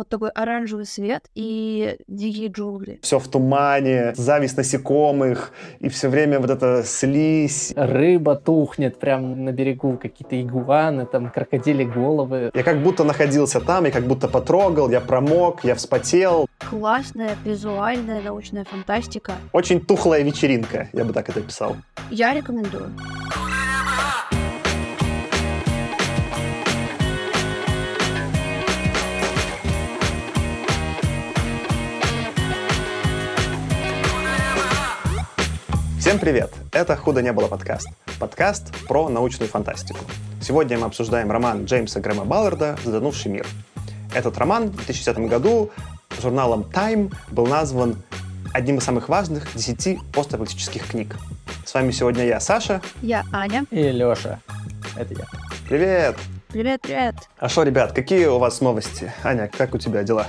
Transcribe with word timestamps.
Вот 0.00 0.08
такой 0.08 0.30
оранжевый 0.30 0.86
свет 0.86 1.28
и 1.34 1.98
дикие 2.08 2.48
джунгли. 2.48 3.00
Все 3.02 3.18
в 3.18 3.28
тумане, 3.28 4.14
зависть 4.16 4.56
насекомых, 4.56 5.52
и 5.78 5.90
все 5.90 6.08
время 6.08 6.40
вот 6.40 6.48
эта 6.48 6.82
слизь. 6.84 7.74
Рыба 7.76 8.34
тухнет 8.34 8.98
прямо 8.98 9.36
на 9.36 9.52
берегу, 9.52 9.98
какие-то 9.98 10.40
игуаны, 10.40 11.04
там 11.04 11.30
крокодили 11.30 11.84
головы. 11.84 12.50
Я 12.54 12.62
как 12.62 12.82
будто 12.82 13.04
находился 13.04 13.60
там, 13.60 13.84
я 13.84 13.90
как 13.90 14.04
будто 14.04 14.26
потрогал, 14.26 14.88
я 14.88 15.02
промок, 15.02 15.64
я 15.64 15.74
вспотел. 15.74 16.46
Классная 16.70 17.36
визуальная 17.44 18.22
научная 18.22 18.64
фантастика. 18.64 19.34
Очень 19.52 19.84
тухлая 19.84 20.22
вечеринка, 20.22 20.88
я 20.94 21.04
бы 21.04 21.12
так 21.12 21.28
это 21.28 21.42
писал. 21.42 21.76
Я 22.10 22.32
рекомендую. 22.32 22.90
Всем 36.10 36.18
привет! 36.18 36.52
Это 36.72 36.96
«Худо 36.96 37.22
не 37.22 37.32
было» 37.32 37.46
подкаст. 37.46 37.88
Подкаст 38.18 38.74
про 38.88 39.08
научную 39.08 39.48
фантастику. 39.48 40.00
Сегодня 40.42 40.76
мы 40.76 40.86
обсуждаем 40.86 41.30
роман 41.30 41.66
Джеймса 41.66 42.00
Грэма 42.00 42.24
Балларда 42.24 42.76
«Задонувший 42.82 43.30
мир». 43.30 43.46
Этот 44.12 44.36
роман 44.36 44.70
в 44.70 44.74
2010 44.74 45.18
году 45.28 45.70
журналом 46.20 46.62
Time 46.62 47.14
был 47.30 47.46
назван 47.46 47.94
одним 48.52 48.78
из 48.78 48.82
самых 48.82 49.08
важных 49.08 49.54
10 49.54 50.00
постапокалиптических 50.10 50.84
книг. 50.88 51.14
С 51.64 51.72
вами 51.74 51.92
сегодня 51.92 52.26
я, 52.26 52.40
Саша. 52.40 52.82
Я 53.02 53.24
Аня. 53.30 53.64
И 53.70 53.92
Лёша. 53.92 54.40
Это 54.96 55.14
я. 55.14 55.26
Привет! 55.68 56.16
Привет, 56.48 56.80
привет. 56.82 57.14
А 57.38 57.48
что, 57.48 57.62
ребят, 57.62 57.92
какие 57.92 58.26
у 58.26 58.40
вас 58.40 58.60
новости? 58.60 59.12
Аня, 59.22 59.48
как 59.56 59.76
у 59.76 59.78
тебя 59.78 60.02
дела? 60.02 60.26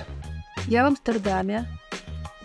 Я 0.67 0.83
в 0.83 0.89
Амстердаме. 0.89 1.65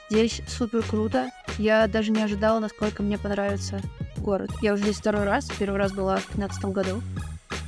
Здесь 0.08 0.40
супер 0.46 0.82
круто. 0.82 1.30
Я 1.58 1.86
даже 1.88 2.12
не 2.12 2.22
ожидала, 2.22 2.60
насколько 2.60 3.02
мне 3.02 3.18
понравится 3.18 3.80
город. 4.18 4.50
Я 4.62 4.74
уже 4.74 4.84
здесь 4.84 4.98
второй 4.98 5.24
раз. 5.24 5.48
Первый 5.58 5.78
раз 5.78 5.92
была 5.92 6.16
в 6.16 6.36
2015 6.36 6.64
году. 6.66 7.02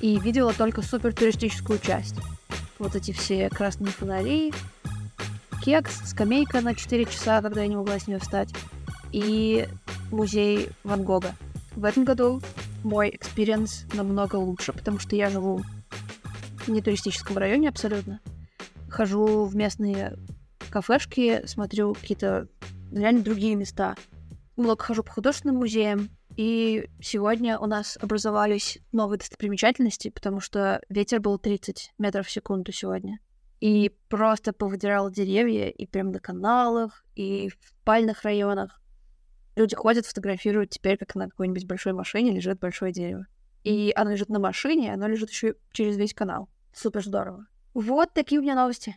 И 0.01 0.19
видела 0.21 0.53
только 0.53 0.83
супер 0.83 1.12
туристическую 1.12 1.79
часть. 1.79 2.15
Вот 2.79 2.95
эти 2.95 3.11
все 3.11 3.51
красные 3.51 3.91
фонари, 3.91 4.53
кекс, 5.65 6.11
скамейка 6.11 6.61
на 6.61 6.75
4 6.75 7.05
часа, 7.07 7.43
когда 7.43 7.62
я 7.62 7.67
не 7.67 7.77
могла 7.77 7.99
с 7.99 8.07
нее 8.07 8.21
встать, 8.21 8.51
и 9.11 9.69
музей 10.12 10.69
Ван 10.84 11.03
Гога. 11.03 11.34
В 11.75 11.84
этом 11.84 12.05
году 12.05 12.41
мой 12.84 13.11
experience 13.11 13.84
намного 13.93 14.37
лучше, 14.37 14.73
потому 14.73 15.01
что 15.01 15.17
я 15.17 15.31
живу 15.31 15.62
в 16.65 16.69
не 16.69 16.81
туристическом 16.81 17.39
районе 17.39 17.69
абсолютно. 17.69 18.21
Хожу 18.89 19.45
в 19.45 19.57
местные 19.57 20.17
кафешки, 20.71 21.47
смотрю 21.47 21.95
какие-то 21.95 22.49
реально 22.93 23.23
другие 23.23 23.55
места. 23.55 23.97
Много 24.57 24.83
хожу 24.83 25.03
по 25.03 25.13
художественным 25.13 25.57
музеям, 25.57 26.11
и 26.37 26.89
сегодня 27.01 27.59
у 27.59 27.67
нас 27.67 27.99
образовались 28.01 28.79
новые 28.93 29.19
достопримечательности, 29.19 30.11
потому 30.11 30.41
что 30.41 30.81
ветер 30.89 31.21
был 31.21 31.37
30 31.37 31.95
метров 31.99 32.29
в 32.29 32.31
секунду 32.31 32.71
сегодня. 32.71 33.19
И 33.61 33.91
просто 34.09 34.53
повыдирал 34.53 35.11
деревья 35.11 35.69
и 35.69 35.85
прям 35.85 36.13
на 36.13 36.21
каналах, 36.21 37.05
и 37.17 37.49
в 37.49 37.59
спальных 37.81 38.23
районах. 38.23 38.81
Люди 39.57 39.75
ходят, 39.75 40.07
фотографируют 40.07 40.71
теперь, 40.71 40.97
как 40.97 41.17
на 41.17 41.29
какой-нибудь 41.29 41.67
большой 41.67 41.93
машине 41.93 42.31
лежит 42.31 42.61
большое 42.61 42.93
дерево. 42.93 43.27
И 43.65 43.93
оно 43.97 44.13
лежит 44.13 44.29
на 44.29 44.39
машине, 44.39 44.95
оно 44.95 45.09
лежит 45.09 45.31
еще 45.31 45.57
через 45.73 45.97
весь 45.97 46.15
канал. 46.15 46.49
Супер 46.73 47.03
здорово. 47.05 47.49
Вот 47.75 48.13
такие 48.15 48.39
у 48.39 48.45
меня 48.45 48.55
новости. 48.55 48.97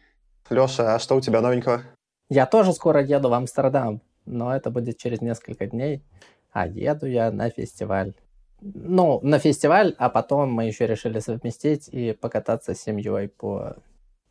Леша, 0.52 0.96
а 0.96 1.00
что 1.00 1.16
у 1.16 1.22
тебя 1.22 1.42
новенького? 1.42 1.84
Я 2.30 2.46
тоже 2.46 2.74
скоро 2.74 3.02
еду 3.04 3.30
в 3.30 3.34
Амстердам, 3.34 4.02
но 4.26 4.56
это 4.56 4.70
будет 4.70 4.98
через 4.98 5.22
несколько 5.22 5.66
дней. 5.68 6.04
А 6.52 6.68
еду 6.68 7.06
я 7.06 7.32
на 7.32 7.50
фестиваль. 7.50 8.14
Ну, 8.62 9.20
на 9.24 9.40
фестиваль, 9.40 9.96
а 9.98 10.10
потом 10.10 10.52
мы 10.54 10.66
еще 10.66 10.86
решили 10.86 11.20
совместить 11.20 11.90
и 11.92 12.14
покататься 12.14 12.76
с 12.76 12.82
семьей 12.82 13.28
по 13.28 13.78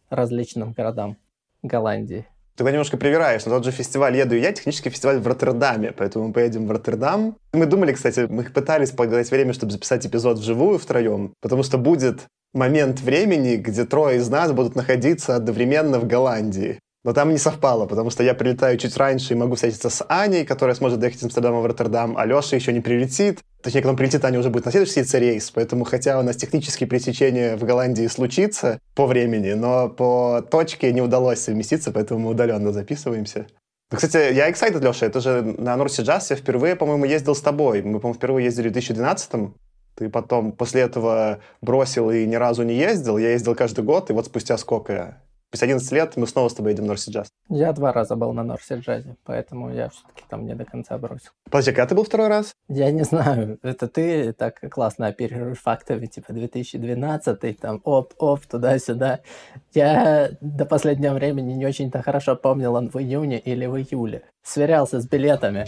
различным 0.08 0.72
городам 0.72 1.16
Голландии. 1.62 2.26
Ты 2.56 2.64
немножко 2.64 2.96
привираешь. 2.96 3.44
На 3.46 3.52
тот 3.52 3.64
же 3.64 3.70
фестиваль 3.70 4.16
еду 4.16 4.34
и 4.34 4.40
я, 4.40 4.52
технический 4.52 4.90
фестиваль 4.90 5.18
в 5.18 5.26
Роттердаме, 5.26 5.92
поэтому 5.92 6.28
мы 6.28 6.34
поедем 6.34 6.66
в 6.66 6.70
Роттердам. 6.70 7.36
Мы 7.52 7.64
думали, 7.64 7.92
кстати, 7.92 8.26
мы 8.28 8.44
пытались 8.44 8.90
погадать 8.90 9.30
время, 9.30 9.54
чтобы 9.54 9.72
записать 9.72 10.06
эпизод 10.06 10.38
вживую 10.38 10.78
втроем, 10.78 11.32
потому 11.40 11.62
что 11.62 11.78
будет 11.78 12.26
момент 12.52 13.00
времени, 13.00 13.56
где 13.56 13.84
трое 13.84 14.18
из 14.18 14.28
нас 14.28 14.52
будут 14.52 14.74
находиться 14.74 15.36
одновременно 15.36 15.98
в 15.98 16.06
Голландии. 16.06 16.78
Но 17.02 17.14
там 17.14 17.30
не 17.30 17.38
совпало, 17.38 17.86
потому 17.86 18.10
что 18.10 18.22
я 18.22 18.34
прилетаю 18.34 18.76
чуть 18.76 18.96
раньше 18.98 19.32
и 19.32 19.36
могу 19.36 19.54
встретиться 19.54 19.88
с 19.88 20.04
Аней, 20.08 20.44
которая 20.44 20.74
сможет 20.74 20.98
доехать 20.98 21.20
из 21.20 21.24
Амстердама 21.24 21.60
в 21.60 21.66
Роттердам, 21.66 22.16
а 22.18 22.26
Леша 22.26 22.56
еще 22.56 22.74
не 22.74 22.80
прилетит. 22.80 23.40
Точнее, 23.62 23.80
когда 23.80 23.92
он 23.92 23.96
прилетит, 23.96 24.22
Аня 24.24 24.38
уже 24.38 24.50
будет 24.50 24.66
на 24.66 24.70
следующий 24.70 25.18
рейс, 25.18 25.50
поэтому 25.50 25.84
хотя 25.84 26.18
у 26.18 26.22
нас 26.22 26.36
технические 26.36 26.88
пересечения 26.88 27.56
в 27.56 27.64
Голландии 27.64 28.06
случится 28.06 28.80
по 28.94 29.06
времени, 29.06 29.52
но 29.52 29.88
по 29.88 30.42
точке 30.50 30.92
не 30.92 31.00
удалось 31.00 31.40
совместиться, 31.40 31.90
поэтому 31.90 32.20
мы 32.20 32.30
удаленно 32.30 32.70
записываемся. 32.70 33.46
Ну, 33.90 33.96
кстати, 33.96 34.32
я 34.34 34.50
excited, 34.50 34.86
Леша, 34.86 35.06
это 35.06 35.20
же 35.20 35.42
на 35.42 35.76
Норси 35.76 36.02
Джаз 36.02 36.30
я 36.30 36.36
впервые, 36.36 36.76
по-моему, 36.76 37.06
ездил 37.06 37.34
с 37.34 37.40
тобой. 37.40 37.82
Мы, 37.82 37.98
по-моему, 37.98 38.14
впервые 38.18 38.44
ездили 38.44 38.68
в 38.68 38.72
2012 38.72 39.32
-м. 39.32 39.52
Ты 40.00 40.08
потом 40.08 40.52
после 40.52 40.80
этого 40.80 41.40
бросил 41.60 42.10
и 42.10 42.24
ни 42.24 42.34
разу 42.34 42.62
не 42.62 42.72
ездил. 42.72 43.18
Я 43.18 43.32
ездил 43.32 43.54
каждый 43.54 43.84
год, 43.84 44.08
и 44.08 44.14
вот 44.14 44.24
спустя 44.24 44.56
сколько? 44.56 45.20
Спустя 45.50 45.66
11 45.66 45.92
лет 45.92 46.16
мы 46.16 46.26
снова 46.26 46.48
с 46.48 46.54
тобой 46.54 46.72
едем 46.72 46.84
в 46.84 46.86
Норси 46.86 47.10
Джаз. 47.10 47.28
Я 47.50 47.72
два 47.72 47.92
раза 47.92 48.16
был 48.16 48.32
на 48.32 48.42
Норси 48.42 48.76
Джазе, 48.76 49.16
поэтому 49.24 49.70
я 49.74 49.90
все-таки 49.90 50.22
там 50.30 50.46
не 50.46 50.54
до 50.54 50.64
конца 50.64 50.96
бросил. 50.96 51.32
Подожди, 51.50 51.72
когда 51.72 51.86
ты 51.88 51.94
был 51.96 52.04
второй 52.04 52.28
раз? 52.28 52.54
Я 52.68 52.90
не 52.92 53.02
знаю. 53.02 53.58
Это 53.62 53.88
ты 53.88 54.32
так 54.32 54.58
классно 54.70 55.08
оперируешь 55.08 55.58
фактами, 55.58 56.06
типа 56.06 56.32
2012, 56.32 57.60
там 57.60 57.82
оп-оп, 57.84 58.46
туда-сюда. 58.46 59.20
Я 59.74 60.30
до 60.40 60.64
последнего 60.64 61.12
времени 61.12 61.52
не 61.52 61.66
очень-то 61.66 62.00
хорошо 62.00 62.36
помнил, 62.36 62.74
он 62.74 62.88
в 62.88 62.96
июне 62.96 63.38
или 63.38 63.66
в 63.66 63.76
июле. 63.76 64.22
Сверялся 64.42 65.00
с 65.00 65.06
билетами. 65.06 65.66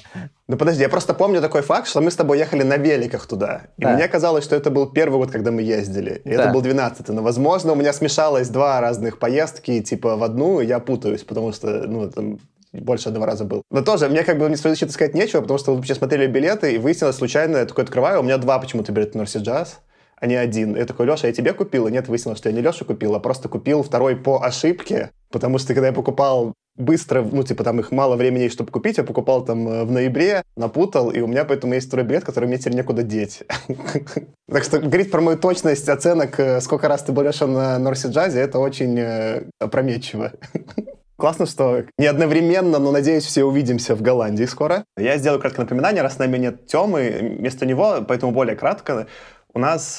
Ну 0.49 0.56
подожди, 0.56 0.83
я 0.83 0.88
просто 0.88 1.15
помню 1.15 1.41
такой 1.41 1.62
факт, 1.62 1.87
что 1.87 2.00
мы 2.00 2.10
с 2.10 2.16
тобой 2.16 2.38
ехали 2.38 2.62
на 2.62 2.77
великах 2.77 3.27
туда. 3.27 3.62
И 3.77 3.83
да. 3.83 3.94
мне 3.94 4.09
казалось, 4.09 4.44
что 4.44 4.56
это 4.56 4.71
был 4.71 4.91
первый 4.91 5.19
год, 5.19 5.31
когда 5.31 5.50
мы 5.50 5.62
ездили. 5.62 6.22
И 6.25 6.34
да. 6.34 6.44
это 6.44 6.53
был 6.53 6.62
12 6.62 7.09
Но, 7.09 7.22
возможно, 7.22 7.72
у 7.72 7.77
меня 7.77 7.93
смешалось 7.93 8.49
два 8.49 8.81
разных 8.81 9.19
поездки, 9.19 9.81
типа 9.82 10.16
в 10.16 10.22
одну, 10.22 10.61
и 10.61 10.66
я 10.66 10.78
путаюсь, 10.78 11.22
потому 11.22 11.53
что, 11.53 11.87
ну, 11.87 12.11
там, 12.11 12.38
больше 12.72 13.09
одного 13.09 13.27
раза 13.27 13.44
был. 13.44 13.62
Но 13.71 13.82
тоже, 13.82 14.09
мне 14.09 14.25
как 14.25 14.38
бы 14.38 14.49
не 14.49 14.56
защиты 14.56 14.93
сказать 14.93 15.15
нечего, 15.15 15.43
потому 15.43 15.59
что 15.59 15.77
мы 15.77 15.84
сейчас 15.84 15.99
смотрели 15.99 16.27
билеты, 16.27 16.75
и 16.75 16.78
выяснилось 16.78 17.16
случайно, 17.16 17.59
я 17.59 17.66
такой 17.66 17.84
открываю, 17.84 18.21
у 18.21 18.22
меня 18.22 18.38
два 18.38 18.59
почему-то 18.59 18.93
билета 18.93 19.16
на 19.16 19.22
Норси 19.22 19.38
Джаз, 19.38 19.81
а 20.22 20.27
не 20.28 20.37
один. 20.37 20.77
Я 20.77 20.87
такой, 20.87 21.06
Леша, 21.06 21.27
я 21.27 21.33
тебе 21.33 21.53
купил? 21.53 21.88
И 21.88 21.91
нет, 21.91 22.06
выяснилось, 22.06 22.38
что 22.38 22.49
я 22.49 22.55
не 22.55 22.62
Леша 22.62 22.84
купил, 22.84 23.16
а 23.16 23.19
просто 23.19 23.49
купил 23.49 23.83
второй 23.83 24.15
по 24.15 24.41
ошибке, 24.41 25.10
потому 25.33 25.59
что 25.59 25.75
когда 25.75 25.88
я 25.88 25.93
покупал 25.93 26.55
быстро, 26.77 27.22
ну, 27.22 27.43
типа, 27.43 27.65
там 27.65 27.81
их 27.81 27.91
мало 27.91 28.15
времени, 28.15 28.47
чтобы 28.47 28.71
купить. 28.71 28.99
Я 28.99 29.05
покупал 29.05 29.44
там 29.44 29.69
э, 29.69 29.84
в 29.84 29.91
ноябре, 29.91 30.44
напутал, 30.56 31.11
и 31.11 31.21
у 31.21 31.27
меня 31.27 31.44
поэтому 31.44 31.75
есть 31.75 31.88
второй 31.88 32.06
билет, 32.06 32.25
который 32.25 32.47
мне 32.47 32.56
теперь 32.56 32.75
некуда 32.75 33.03
деть. 33.03 33.43
Так 34.49 34.65
что 34.65 34.81
говорить 34.81 35.11
про 35.11 35.22
мою 35.22 35.38
точность 35.38 35.88
оценок, 35.88 36.38
э, 36.38 36.61
сколько 36.61 36.87
раз 36.87 37.03
ты 37.03 37.12
был 37.12 37.25
на 37.25 37.78
North 37.78 38.09
Sea 38.09 38.19
Jazz 38.19 38.32
е, 38.32 38.38
это 38.38 38.59
очень 38.59 38.99
э, 38.99 39.44
опрометчиво. 39.59 40.32
Классно, 41.16 41.47
что 41.47 41.84
не 41.99 42.06
одновременно, 42.06 42.78
но, 42.78 42.91
надеюсь, 42.91 43.25
все 43.25 43.44
увидимся 43.44 43.94
в 43.94 44.03
Голландии 44.03 44.44
скоро. 44.44 44.84
Я 44.97 45.19
сделаю 45.19 45.41
краткое 45.41 45.62
напоминание, 45.62 46.03
раз 46.03 46.15
с 46.15 46.19
нами 46.19 46.37
нет 46.37 46.66
Темы, 46.66 47.37
вместо 47.38 47.65
него, 47.65 48.05
поэтому 48.06 48.32
более 48.32 48.56
кратко, 48.56 49.06
у 49.54 49.58
нас 49.58 49.96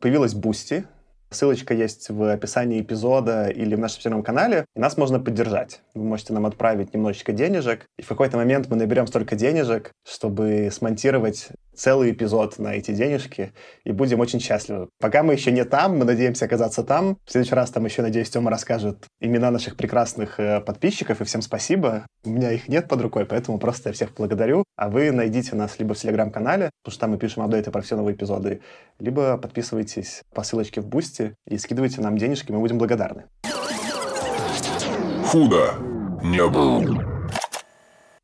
появилась 0.00 0.34
Бусти, 0.34 0.84
Ссылочка 1.32 1.72
есть 1.72 2.10
в 2.10 2.30
описании 2.30 2.82
эпизода 2.82 3.48
или 3.48 3.74
в 3.74 3.78
нашем 3.78 4.02
первом 4.02 4.22
канале, 4.22 4.66
и 4.76 4.78
нас 4.78 4.98
можно 4.98 5.18
поддержать. 5.18 5.80
Вы 5.94 6.04
можете 6.04 6.34
нам 6.34 6.44
отправить 6.44 6.92
немножечко 6.92 7.32
денежек, 7.32 7.86
и 7.98 8.02
в 8.02 8.08
какой-то 8.08 8.36
момент 8.36 8.68
мы 8.68 8.76
наберем 8.76 9.06
столько 9.06 9.34
денежек, 9.34 9.92
чтобы 10.06 10.68
смонтировать 10.70 11.48
целый 11.74 12.12
эпизод 12.12 12.58
на 12.58 12.74
эти 12.74 12.92
денежки, 12.92 13.52
и 13.84 13.92
будем 13.92 14.20
очень 14.20 14.40
счастливы. 14.40 14.88
Пока 15.00 15.22
мы 15.22 15.32
еще 15.34 15.50
не 15.50 15.64
там, 15.64 15.98
мы 15.98 16.04
надеемся 16.04 16.44
оказаться 16.44 16.82
там. 16.82 17.16
В 17.24 17.32
следующий 17.32 17.54
раз 17.54 17.70
там 17.70 17.84
еще, 17.84 18.02
надеюсь, 18.02 18.30
Тёма 18.30 18.50
расскажет 18.50 19.06
имена 19.20 19.50
наших 19.50 19.76
прекрасных 19.76 20.38
э, 20.38 20.60
подписчиков, 20.60 21.20
и 21.20 21.24
всем 21.24 21.42
спасибо. 21.42 22.06
У 22.24 22.30
меня 22.30 22.52
их 22.52 22.68
нет 22.68 22.88
под 22.88 23.00
рукой, 23.02 23.24
поэтому 23.24 23.58
просто 23.58 23.90
я 23.90 23.92
всех 23.92 24.14
благодарю. 24.14 24.64
А 24.76 24.88
вы 24.88 25.10
найдите 25.10 25.56
нас 25.56 25.78
либо 25.78 25.94
в 25.94 25.98
Телеграм-канале, 25.98 26.70
потому 26.82 26.92
что 26.92 27.00
там 27.00 27.10
мы 27.10 27.18
пишем 27.18 27.42
апдейты 27.42 27.70
про 27.70 27.82
все 27.82 27.96
новые 27.96 28.14
эпизоды, 28.14 28.60
либо 28.98 29.36
подписывайтесь 29.38 30.22
по 30.34 30.42
ссылочке 30.42 30.80
в 30.80 30.86
Бусти 30.86 31.34
и 31.46 31.58
скидывайте 31.58 32.00
нам 32.00 32.16
денежки, 32.18 32.52
мы 32.52 32.60
будем 32.60 32.78
благодарны. 32.78 33.24
Худо 35.26 35.74
не 36.22 36.46
было. 36.46 37.11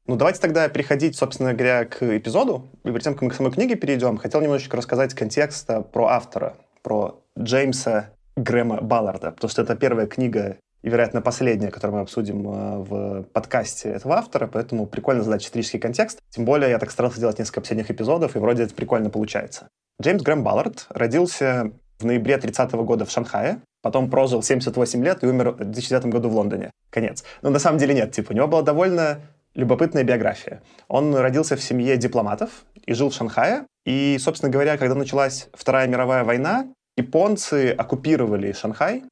Ну, 0.08 0.16
давайте 0.16 0.40
тогда 0.40 0.66
переходить, 0.70 1.16
собственно 1.16 1.52
говоря, 1.52 1.84
к 1.84 2.02
эпизоду. 2.02 2.66
И 2.82 2.88
перед 2.88 3.02
тем, 3.02 3.12
как 3.12 3.22
мы 3.22 3.30
к 3.30 3.34
самой 3.34 3.52
книге 3.52 3.76
перейдем, 3.76 4.16
хотел 4.16 4.40
немножечко 4.40 4.78
рассказать 4.78 5.12
контекста 5.12 5.82
про 5.82 6.06
автора, 6.06 6.56
про 6.82 7.20
Джеймса 7.38 8.08
Грэма 8.34 8.80
Балларда, 8.80 9.32
потому 9.32 9.50
что 9.50 9.60
это 9.60 9.76
первая 9.76 10.06
книга 10.06 10.56
и, 10.82 10.88
вероятно, 10.88 11.20
последняя, 11.20 11.70
которую 11.70 11.96
мы 11.96 12.02
обсудим 12.02 12.48
э, 12.48 12.78
в 12.78 13.22
подкасте 13.34 13.90
этого 13.90 14.16
автора, 14.16 14.46
поэтому 14.46 14.86
прикольно 14.86 15.22
задать 15.22 15.44
исторический 15.44 15.78
контекст. 15.78 16.20
Тем 16.30 16.46
более 16.46 16.70
я 16.70 16.78
так 16.78 16.90
старался 16.90 17.20
делать 17.20 17.38
несколько 17.38 17.60
последних 17.60 17.90
эпизодов, 17.90 18.34
и 18.34 18.38
вроде 18.38 18.62
это 18.62 18.74
прикольно 18.74 19.10
получается. 19.10 19.68
Джеймс 20.00 20.22
Грэм 20.22 20.42
Баллард 20.42 20.86
родился 20.88 21.72
в 21.98 22.06
ноябре 22.06 22.38
30 22.38 22.72
-го 22.72 22.84
года 22.84 23.04
в 23.04 23.10
Шанхае, 23.10 23.60
потом 23.82 24.08
прожил 24.08 24.42
78 24.42 25.04
лет 25.04 25.22
и 25.22 25.26
умер 25.26 25.50
в 25.50 25.56
2009 25.58 26.06
году 26.06 26.30
в 26.30 26.34
Лондоне. 26.34 26.70
Конец. 26.88 27.24
Но 27.42 27.50
на 27.50 27.58
самом 27.58 27.78
деле 27.78 27.92
нет, 27.92 28.12
типа, 28.12 28.32
у 28.32 28.34
него 28.34 28.46
была 28.46 28.62
довольно 28.62 29.20
любопытная 29.58 30.04
биография. 30.04 30.62
Он 30.86 31.14
родился 31.16 31.56
в 31.56 31.62
семье 31.62 31.96
дипломатов 31.96 32.64
и 32.86 32.94
жил 32.94 33.10
в 33.10 33.14
Шанхае. 33.14 33.66
И, 33.84 34.16
собственно 34.20 34.52
говоря, 34.52 34.78
когда 34.78 34.94
началась 34.94 35.48
Вторая 35.52 35.88
мировая 35.88 36.22
война, 36.22 36.68
японцы 36.96 37.72
оккупировали 37.72 38.52
Шанхай, 38.52 39.02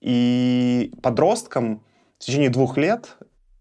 и 0.00 0.92
подросткам 1.02 1.82
в 2.18 2.24
течение 2.24 2.50
двух 2.50 2.76
лет 2.76 3.16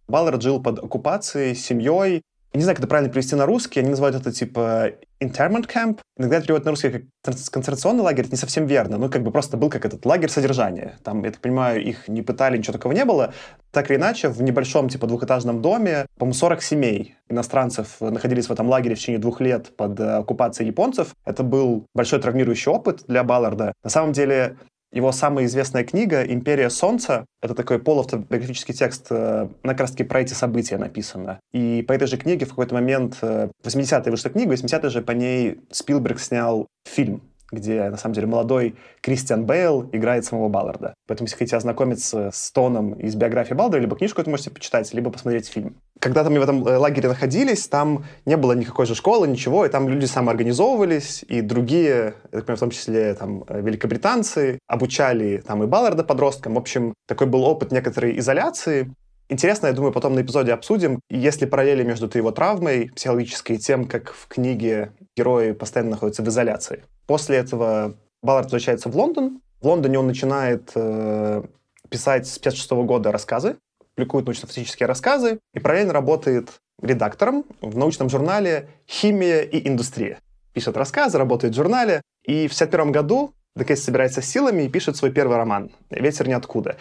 Баллард 0.07 0.41
жил 0.41 0.61
под 0.61 0.79
оккупацией, 0.79 1.55
семьей. 1.55 2.21
Не 2.57 2.63
знаю, 2.63 2.75
как 2.75 2.79
это 2.79 2.89
правильно 2.89 3.13
перевести 3.13 3.35
на 3.35 3.45
русский. 3.45 3.81
Они 3.81 3.89
называют 3.89 4.15
это 4.15 4.31
типа 4.31 4.93
internment 5.21 5.67
camp. 5.71 5.99
Иногда 6.17 6.37
это 6.37 6.45
переводят 6.47 6.65
на 6.65 6.71
русский 6.71 6.89
как 6.89 7.03
концентрационный 7.51 8.01
лагерь. 8.01 8.25
Это 8.25 8.31
не 8.31 8.37
совсем 8.37 8.65
верно. 8.65 8.97
Ну, 8.97 9.09
как 9.11 9.21
бы 9.21 9.29
просто 9.29 9.57
был 9.57 9.69
как 9.69 9.85
этот 9.85 10.03
лагерь 10.07 10.29
содержания. 10.29 10.97
Там, 11.03 11.23
я 11.23 11.29
так 11.29 11.39
понимаю, 11.39 11.83
их 11.83 12.07
не 12.07 12.23
пытали, 12.23 12.57
ничего 12.57 12.73
такого 12.73 12.93
не 12.93 13.05
было. 13.05 13.31
Так 13.71 13.91
или 13.91 13.97
иначе, 13.97 14.29
в 14.29 14.41
небольшом 14.41 14.89
типа 14.89 15.05
двухэтажном 15.05 15.61
доме, 15.61 16.07
по-моему, 16.17 16.33
40 16.33 16.63
семей 16.63 17.15
иностранцев 17.29 17.97
находились 18.01 18.47
в 18.47 18.51
этом 18.51 18.67
лагере 18.67 18.95
в 18.95 18.99
течение 18.99 19.19
двух 19.19 19.39
лет 19.39 19.75
под 19.77 19.99
э, 19.99 20.17
оккупацией 20.17 20.69
японцев. 20.69 21.13
Это 21.25 21.43
был 21.43 21.85
большой 21.93 22.19
травмирующий 22.19 22.71
опыт 22.71 23.03
для 23.07 23.23
Балларда. 23.23 23.73
На 23.83 23.91
самом 23.91 24.13
деле, 24.13 24.57
его 24.91 25.11
самая 25.11 25.45
известная 25.45 25.83
книга 25.83 26.23
«Империя 26.23 26.69
солнца»— 26.69 27.25
это 27.41 27.53
такой 27.53 27.79
полуавтобиографический 27.79 28.73
текст, 28.73 29.07
э, 29.09 29.49
на 29.63 29.71
как 29.73 29.81
раз 29.81 29.91
таки 29.91 30.03
про 30.03 30.21
эти 30.21 30.33
события 30.33 30.77
написано. 30.77 31.39
И 31.51 31.83
по 31.87 31.91
этой 31.93 32.07
же 32.07 32.17
книге 32.17 32.45
в 32.45 32.49
какой-то 32.49 32.73
момент, 32.73 33.17
э, 33.21 33.49
в 33.61 33.67
80-е 33.67 34.11
вышла 34.11 34.29
книга, 34.29 34.49
в 34.49 34.53
80-е 34.53 34.89
же 34.89 35.01
по 35.01 35.11
ней 35.11 35.59
Спилберг 35.71 36.19
снял 36.19 36.67
фильм 36.85 37.21
где, 37.51 37.89
на 37.89 37.97
самом 37.97 38.13
деле, 38.13 38.27
молодой 38.27 38.75
Кристиан 39.01 39.45
Бейл 39.45 39.89
играет 39.91 40.25
самого 40.25 40.49
Балларда. 40.49 40.93
Поэтому, 41.07 41.27
если 41.27 41.37
хотите 41.37 41.55
ознакомиться 41.55 42.29
с 42.33 42.51
тоном 42.51 42.93
из 42.93 43.15
биографии 43.15 43.53
Балларда, 43.53 43.79
либо 43.79 43.95
книжку 43.95 44.21
это 44.21 44.29
можете 44.29 44.49
почитать, 44.49 44.93
либо 44.93 45.11
посмотреть 45.11 45.47
фильм. 45.47 45.77
Когда 45.99 46.23
там 46.23 46.33
в 46.33 46.41
этом 46.41 46.67
э, 46.67 46.77
лагере 46.77 47.07
находились, 47.07 47.67
там 47.67 48.05
не 48.25 48.37
было 48.37 48.53
никакой 48.53 48.85
же 48.85 48.95
школы, 48.95 49.27
ничего, 49.27 49.65
и 49.65 49.69
там 49.69 49.87
люди 49.87 50.05
самоорганизовывались, 50.05 51.23
и 51.27 51.41
другие, 51.41 52.15
я 52.31 52.39
понимаю, 52.39 52.57
в 52.57 52.59
том 52.59 52.71
числе 52.71 53.13
там 53.13 53.43
э, 53.47 53.61
великобританцы, 53.61 54.59
обучали 54.67 55.43
там 55.45 55.63
и 55.63 55.67
Балларда 55.67 56.03
подросткам. 56.03 56.55
В 56.55 56.57
общем, 56.57 56.93
такой 57.07 57.27
был 57.27 57.43
опыт 57.43 57.71
некоторой 57.71 58.17
изоляции. 58.19 58.93
Интересно, 59.29 59.67
я 59.67 59.73
думаю, 59.73 59.91
потом 59.91 60.15
на 60.15 60.21
эпизоде 60.21 60.53
обсудим, 60.53 61.01
если 61.09 61.45
параллели 61.45 61.83
между 61.83 62.09
его 62.13 62.31
травмой 62.31 62.91
психологической 62.95 63.57
и 63.57 63.59
тем, 63.59 63.85
как 63.85 64.13
в 64.13 64.27
книге 64.27 64.91
герои 65.17 65.51
постоянно 65.51 65.91
находятся 65.91 66.23
в 66.23 66.29
изоляции. 66.29 66.83
После 67.07 67.37
этого 67.37 67.95
Баллард 68.21 68.47
возвращается 68.47 68.89
в 68.89 68.95
Лондон. 68.95 69.41
В 69.61 69.67
Лондоне 69.67 69.97
он 69.97 70.07
начинает 70.07 70.71
э, 70.75 71.43
писать 71.89 72.27
с 72.27 72.37
56 72.37 72.71
года 72.71 73.11
рассказы, 73.11 73.57
публикует 73.95 74.25
научно-фантастические 74.25 74.85
рассказы 74.85 75.39
и 75.53 75.59
параллельно 75.59 75.93
работает 75.93 76.49
редактором 76.81 77.45
в 77.61 77.75
научном 77.77 78.09
журнале 78.09 78.69
«Химия 78.87 79.41
и 79.41 79.67
индустрия». 79.67 80.19
Пишет 80.53 80.77
рассказы, 80.77 81.17
работает 81.17 81.53
в 81.53 81.57
журнале. 81.57 82.01
И 82.23 82.47
в 82.47 82.53
1961 82.53 82.91
году 82.91 83.33
Декэс 83.57 83.83
собирается 83.83 84.21
с 84.21 84.25
силами 84.25 84.63
и 84.63 84.69
пишет 84.69 84.95
свой 84.95 85.11
первый 85.11 85.37
роман 85.37 85.71
«Ветер 85.89 86.27
ниоткуда». 86.27 86.77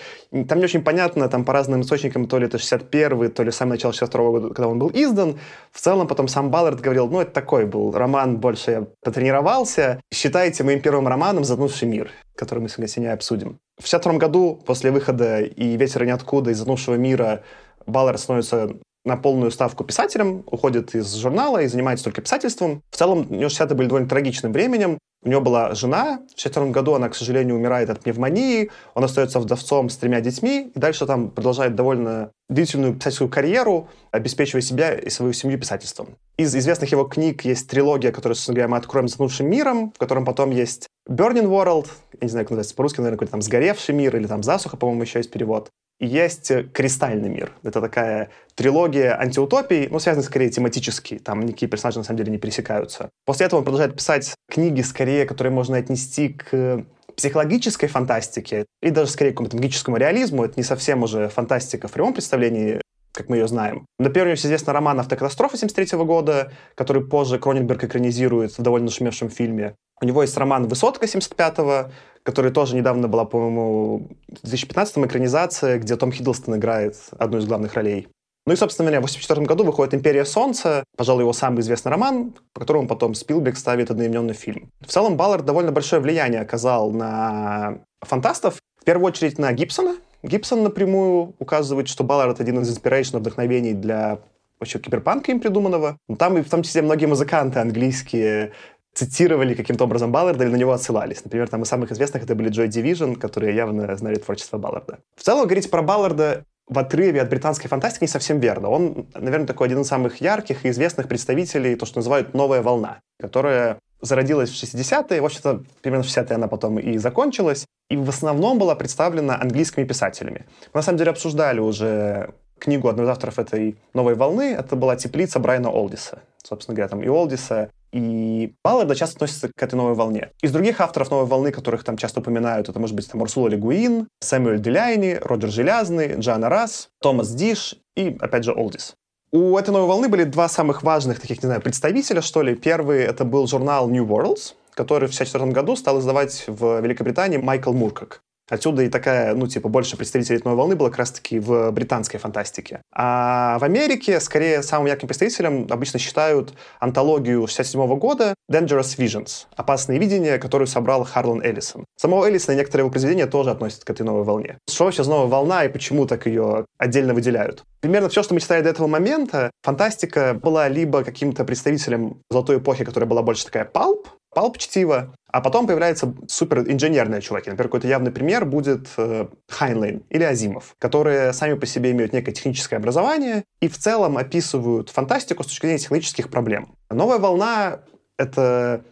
Там 0.48 0.58
не 0.58 0.64
очень 0.64 0.82
понятно, 0.82 1.28
там 1.28 1.44
по 1.44 1.52
разным 1.52 1.80
источникам, 1.80 2.26
то 2.26 2.38
ли 2.38 2.46
это 2.46 2.58
61-й, 2.58 3.28
то 3.30 3.42
ли 3.42 3.50
самое 3.50 3.74
начало 3.74 3.92
62 3.92 4.30
года, 4.30 4.48
когда 4.48 4.68
он 4.68 4.78
был 4.78 4.90
издан. 4.94 5.38
В 5.72 5.80
целом 5.80 6.06
потом 6.06 6.28
сам 6.28 6.50
Баллард 6.50 6.80
говорил, 6.80 7.08
ну, 7.08 7.20
это 7.20 7.32
такой 7.32 7.66
был 7.66 7.92
роман, 7.92 8.36
больше 8.38 8.70
я 8.70 8.86
потренировался. 9.02 10.00
Считайте 10.12 10.62
моим 10.64 10.80
первым 10.80 11.08
романом 11.08 11.44
«Затнувший 11.44 11.88
мир», 11.88 12.10
который 12.36 12.60
мы 12.60 12.68
сегодня 12.68 13.12
обсудим. 13.12 13.58
В 13.78 13.86
62 13.86 14.18
году, 14.18 14.62
после 14.66 14.90
выхода 14.90 15.40
и 15.40 15.76
«Ветера 15.76 16.04
ниоткуда», 16.04 16.50
и 16.50 16.54
«Затнувшего 16.54 16.94
мира», 16.94 17.42
Баллард 17.86 18.20
становится 18.20 18.70
на 19.06 19.16
полную 19.16 19.52
ставку 19.52 19.84
писателем, 19.84 20.42
уходит 20.46 20.94
из 20.94 21.14
журнала 21.14 21.62
и 21.62 21.68
занимается 21.68 22.04
только 22.04 22.20
писательством. 22.20 22.82
В 22.90 22.96
целом, 22.96 23.26
у 23.30 23.34
него 23.34 23.48
60-е 23.48 23.76
были 23.76 23.86
довольно 23.86 24.08
трагичным 24.08 24.52
временем. 24.52 24.98
У 25.26 25.28
него 25.28 25.40
была 25.40 25.74
жена, 25.74 26.20
в 26.28 26.38
1962 26.38 26.66
году 26.66 26.94
она, 26.94 27.08
к 27.08 27.16
сожалению, 27.16 27.56
умирает 27.56 27.90
от 27.90 28.00
пневмонии, 28.00 28.70
он 28.94 29.02
остается 29.02 29.40
вдовцом 29.40 29.88
с 29.88 29.96
тремя 29.96 30.20
детьми, 30.20 30.70
и 30.72 30.78
дальше 30.78 31.04
там 31.04 31.30
продолжает 31.30 31.74
довольно 31.74 32.30
длительную 32.48 32.94
писательскую 32.94 33.28
карьеру, 33.28 33.88
обеспечивая 34.12 34.62
себя 34.62 34.94
и 34.94 35.10
свою 35.10 35.32
семью 35.32 35.58
писательством. 35.58 36.10
Из 36.36 36.54
известных 36.54 36.92
его 36.92 37.02
книг 37.02 37.44
есть 37.44 37.68
трилогия, 37.68 38.12
которую, 38.12 38.36
собственно 38.36 38.54
говоря, 38.54 38.68
мы 38.68 38.76
откроем 38.76 39.08
«Затнувшим 39.08 39.50
миром», 39.50 39.90
в 39.90 39.98
котором 39.98 40.24
потом 40.24 40.52
есть 40.52 40.86
Burning 41.10 41.48
World, 41.48 41.88
я 42.20 42.26
не 42.26 42.28
знаю, 42.28 42.46
как 42.46 42.52
называется 42.52 42.76
по-русски, 42.76 42.98
наверное, 42.98 43.16
какой-то 43.16 43.32
там 43.32 43.42
«Сгоревший 43.42 43.96
мир» 43.96 44.14
или 44.14 44.28
там 44.28 44.44
«Засуха», 44.44 44.76
по-моему, 44.76 45.02
еще 45.02 45.18
есть 45.18 45.32
перевод. 45.32 45.70
Есть 45.98 46.52
«Кристальный 46.72 47.30
мир». 47.30 47.52
Это 47.62 47.80
такая 47.80 48.30
трилогия 48.54 49.18
антиутопий, 49.18 49.88
ну, 49.88 49.98
связанных 49.98 50.26
скорее 50.26 50.50
тематически. 50.50 51.18
Там 51.18 51.40
никакие 51.40 51.70
персонажи, 51.70 51.98
на 51.98 52.04
самом 52.04 52.18
деле, 52.18 52.32
не 52.32 52.38
пересекаются. 52.38 53.08
После 53.24 53.46
этого 53.46 53.60
он 53.60 53.64
продолжает 53.64 53.96
писать 53.96 54.34
книги, 54.50 54.82
скорее, 54.82 55.24
которые 55.24 55.52
можно 55.52 55.78
отнести 55.78 56.28
к 56.28 56.84
психологической 57.16 57.88
фантастике 57.88 58.66
и 58.82 58.90
даже 58.90 59.10
скорее 59.10 59.32
к 59.32 59.40
магическому 59.40 59.96
реализму. 59.96 60.44
Это 60.44 60.54
не 60.58 60.64
совсем 60.64 61.02
уже 61.02 61.28
фантастика 61.28 61.88
в 61.88 61.92
прямом 61.92 62.12
представлении, 62.12 62.82
как 63.16 63.28
мы 63.28 63.36
ее 63.36 63.48
знаем. 63.48 63.86
Например, 63.98 64.28
у 64.28 64.34
известный 64.34 64.72
роман 64.72 65.00
«Автокатастрофа» 65.00 65.56
73 65.56 65.98
года, 66.04 66.52
который 66.74 67.04
позже 67.04 67.38
Кроненберг 67.38 67.84
экранизирует 67.84 68.56
в 68.56 68.62
довольно 68.62 68.90
шумевшем 68.90 69.30
фильме. 69.30 69.74
У 70.00 70.04
него 70.04 70.22
есть 70.22 70.36
роман 70.36 70.68
«Высотка» 70.68 71.06
75-го, 71.06 71.90
который 72.22 72.50
тоже 72.52 72.76
недавно 72.76 73.08
была, 73.08 73.24
по-моему, 73.24 74.08
в 74.42 74.46
2015-м 74.46 75.06
экранизация, 75.06 75.78
где 75.78 75.96
Том 75.96 76.12
Хиддлстон 76.12 76.56
играет 76.56 76.96
одну 77.18 77.38
из 77.38 77.46
главных 77.46 77.74
ролей. 77.74 78.08
Ну 78.46 78.52
и, 78.52 78.56
собственно 78.56 78.86
говоря, 78.86 79.00
в 79.00 79.10
1984 79.10 79.46
году 79.46 79.64
выходит 79.64 79.94
«Империя 79.94 80.24
Солнца», 80.24 80.84
пожалуй, 80.96 81.22
его 81.22 81.32
самый 81.32 81.60
известный 81.60 81.90
роман, 81.90 82.34
по 82.52 82.60
которому 82.60 82.86
потом 82.86 83.14
Спилберг 83.14 83.56
ставит 83.56 83.90
одноименный 83.90 84.34
фильм. 84.34 84.70
В 84.80 84.86
целом, 84.86 85.16
Баллард 85.16 85.44
довольно 85.44 85.72
большое 85.72 86.00
влияние 86.00 86.42
оказал 86.42 86.92
на 86.92 87.78
фантастов, 88.02 88.60
в 88.80 88.84
первую 88.84 89.06
очередь 89.06 89.38
на 89.38 89.52
Гибсона. 89.52 89.96
Гибсон 90.22 90.62
напрямую 90.62 91.34
указывает, 91.38 91.88
что 91.88 92.04
Баллард— 92.04 92.40
один 92.40 92.60
из 92.60 92.70
inspiration 92.70 93.18
вдохновений 93.18 93.72
для 93.74 94.18
вообще 94.58 94.78
киберпанка 94.78 95.32
им 95.32 95.40
придуманного. 95.40 95.98
Но 96.08 96.16
там 96.16 96.38
и 96.38 96.42
в 96.42 96.50
том 96.50 96.62
числе 96.62 96.82
многие 96.82 97.06
музыканты 97.06 97.58
английские 97.58 98.52
цитировали 98.94 99.54
каким-то 99.54 99.84
образом 99.84 100.10
Балларда 100.10 100.44
или 100.44 100.50
на 100.50 100.56
него 100.56 100.72
отсылались. 100.72 101.22
Например, 101.22 101.48
там 101.48 101.62
из 101.62 101.68
самых 101.68 101.92
известных 101.92 102.22
это 102.22 102.34
были 102.34 102.50
Joy 102.50 102.68
Division, 102.68 103.16
которые 103.16 103.54
явно 103.54 103.94
знали 103.96 104.16
творчество 104.16 104.56
Балларда. 104.56 104.98
В 105.14 105.22
целом, 105.22 105.44
говорить 105.44 105.70
про 105.70 105.82
Балларда 105.82 106.44
в 106.66 106.78
отрыве 106.78 107.20
от 107.20 107.28
британской 107.28 107.68
фантастики 107.68 108.04
не 108.04 108.08
совсем 108.08 108.40
верно. 108.40 108.70
Он, 108.70 109.06
наверное, 109.14 109.46
такой 109.46 109.66
один 109.66 109.82
из 109.82 109.86
самых 109.86 110.20
ярких 110.20 110.64
и 110.64 110.70
известных 110.70 111.08
представителей, 111.08 111.76
то, 111.76 111.86
что 111.86 111.98
называют 111.98 112.34
«новая 112.34 112.62
волна», 112.62 113.00
которая 113.20 113.78
зародилась 114.00 114.50
в 114.50 114.54
60-е, 114.54 115.20
в 115.20 115.24
общем-то, 115.24 115.62
примерно 115.82 116.02
в 116.02 116.08
60-е 116.08 116.34
она 116.34 116.48
потом 116.48 116.78
и 116.78 116.98
закончилась, 116.98 117.66
и 117.88 117.96
в 117.96 118.08
основном 118.08 118.58
была 118.58 118.74
представлена 118.74 119.40
английскими 119.40 119.84
писателями. 119.84 120.46
Мы, 120.72 120.78
на 120.78 120.82
самом 120.82 120.98
деле, 120.98 121.10
обсуждали 121.10 121.60
уже 121.60 122.34
книгу 122.58 122.88
одного 122.88 123.08
из 123.08 123.12
авторов 123.12 123.38
этой 123.38 123.76
новой 123.94 124.14
волны. 124.14 124.54
Это 124.58 124.76
была 124.76 124.96
«Теплица» 124.96 125.38
Брайана 125.38 125.70
Олдиса. 125.70 126.22
Собственно 126.42 126.74
говоря, 126.74 126.88
там 126.88 127.02
и 127.02 127.08
Олдиса, 127.08 127.70
и 127.92 128.54
Балларда 128.64 128.94
часто 128.94 129.16
относятся 129.16 129.50
к 129.54 129.62
этой 129.62 129.74
новой 129.74 129.94
волне. 129.94 130.30
Из 130.42 130.52
других 130.52 130.80
авторов 130.80 131.10
новой 131.10 131.26
волны, 131.26 131.50
которых 131.52 131.84
там 131.84 131.96
часто 131.96 132.20
упоминают, 132.20 132.68
это 132.68 132.78
может 132.78 132.94
быть 132.94 133.10
там 133.10 133.22
Урсула 133.22 133.48
Легуин, 133.48 134.08
Сэмюэль 134.20 134.60
Деляйни, 134.60 135.18
Роджер 135.20 135.50
Желязный, 135.50 136.16
Джана 136.18 136.48
Расс, 136.48 136.88
Томас 137.00 137.30
Диш 137.30 137.76
и, 137.96 138.16
опять 138.20 138.44
же, 138.44 138.52
Олдис. 138.52 138.94
У 139.32 139.56
этой 139.56 139.70
новой 139.70 139.88
волны 139.88 140.08
были 140.08 140.24
два 140.24 140.48
самых 140.48 140.82
важных 140.82 141.20
таких, 141.20 141.42
не 141.42 141.46
знаю, 141.46 141.60
представителя, 141.60 142.22
что 142.22 142.42
ли. 142.42 142.54
Первый— 142.54 143.00
это 143.04 143.24
был 143.24 143.46
журнал 143.46 143.88
New 143.88 144.06
Worlds, 144.06 144.54
который 144.76 145.08
в 145.08 145.14
1964 145.14 145.50
году 145.52 145.74
стал 145.74 145.98
издавать 145.98 146.44
в 146.46 146.80
Великобритании 146.80 147.38
Майкл 147.38 147.72
Муркок. 147.72 148.22
Отсюда 148.48 148.82
и 148.82 148.88
такая, 148.88 149.34
ну, 149.34 149.48
типа, 149.48 149.68
больше 149.68 149.96
представителей 149.96 150.40
новой 150.44 150.56
волны 150.56 150.76
было 150.76 150.88
как 150.88 150.98
раз-таки 150.98 151.40
в 151.40 151.72
британской 151.72 152.20
фантастике. 152.20 152.80
А 152.94 153.58
в 153.58 153.64
Америке, 153.64 154.20
скорее, 154.20 154.62
самым 154.62 154.86
ярким 154.86 155.08
представителем 155.08 155.66
обычно 155.68 155.98
считают 155.98 156.54
антологию 156.78 157.48
67 157.48 157.98
года 157.98 158.34
Dangerous 158.50 158.96
Visions— 158.96 159.46
«Опасные 159.56 159.98
видения», 159.98 160.38
которую 160.38 160.68
собрал 160.68 161.02
Харлан 161.02 161.42
Эллисон. 161.42 161.84
Самого 161.96 162.26
Эллисона 162.26 162.54
некоторые 162.54 162.82
его 162.82 162.90
произведения 162.90 163.26
тоже 163.26 163.50
относятся 163.50 163.84
к 163.84 163.90
этой 163.90 164.02
новой 164.02 164.22
волне. 164.22 164.58
Что 164.70 164.84
вообще 164.84 165.02
за 165.02 165.10
новая 165.10 165.28
волна 165.28 165.64
и 165.64 165.68
почему 165.68 166.06
так 166.06 166.26
ее 166.26 166.66
отдельно 166.78 167.14
выделяют? 167.14 167.64
Примерно 167.80 168.08
все, 168.08 168.22
что 168.22 168.34
мы 168.34 168.40
читали 168.40 168.62
до 168.62 168.70
этого 168.70 168.86
момента, 168.86 169.50
фантастика 169.64 170.38
была 170.40 170.68
либо 170.68 171.02
каким-то 171.02 171.44
представителем 171.44 172.20
золотой 172.30 172.58
эпохи, 172.58 172.84
которая 172.84 173.08
была 173.08 173.22
больше 173.22 173.44
такая 173.44 173.64
палп, 173.64 174.08
палп-чтиво, 174.36 175.14
а 175.32 175.40
потом 175.40 175.66
появляются 175.66 176.14
суперинженерные 176.28 177.22
чуваки. 177.22 177.48
Например, 177.48 177.68
какой-то 177.68 177.88
явный 177.88 178.10
пример 178.10 178.44
будет 178.44 178.88
э, 178.98 179.28
Хайнлейн 179.48 180.02
или 180.10 180.24
Азимов, 180.24 180.76
которые 180.78 181.32
сами 181.32 181.54
по 181.54 181.64
себе 181.64 181.92
имеют 181.92 182.12
некое 182.12 182.32
техническое 182.32 182.76
образование 182.76 183.44
и 183.60 183.68
в 183.68 183.78
целом 183.78 184.18
описывают 184.18 184.90
фантастику 184.90 185.42
с 185.42 185.46
точки 185.46 185.64
зрения 185.64 185.78
технологических 185.78 186.28
проблем. 186.28 186.74
Новая 186.90 187.18
волна— 187.18 187.80
это 188.18 188.84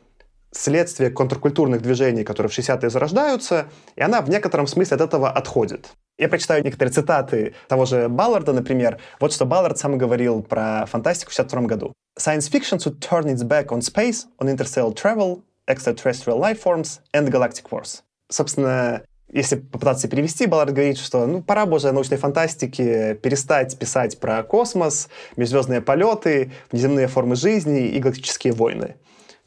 следствие 0.56 1.10
контркультурных 1.10 1.82
движений, 1.82 2.24
которые 2.24 2.50
в 2.50 2.58
60-е 2.58 2.90
зарождаются, 2.90 3.66
и 3.96 4.02
она 4.02 4.20
в 4.20 4.28
некотором 4.28 4.66
смысле 4.66 4.96
от 4.96 5.00
этого 5.00 5.30
отходит. 5.30 5.90
Я 6.18 6.28
прочитаю 6.28 6.62
некоторые 6.62 6.92
цитаты 6.92 7.54
того 7.68 7.86
же 7.86 8.08
Балларда, 8.08 8.52
например. 8.52 9.00
Вот 9.20 9.32
что 9.32 9.46
Баллард 9.46 9.78
сам 9.78 9.98
говорил 9.98 10.42
про 10.42 10.86
фантастику 10.86 11.32
в 11.32 11.34
1962 11.34 11.62
году. 11.68 11.92
Science 12.18 12.50
fiction 12.50 12.78
should 12.78 13.00
turn 13.00 13.26
its 13.26 13.42
back 13.42 13.66
on 13.66 13.80
space, 13.80 14.26
on 14.38 14.48
interstellar 14.48 14.94
travel, 14.94 15.42
extraterrestrial 15.66 16.38
life 16.38 16.62
forms 16.62 17.00
and 17.12 17.28
galactic 17.28 17.68
wars. 17.70 18.02
Собственно, 18.30 19.02
если 19.32 19.56
попытаться 19.56 20.06
перевести, 20.06 20.46
Баллард 20.46 20.72
говорит, 20.72 20.98
что 20.98 21.26
ну, 21.26 21.42
пора 21.42 21.66
бы 21.66 21.76
уже 21.76 21.90
научной 21.90 22.18
фантастики 22.18 23.18
перестать 23.20 23.76
писать 23.76 24.20
про 24.20 24.42
космос, 24.44 25.08
межзвездные 25.36 25.80
полеты, 25.80 26.52
внеземные 26.70 27.08
формы 27.08 27.34
жизни 27.34 27.88
и 27.88 27.98
галактические 27.98 28.52
войны. 28.52 28.94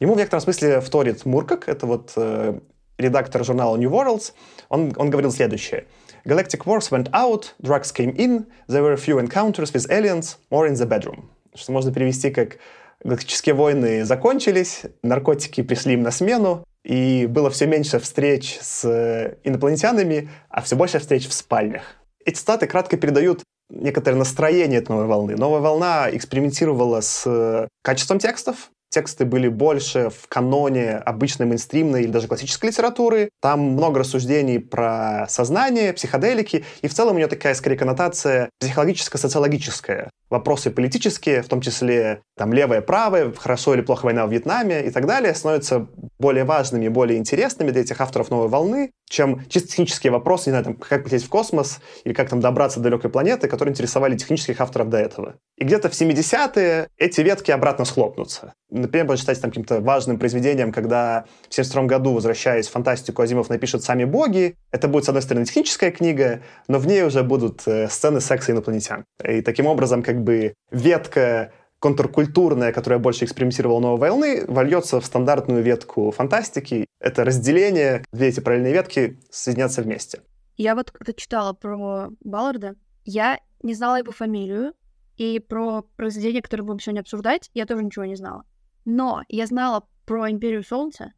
Ему 0.00 0.14
в 0.14 0.16
некотором 0.16 0.40
смысле 0.42 0.80
вторит 0.80 1.24
Муркак, 1.24 1.68
это 1.68 1.86
вот 1.86 2.12
э, 2.16 2.58
редактор 2.98 3.44
журнала 3.44 3.76
New 3.76 3.90
Worlds. 3.90 4.32
Он, 4.68 4.92
он 4.96 5.10
говорил 5.10 5.32
следующее. 5.32 5.86
Galactic 6.24 6.64
wars 6.64 6.90
went 6.90 7.10
out, 7.12 7.54
drugs 7.60 7.92
came 7.92 8.14
in, 8.16 8.46
there 8.68 8.82
were 8.82 8.96
few 8.96 9.18
encounters 9.18 9.72
with 9.72 9.90
aliens, 9.90 10.36
more 10.50 10.68
in 10.68 10.74
the 10.74 10.86
bedroom. 10.86 11.30
Что 11.54 11.72
можно 11.72 11.92
перевести 11.92 12.30
как 12.30 12.58
Галактические 13.04 13.54
войны 13.54 14.04
закончились, 14.04 14.82
наркотики 15.02 15.62
пришли 15.62 15.94
им 15.94 16.02
на 16.02 16.10
смену, 16.10 16.64
и 16.82 17.26
было 17.26 17.48
все 17.48 17.66
меньше 17.66 18.00
встреч 18.00 18.58
с 18.60 19.36
инопланетянами, 19.44 20.30
а 20.48 20.62
все 20.62 20.74
больше 20.74 20.98
встреч 20.98 21.28
в 21.28 21.32
спальнях. 21.32 21.82
Эти 22.24 22.38
статы 22.38 22.66
кратко 22.66 22.96
передают 22.96 23.42
некоторое 23.70 24.16
настроение 24.16 24.80
этой 24.80 24.90
новой 24.90 25.06
волны. 25.06 25.36
Новая 25.36 25.60
волна 25.60 26.08
экспериментировала 26.10 27.00
с 27.00 27.68
качеством 27.82 28.18
текстов, 28.18 28.70
Тексты 28.90 29.24
были 29.24 29.48
больше 29.48 30.10
в 30.10 30.28
каноне 30.28 30.96
обычной 30.96 31.46
мейнстримной 31.46 32.04
или 32.04 32.10
даже 32.10 32.26
классической 32.26 32.66
литературы. 32.66 33.30
Там 33.40 33.60
много 33.60 34.00
рассуждений 34.00 34.58
про 34.58 35.26
сознание, 35.28 35.92
психоделики, 35.92 36.64
и 36.80 36.88
в 36.88 36.94
целом 36.94 37.14
у 37.14 37.18
нее 37.18 37.28
такая, 37.28 37.54
скорее, 37.54 37.76
коннотация 37.76 38.50
психологическо-социологическая. 38.60 40.10
Вопросы 40.30 40.70
политические, 40.70 41.42
в 41.42 41.48
том 41.48 41.60
числе 41.60 42.22
там 42.36 42.52
левое, 42.52 42.80
правое, 42.80 43.32
хорошо 43.32 43.74
или 43.74 43.80
плохо 43.80 44.04
война 44.06 44.26
в 44.26 44.30
Вьетнаме 44.30 44.86
и 44.86 44.90
так 44.90 45.06
далее, 45.06 45.34
становятся 45.34 45.88
более 46.18 46.44
важными, 46.44 46.88
более 46.88 47.18
интересными 47.18 47.70
для 47.70 47.82
этих 47.82 48.00
авторов 48.00 48.30
новой 48.30 48.48
волны, 48.48 48.90
чем 49.08 49.46
чисто 49.48 49.68
технические 49.68 50.12
вопросы, 50.12 50.50
не 50.50 50.52
знаю, 50.52 50.64
там, 50.64 50.74
как 50.74 51.04
полететь 51.04 51.24
в 51.24 51.28
космос 51.28 51.80
или 52.04 52.12
как 52.12 52.28
там 52.28 52.40
добраться 52.40 52.78
до 52.78 52.84
далекой 52.84 53.10
планеты, 53.10 53.48
которые 53.48 53.72
интересовали 53.72 54.16
технических 54.16 54.60
авторов 54.60 54.88
до 54.90 54.98
этого. 54.98 55.36
И 55.56 55.64
где-то 55.64 55.88
в 55.88 55.92
70-е 55.92 56.88
эти 56.98 57.20
ветки 57.20 57.50
обратно 57.50 57.84
схлопнутся. 57.84 58.54
Например, 58.70 59.06
можно 59.06 59.20
считать 59.20 59.40
там 59.40 59.50
каким-то 59.50 59.80
важным 59.80 60.18
произведением, 60.18 60.72
когда 60.72 61.24
в 61.48 61.54
72 61.54 61.84
году, 61.84 62.12
возвращаясь 62.12 62.68
в 62.68 62.72
фантастику, 62.72 63.22
Азимов 63.22 63.48
напишет 63.48 63.82
«Сами 63.82 64.04
боги». 64.04 64.56
Это 64.70 64.88
будет, 64.88 65.06
с 65.06 65.08
одной 65.08 65.22
стороны, 65.22 65.46
техническая 65.46 65.90
книга, 65.90 66.42
но 66.68 66.78
в 66.78 66.86
ней 66.86 67.02
уже 67.02 67.22
будут 67.22 67.62
э, 67.66 67.88
сцены 67.88 68.20
секса 68.20 68.52
инопланетян. 68.52 69.04
И 69.26 69.40
таким 69.40 69.66
образом, 69.66 70.02
как 70.02 70.17
бы 70.18 70.54
ветка 70.70 71.52
контркультурная, 71.78 72.72
которая 72.72 72.98
больше 72.98 73.24
экспериментировала 73.24 73.80
новой 73.80 74.10
волны, 74.10 74.44
вольется 74.46 75.00
в 75.00 75.06
стандартную 75.06 75.62
ветку 75.62 76.10
фантастики. 76.10 76.86
Это 77.00 77.24
разделение, 77.24 78.04
две 78.12 78.28
эти 78.28 78.40
параллельные 78.40 78.72
ветки 78.72 79.20
соединятся 79.30 79.82
вместе. 79.82 80.22
Я 80.56 80.74
вот 80.74 80.90
когда 80.90 81.12
читала 81.12 81.52
про 81.52 82.10
Балларда, 82.20 82.74
я 83.04 83.38
не 83.62 83.74
знала 83.74 83.98
его 83.98 84.10
фамилию, 84.10 84.72
и 85.16 85.40
про 85.40 85.82
произведение, 85.96 86.42
которое 86.42 86.62
будем 86.62 86.80
сегодня 86.80 87.00
обсуждать, 87.00 87.50
я 87.52 87.66
тоже 87.66 87.84
ничего 87.84 88.04
не 88.04 88.16
знала. 88.16 88.44
Но 88.84 89.22
я 89.28 89.46
знала 89.46 89.86
про 90.06 90.30
«Империю 90.30 90.62
Солнца», 90.62 91.12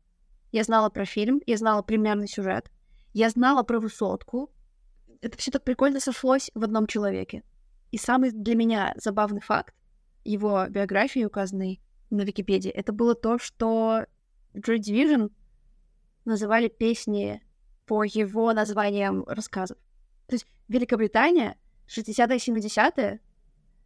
я 0.52 0.64
знала 0.64 0.88
про 0.88 1.04
фильм, 1.04 1.40
я 1.46 1.56
знала 1.56 1.82
примерный 1.82 2.26
сюжет, 2.26 2.70
я 3.12 3.30
знала 3.30 3.62
про 3.62 3.78
высотку. 3.78 4.50
Это 5.20 5.36
все 5.38 5.50
так 5.50 5.64
прикольно 5.64 6.00
сошлось 6.00 6.50
в 6.54 6.64
одном 6.64 6.86
человеке. 6.86 7.42
И 7.90 7.98
самый 7.98 8.30
для 8.30 8.54
меня 8.54 8.94
забавный 8.96 9.40
факт 9.40 9.74
его 10.24 10.66
биографии, 10.68 11.24
указанной 11.24 11.80
на 12.10 12.22
Википедии, 12.22 12.70
это 12.70 12.92
было 12.92 13.14
то, 13.14 13.38
что 13.38 14.04
Joy 14.54 14.78
Division 14.78 15.30
называли 16.24 16.68
песни 16.68 17.42
по 17.86 18.04
его 18.04 18.52
названиям 18.52 19.24
рассказов. 19.26 19.78
То 20.26 20.34
есть 20.34 20.46
Великобритания, 20.68 21.56
60-е 21.88 22.36
70-е, 22.36 23.20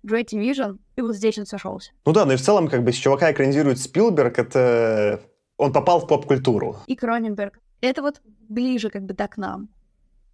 Joy 0.05 0.25
Division, 0.25 0.79
и 0.97 1.01
вот 1.01 1.15
здесь 1.17 1.39
он 1.39 1.47
сошелся. 1.47 1.93
Ну 2.05 2.13
да, 2.13 2.27
ну 2.27 2.33
и 2.33 2.37
в 2.37 2.43
целом, 2.43 2.69
как 2.69 2.85
бы, 2.85 2.93
с 2.93 2.97
чувака 2.97 3.33
экранизирует 3.33 3.79
Спилберг, 3.79 4.39
это 4.39 5.23
он 5.57 5.73
попал 5.73 6.01
в 6.01 6.07
поп-культуру. 6.07 6.77
И 6.87 6.97
Кроненберг. 6.97 7.61
Это 7.81 8.03
вот 8.03 8.21
ближе 8.25 8.91
как 8.91 9.05
бы 9.05 9.15
да 9.15 9.29
к 9.29 9.37
нам, 9.37 9.69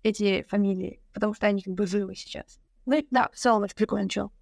эти 0.02 0.44
фамилии, 0.48 1.00
потому 1.12 1.34
что 1.34 1.46
они 1.46 1.62
как 1.62 1.74
бы 1.74 1.86
живы 1.86 2.14
сейчас. 2.14 2.58
Ну 2.90 3.06
да, 3.12 3.28
в 3.32 3.38
целом 3.38 3.62
это 3.62 3.74
прикольно 3.76 4.08
чел. 4.08 4.32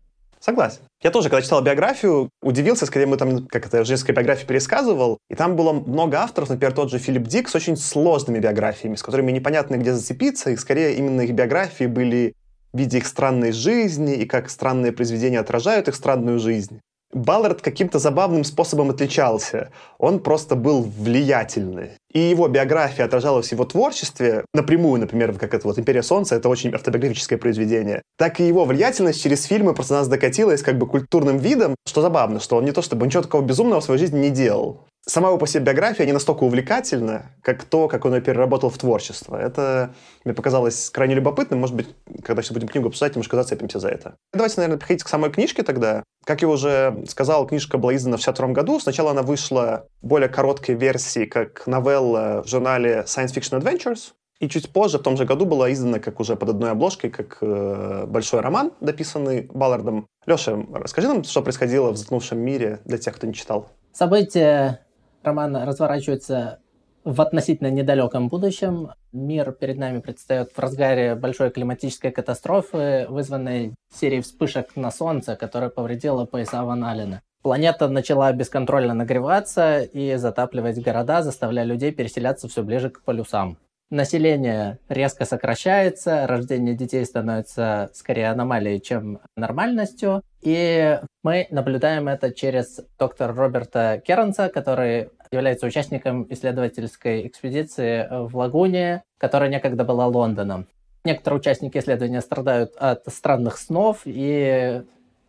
Согласен. 0.40 0.80
Я 1.02 1.10
тоже, 1.10 1.28
когда 1.28 1.42
читал 1.42 1.60
биографию, 1.60 2.30
удивился, 2.40 2.86
скорее 2.86 3.04
мы 3.04 3.18
там, 3.18 3.46
как 3.46 3.66
это, 3.66 3.84
женской 3.84 4.14
биографии 4.14 4.46
пересказывал, 4.46 5.18
и 5.28 5.34
там 5.34 5.54
было 5.54 5.74
много 5.74 6.20
авторов, 6.20 6.48
например, 6.48 6.72
тот 6.72 6.90
же 6.90 6.98
Филипп 6.98 7.24
Дик 7.24 7.50
с 7.50 7.54
очень 7.54 7.76
сложными 7.76 8.38
биографиями, 8.38 8.94
с 8.94 9.02
которыми 9.02 9.32
непонятно 9.32 9.76
где 9.76 9.92
зацепиться, 9.92 10.48
и 10.48 10.56
скорее 10.56 10.94
именно 10.94 11.20
их 11.20 11.32
биографии 11.32 11.84
были 11.84 12.34
в 12.72 12.78
виде 12.78 12.98
их 12.98 13.06
странной 13.06 13.52
жизни 13.52 14.14
и 14.14 14.24
как 14.24 14.48
странные 14.48 14.92
произведения 14.92 15.40
отражают 15.40 15.88
их 15.88 15.94
странную 15.94 16.38
жизнь. 16.38 16.80
Баллард 17.12 17.62
каким-то 17.62 17.98
забавным 17.98 18.44
способом 18.44 18.90
отличался. 18.90 19.70
Он 19.98 20.20
просто 20.20 20.56
был 20.56 20.82
влиятельный. 20.82 21.92
И 22.12 22.18
его 22.18 22.48
биография 22.48 23.04
отражалась 23.04 23.48
в 23.48 23.52
его 23.52 23.64
творчестве 23.64 24.44
напрямую, 24.52 25.00
например, 25.00 25.32
как 25.38 25.54
это 25.54 25.66
вот 25.66 25.78
«Империя 25.78 26.02
Солнца», 26.02 26.36
это 26.36 26.48
очень 26.48 26.74
автобиографическое 26.74 27.38
произведение. 27.38 28.02
Так 28.16 28.40
и 28.40 28.46
его 28.46 28.64
влиятельность 28.64 29.22
через 29.22 29.44
фильмы 29.44 29.74
просто 29.74 29.94
нас 29.94 30.08
докатилась 30.08 30.62
как 30.62 30.78
бы 30.78 30.86
культурным 30.86 31.38
видом, 31.38 31.74
что 31.86 32.02
забавно, 32.02 32.40
что 32.40 32.56
он 32.56 32.64
не 32.64 32.72
то 32.72 32.82
чтобы 32.82 33.06
ничего 33.06 33.22
такого 33.22 33.42
безумного 33.42 33.80
в 33.80 33.84
своей 33.84 34.00
жизни 34.00 34.18
не 34.18 34.30
делал 34.30 34.87
сама 35.08 35.28
его 35.28 35.38
по 35.38 35.46
себе 35.46 35.64
биография 35.64 36.06
не 36.06 36.12
настолько 36.12 36.44
увлекательна, 36.44 37.32
как 37.42 37.64
то, 37.64 37.88
как 37.88 38.04
он 38.04 38.14
ее 38.14 38.20
переработал 38.20 38.70
в 38.70 38.78
творчество. 38.78 39.36
Это 39.36 39.94
мне 40.24 40.34
показалось 40.34 40.90
крайне 40.90 41.14
любопытным. 41.14 41.60
Может 41.60 41.74
быть, 41.74 41.88
когда 42.22 42.42
сейчас 42.42 42.52
будем 42.52 42.68
книгу 42.68 42.88
обсуждать, 42.88 43.16
немножко 43.16 43.36
зацепимся 43.36 43.80
за 43.80 43.88
это. 43.88 44.16
Давайте, 44.32 44.56
наверное, 44.58 44.78
переходить 44.78 45.02
к 45.02 45.08
самой 45.08 45.30
книжке 45.30 45.62
тогда. 45.62 46.04
Как 46.24 46.42
я 46.42 46.48
уже 46.48 47.04
сказал, 47.08 47.46
книжка 47.46 47.78
была 47.78 47.96
издана 47.96 48.18
в 48.18 48.20
1962 48.20 48.54
году. 48.54 48.80
Сначала 48.80 49.10
она 49.12 49.22
вышла 49.22 49.86
в 50.02 50.06
более 50.06 50.28
короткой 50.28 50.74
версии, 50.74 51.24
как 51.24 51.66
новелла 51.66 52.42
в 52.44 52.48
журнале 52.48 53.04
Science 53.06 53.34
Fiction 53.34 53.60
Adventures. 53.60 54.12
И 54.40 54.48
чуть 54.48 54.70
позже, 54.70 54.98
в 54.98 55.02
том 55.02 55.16
же 55.16 55.24
году, 55.24 55.46
была 55.46 55.72
издана 55.72 55.98
как 55.98 56.20
уже 56.20 56.36
под 56.36 56.50
одной 56.50 56.70
обложкой, 56.70 57.10
как 57.10 57.38
э, 57.40 58.04
большой 58.06 58.40
роман, 58.40 58.72
дописанный 58.80 59.48
Баллардом. 59.52 60.06
Леша, 60.26 60.56
расскажи 60.72 61.08
нам, 61.08 61.24
что 61.24 61.42
происходило 61.42 61.90
в 61.90 61.96
«Затонувшем 61.96 62.38
мире» 62.38 62.80
для 62.84 62.98
тех, 62.98 63.16
кто 63.16 63.26
не 63.26 63.34
читал. 63.34 63.70
События 63.92 64.86
роман 65.22 65.56
разворачивается 65.56 66.60
в 67.04 67.20
относительно 67.20 67.70
недалеком 67.70 68.28
будущем. 68.28 68.90
Мир 69.12 69.52
перед 69.52 69.78
нами 69.78 70.00
предстает 70.00 70.52
в 70.52 70.58
разгаре 70.58 71.14
большой 71.14 71.50
климатической 71.50 72.10
катастрофы, 72.10 73.06
вызванной 73.08 73.74
серией 73.94 74.22
вспышек 74.22 74.76
на 74.76 74.90
Солнце, 74.90 75.36
которая 75.36 75.70
повредила 75.70 76.26
пояса 76.26 76.64
Ван 76.64 76.84
Аллена. 76.84 77.22
Планета 77.42 77.88
начала 77.88 78.32
бесконтрольно 78.32 78.94
нагреваться 78.94 79.80
и 79.80 80.16
затапливать 80.16 80.82
города, 80.82 81.22
заставляя 81.22 81.64
людей 81.64 81.92
переселяться 81.92 82.48
все 82.48 82.62
ближе 82.62 82.90
к 82.90 83.02
полюсам. 83.02 83.58
Население 83.90 84.78
резко 84.90 85.24
сокращается, 85.24 86.26
рождение 86.26 86.74
детей 86.74 87.06
становится 87.06 87.90
скорее 87.94 88.28
аномалией, 88.28 88.80
чем 88.80 89.20
нормальностью. 89.34 90.22
И 90.42 91.00
мы 91.22 91.46
наблюдаем 91.50 92.06
это 92.06 92.30
через 92.32 92.80
доктора 92.98 93.32
Роберта 93.32 94.02
Кернса, 94.06 94.50
который 94.50 95.08
является 95.30 95.66
участником 95.66 96.26
исследовательской 96.28 97.26
экспедиции 97.26 98.06
в 98.10 98.36
Лагуне, 98.36 99.02
которая 99.16 99.48
некогда 99.48 99.84
была 99.84 100.06
Лондоном. 100.06 100.66
Некоторые 101.04 101.40
участники 101.40 101.78
исследования 101.78 102.20
страдают 102.20 102.76
от 102.76 103.04
странных 103.06 103.56
снов 103.56 104.02
и 104.04 104.82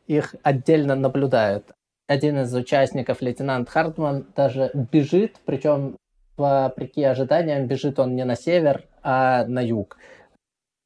их 0.07 0.35
отдельно 0.43 0.95
наблюдают. 0.95 1.71
Один 2.07 2.39
из 2.39 2.53
участников, 2.53 3.21
лейтенант 3.21 3.69
Хартман, 3.69 4.25
даже 4.35 4.71
бежит, 4.73 5.37
причем 5.45 5.95
вопреки 6.39 7.03
ожиданиям, 7.03 7.67
бежит 7.67 7.99
он 7.99 8.15
не 8.15 8.25
на 8.25 8.35
север, 8.35 8.85
а 9.03 9.45
на 9.45 9.59
юг. 9.59 9.97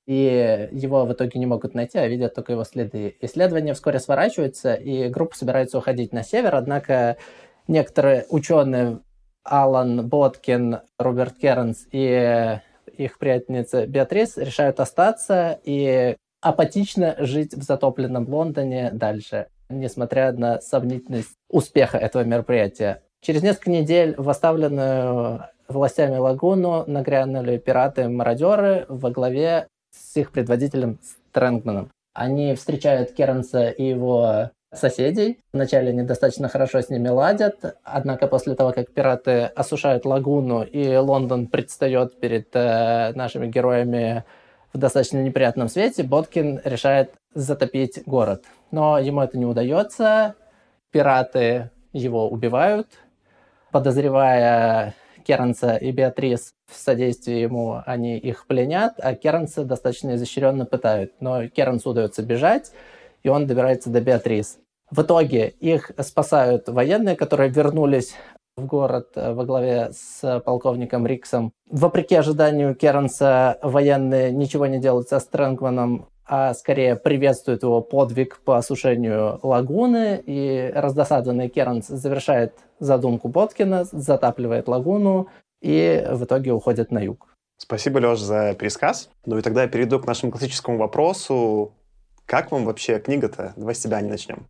И 0.06 0.68
его 0.72 1.06
в 1.06 1.14
итоге 1.14 1.40
не 1.40 1.46
могут 1.46 1.76
найти, 1.76 1.98
а 1.98 2.08
видят 2.08 2.36
только 2.36 2.52
его 2.52 2.66
следы. 2.66 3.16
Исследования 3.22 3.74
вскоре 3.74 4.00
сворачиваются, 4.00 4.74
и 4.74 5.08
группа 5.08 5.36
собирается 5.36 5.78
уходить 5.78 6.12
на 6.12 6.24
север, 6.24 6.56
однако 6.56 7.16
некоторые 7.68 8.26
ученые 8.30 9.00
Алан 9.44 10.08
Боткин, 10.08 10.82
Роберт 10.98 11.38
Кернс 11.38 11.88
и 11.92 12.60
их 12.98 13.18
приятельница 13.18 13.88
Беатрис 13.88 14.38
решают 14.38 14.80
остаться 14.80 15.60
и 15.64 16.16
апатично 16.42 17.16
жить 17.20 17.54
в 17.54 17.64
затопленном 17.64 18.28
Лондоне 18.28 18.92
дальше, 18.92 19.48
несмотря 19.70 20.32
на 20.34 20.60
сомнительность 20.60 21.34
успеха 21.50 21.98
этого 21.98 22.24
мероприятия. 22.24 23.04
Через 23.24 23.42
несколько 23.42 23.72
недель 23.72 24.16
в 24.18 24.30
оставленную 24.30 25.46
властями 25.70 26.18
лагуну 26.18 26.84
нагрянули 26.88 27.58
пираты-мародеры 27.58 28.86
во 28.90 29.12
главе 29.12 29.68
с 29.92 30.18
их 30.18 30.34
предводителем 30.34 31.00
Стрэнгманом. 31.02 31.90
Они 32.14 32.54
встречают 32.54 33.14
Кернса 33.14 33.70
и 33.70 33.86
его 33.86 34.52
соседей. 34.74 35.40
Вначале 35.54 35.92
они 35.92 36.02
достаточно 36.02 36.50
хорошо 36.50 36.82
с 36.82 36.90
ними 36.90 37.08
ладят, 37.08 37.78
однако 37.84 38.28
после 38.28 38.56
того, 38.56 38.74
как 38.74 38.92
пираты 38.92 39.44
осушают 39.56 40.04
лагуну 40.04 40.64
и 40.64 40.94
Лондон 40.98 41.48
предстает 41.48 42.20
перед 42.20 42.54
э, 42.54 43.14
нашими 43.14 43.48
героями 43.48 44.26
в 44.74 44.78
достаточно 44.78 45.20
неприятном 45.20 45.70
свете, 45.70 46.04
Боткин 46.04 46.60
решает 46.66 47.14
затопить 47.34 48.04
город. 48.06 48.44
Но 48.72 49.00
ему 49.00 49.22
это 49.22 49.38
не 49.38 49.46
удается. 49.46 50.36
Пираты 50.92 51.70
его 51.94 52.28
убивают, 52.28 52.88
подозревая 53.74 54.94
Кернса 55.26 55.76
и 55.76 55.92
Беатрис 55.92 56.54
в 56.72 56.78
содействии 56.78 57.40
ему, 57.40 57.82
они 57.86 58.18
их 58.18 58.46
пленят, 58.48 58.94
а 59.00 59.16
Кернса 59.16 59.66
достаточно 59.66 60.16
изощренно 60.16 60.66
пытают. 60.66 61.14
Но 61.20 61.48
Кернсу 61.48 61.90
удается 61.90 62.24
бежать, 62.24 62.72
и 63.24 63.30
он 63.30 63.48
добирается 63.48 63.90
до 63.90 64.00
Беатрис. 64.00 64.60
В 64.92 65.02
итоге 65.02 65.50
их 65.60 65.92
спасают 66.00 66.70
военные, 66.70 67.16
которые 67.16 67.50
вернулись 67.50 68.14
в 68.56 68.66
город 68.68 69.10
э, 69.16 69.34
во 69.34 69.46
главе 69.46 69.90
с 69.92 70.40
полковником 70.42 71.08
Риксом. 71.08 71.52
Вопреки 71.70 72.14
ожиданию 72.16 72.76
Кернса, 72.76 73.58
военные 73.64 74.32
ничего 74.32 74.68
не 74.68 74.80
делают 74.80 75.10
со 75.10 75.20
Стрэнгманом, 75.20 76.08
а 76.26 76.54
скорее 76.54 76.96
приветствуют 76.96 77.64
его 77.64 77.82
подвиг 77.82 78.40
по 78.40 78.58
осушению 78.58 79.40
лагуны, 79.44 80.22
и 80.26 80.72
раздосадованный 80.74 81.50
Кернс 81.50 81.88
завершает 81.88 82.58
задумку 82.80 83.28
Боткина, 83.28 83.84
затапливает 83.86 84.68
лагуну 84.68 85.30
и 85.62 86.06
в 86.12 86.24
итоге 86.24 86.52
уходит 86.52 86.92
на 86.92 87.00
юг. 87.00 87.28
Спасибо, 87.58 88.00
Леш, 88.00 88.20
за 88.20 88.54
пересказ. 88.56 89.10
Ну 89.26 89.38
и 89.38 89.42
тогда 89.42 89.64
я 89.64 89.68
перейду 89.68 90.00
к 90.00 90.08
нашему 90.08 90.32
классическому 90.32 90.78
вопросу. 90.78 91.74
Как 92.26 92.52
вам 92.52 92.66
вообще 92.66 93.00
книга-то? 93.00 93.54
Давай 93.56 93.76
с 93.76 93.80
тебя 93.80 94.02
не 94.02 94.10
начнем. 94.10 94.48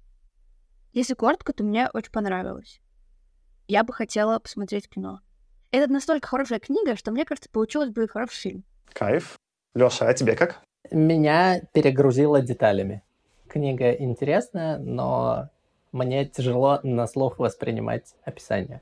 Если 0.94 1.14
коротко, 1.14 1.54
то 1.54 1.64
мне 1.64 1.90
очень 1.94 2.12
понравилось. 2.12 2.82
Я 3.68 3.84
бы 3.84 3.94
хотела 3.94 4.40
посмотреть 4.40 4.90
кино. 4.90 5.22
Это 5.72 5.92
настолько 5.92 6.28
хорошая 6.28 6.60
книга, 6.60 6.96
что, 6.96 7.12
мне 7.12 7.26
кажется, 7.26 7.50
получилось 7.50 7.90
бы 7.90 8.08
хороший 8.08 8.42
фильм. 8.42 8.64
Кайф. 8.94 9.38
Леша, 9.74 10.08
а 10.08 10.14
тебе 10.14 10.36
как? 10.36 10.62
Меня 10.92 11.62
перегрузило 11.72 12.42
деталями. 12.42 13.04
Книга 13.48 13.92
интересная, 13.92 14.78
но 14.78 15.50
мне 15.92 16.26
тяжело 16.26 16.80
на 16.84 17.08
слух 17.08 17.40
воспринимать 17.40 18.16
описание. 18.26 18.82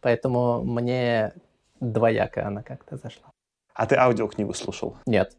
Поэтому 0.00 0.62
мне 0.62 1.32
двояко 1.80 2.46
она 2.46 2.62
как-то 2.62 2.96
зашла. 2.96 3.30
А 3.74 3.86
ты 3.86 3.96
аудиокнигу 3.96 4.52
слушал? 4.54 4.96
Нет. 5.06 5.36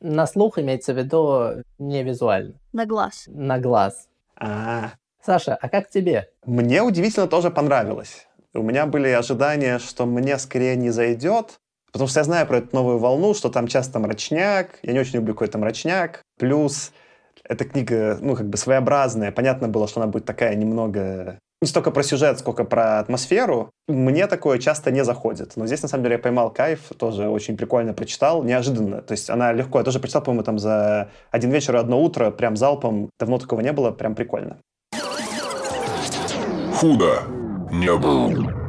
На 0.00 0.26
слух 0.26 0.58
имеется 0.58 0.92
в 0.92 0.98
виду 0.98 1.62
не 1.78 2.02
визуально. 2.02 2.54
На 2.72 2.84
глаз. 2.84 3.24
На 3.28 3.58
глаз. 3.58 4.08
А, 4.36 4.92
Саша, 5.22 5.54
а 5.54 5.68
как 5.68 5.88
тебе? 5.88 6.30
Мне 6.44 6.82
удивительно 6.82 7.26
тоже 7.26 7.50
понравилось. 7.50 8.26
У 8.52 8.62
меня 8.62 8.86
были 8.86 9.08
ожидания, 9.08 9.78
что 9.78 10.06
мне 10.06 10.38
скорее 10.38 10.76
не 10.76 10.90
зайдет, 10.90 11.60
потому 11.96 12.08
что 12.08 12.20
я 12.20 12.24
знаю 12.24 12.46
про 12.46 12.58
эту 12.58 12.74
новую 12.74 12.98
волну, 12.98 13.34
что 13.34 13.48
там 13.48 13.66
часто 13.66 13.98
мрачняк, 13.98 14.78
я 14.82 14.92
не 14.92 15.00
очень 15.00 15.16
люблю 15.16 15.34
какой-то 15.34 15.58
мрачняк, 15.58 16.22
плюс 16.38 16.92
эта 17.44 17.64
книга, 17.64 18.18
ну, 18.20 18.34
как 18.36 18.48
бы 18.48 18.56
своеобразная, 18.56 19.32
понятно 19.32 19.68
было, 19.68 19.88
что 19.88 20.00
она 20.00 20.10
будет 20.10 20.24
такая 20.24 20.54
немного 20.54 21.38
не 21.62 21.68
столько 21.68 21.90
про 21.90 22.02
сюжет, 22.02 22.38
сколько 22.38 22.64
про 22.64 22.98
атмосферу. 22.98 23.70
Мне 23.88 24.26
такое 24.26 24.58
часто 24.58 24.90
не 24.90 25.02
заходит. 25.04 25.52
Но 25.56 25.66
здесь, 25.66 25.80
на 25.80 25.88
самом 25.88 26.04
деле, 26.04 26.16
я 26.16 26.18
поймал 26.18 26.50
кайф, 26.50 26.80
тоже 26.98 27.30
очень 27.30 27.56
прикольно 27.56 27.94
прочитал, 27.94 28.42
неожиданно. 28.42 29.00
То 29.00 29.12
есть 29.12 29.30
она 29.30 29.54
легко, 29.54 29.78
я 29.78 29.84
тоже 29.84 29.98
прочитал, 29.98 30.22
по-моему, 30.22 30.44
там 30.44 30.58
за 30.58 31.08
один 31.30 31.50
вечер 31.50 31.76
и 31.76 31.78
одно 31.78 32.02
утро, 32.02 32.30
прям 32.30 32.56
залпом. 32.56 33.08
Давно 33.18 33.38
такого 33.38 33.62
не 33.62 33.72
было, 33.72 33.90
прям 33.90 34.14
прикольно 34.14 34.58
худо 36.76 37.22
не 37.70 37.96
был. 37.96 38.65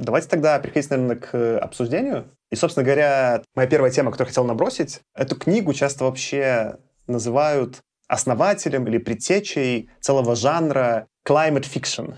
Давайте 0.00 0.28
тогда 0.28 0.58
переходить, 0.58 0.88
наверное, 0.88 1.16
к 1.16 1.58
обсуждению. 1.58 2.24
И, 2.50 2.56
собственно 2.56 2.84
говоря, 2.84 3.42
моя 3.54 3.68
первая 3.68 3.90
тема, 3.90 4.10
которую 4.10 4.28
хотел 4.28 4.44
набросить, 4.44 5.02
эту 5.14 5.36
книгу 5.36 5.74
часто 5.74 6.04
вообще 6.04 6.78
называют 7.06 7.80
основателем 8.08 8.86
или 8.86 8.96
предтечей 8.96 9.90
целого 10.00 10.34
жанра 10.34 11.06
climate 11.28 11.66
fiction 11.70 12.14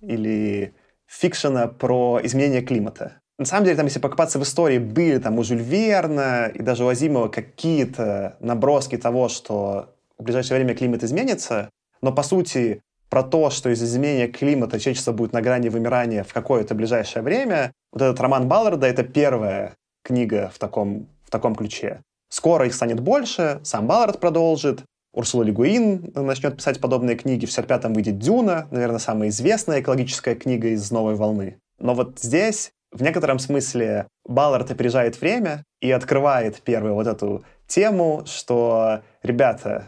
или 0.00 0.74
фикшена 1.06 1.68
про 1.68 2.18
изменение 2.22 2.62
климата. 2.62 3.20
На 3.36 3.44
самом 3.44 3.66
деле, 3.66 3.76
там, 3.76 3.84
если 3.84 4.00
покопаться 4.00 4.38
в 4.38 4.42
истории, 4.42 4.78
были 4.78 5.18
там 5.18 5.38
у 5.38 5.44
Жюль 5.44 5.60
Верна 5.60 6.46
и 6.46 6.62
даже 6.62 6.84
у 6.84 6.88
Азимова 6.88 7.28
какие-то 7.28 8.38
наброски 8.40 8.96
того, 8.96 9.28
что 9.28 9.94
в 10.16 10.22
ближайшее 10.22 10.56
время 10.56 10.74
климат 10.74 11.04
изменится, 11.04 11.68
но, 12.00 12.10
по 12.10 12.22
сути, 12.22 12.80
про 13.08 13.22
то, 13.22 13.50
что 13.50 13.70
из-за 13.70 13.86
изменения 13.86 14.28
климата 14.28 14.78
человечество 14.78 15.12
будет 15.12 15.32
на 15.32 15.40
грани 15.40 15.68
вымирания 15.68 16.24
в 16.24 16.32
какое-то 16.32 16.74
ближайшее 16.74 17.22
время. 17.22 17.72
Вот 17.92 18.02
этот 18.02 18.20
роман 18.20 18.48
Балларда— 18.48 18.86
это 18.88 19.02
первая 19.02 19.74
книга 20.02 20.50
в 20.54 20.58
таком, 20.58 21.08
в 21.24 21.30
таком 21.30 21.54
ключе. 21.54 22.02
Скоро 22.30 22.66
их 22.66 22.74
станет 22.74 23.00
больше, 23.00 23.60
сам 23.62 23.86
Баллард 23.86 24.20
продолжит, 24.20 24.82
Урсула 25.14 25.42
Лигуин 25.42 26.12
начнет 26.14 26.56
писать 26.56 26.80
подобные 26.80 27.16
книги, 27.16 27.46
в 27.46 27.48
65-м 27.48 27.94
выйдет 27.94 28.18
«Дюна», 28.18 28.68
наверное, 28.70 28.98
самая 28.98 29.30
известная 29.30 29.80
экологическая 29.80 30.34
книга 30.34 30.68
из 30.68 30.90
«Новой 30.90 31.14
волны». 31.14 31.58
Но 31.78 31.94
вот 31.94 32.18
здесь, 32.20 32.72
в 32.92 33.02
некотором 33.02 33.38
смысле, 33.38 34.06
Баллард 34.26 34.70
опережает 34.70 35.20
время 35.20 35.64
и 35.80 35.90
открывает 35.90 36.60
первую 36.60 36.94
вот 36.94 37.06
эту 37.06 37.44
тему, 37.66 38.22
что, 38.26 39.00
ребята, 39.22 39.86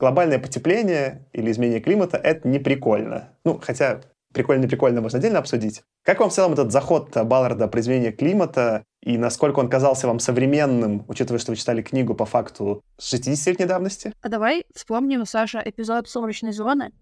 глобальное 0.00 0.38
потепление 0.38 1.28
или 1.32 1.50
изменение 1.50 1.80
климата— 1.80 2.16
это 2.22 2.48
не 2.48 2.58
прикольно. 2.58 3.36
Ну, 3.44 3.60
хотя 3.62 4.00
прикольно-прикольно 4.32 5.00
можно 5.00 5.18
отдельно 5.18 5.38
обсудить. 5.38 5.82
Как 6.04 6.20
вам 6.20 6.30
в 6.30 6.32
целом 6.32 6.54
этот 6.54 6.72
заход 6.72 7.14
Балларда 7.14 7.68
про 7.68 7.80
изменение 7.80 8.12
климата 8.12 8.84
и 9.02 9.18
насколько 9.18 9.58
он 9.58 9.68
казался 9.68 10.06
вам 10.06 10.18
современным, 10.18 11.04
учитывая, 11.08 11.38
что 11.38 11.52
вы 11.52 11.56
читали 11.56 11.82
книгу 11.82 12.14
по 12.14 12.24
факту 12.24 12.82
с 12.96 13.12
60-летней 13.12 13.66
давности? 13.66 14.14
А 14.22 14.28
давай 14.28 14.64
вспомним, 14.74 15.26
Саша, 15.26 15.62
эпизод 15.64 16.08
«Сумрачной 16.08 16.52
зоны», 16.52 16.92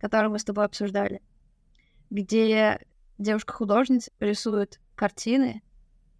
который 0.00 0.28
мы 0.28 0.38
с 0.38 0.44
тобой 0.44 0.64
обсуждали, 0.64 1.20
где 2.10 2.80
девушка-художница 3.18 4.10
рисует 4.18 4.80
картины 4.96 5.62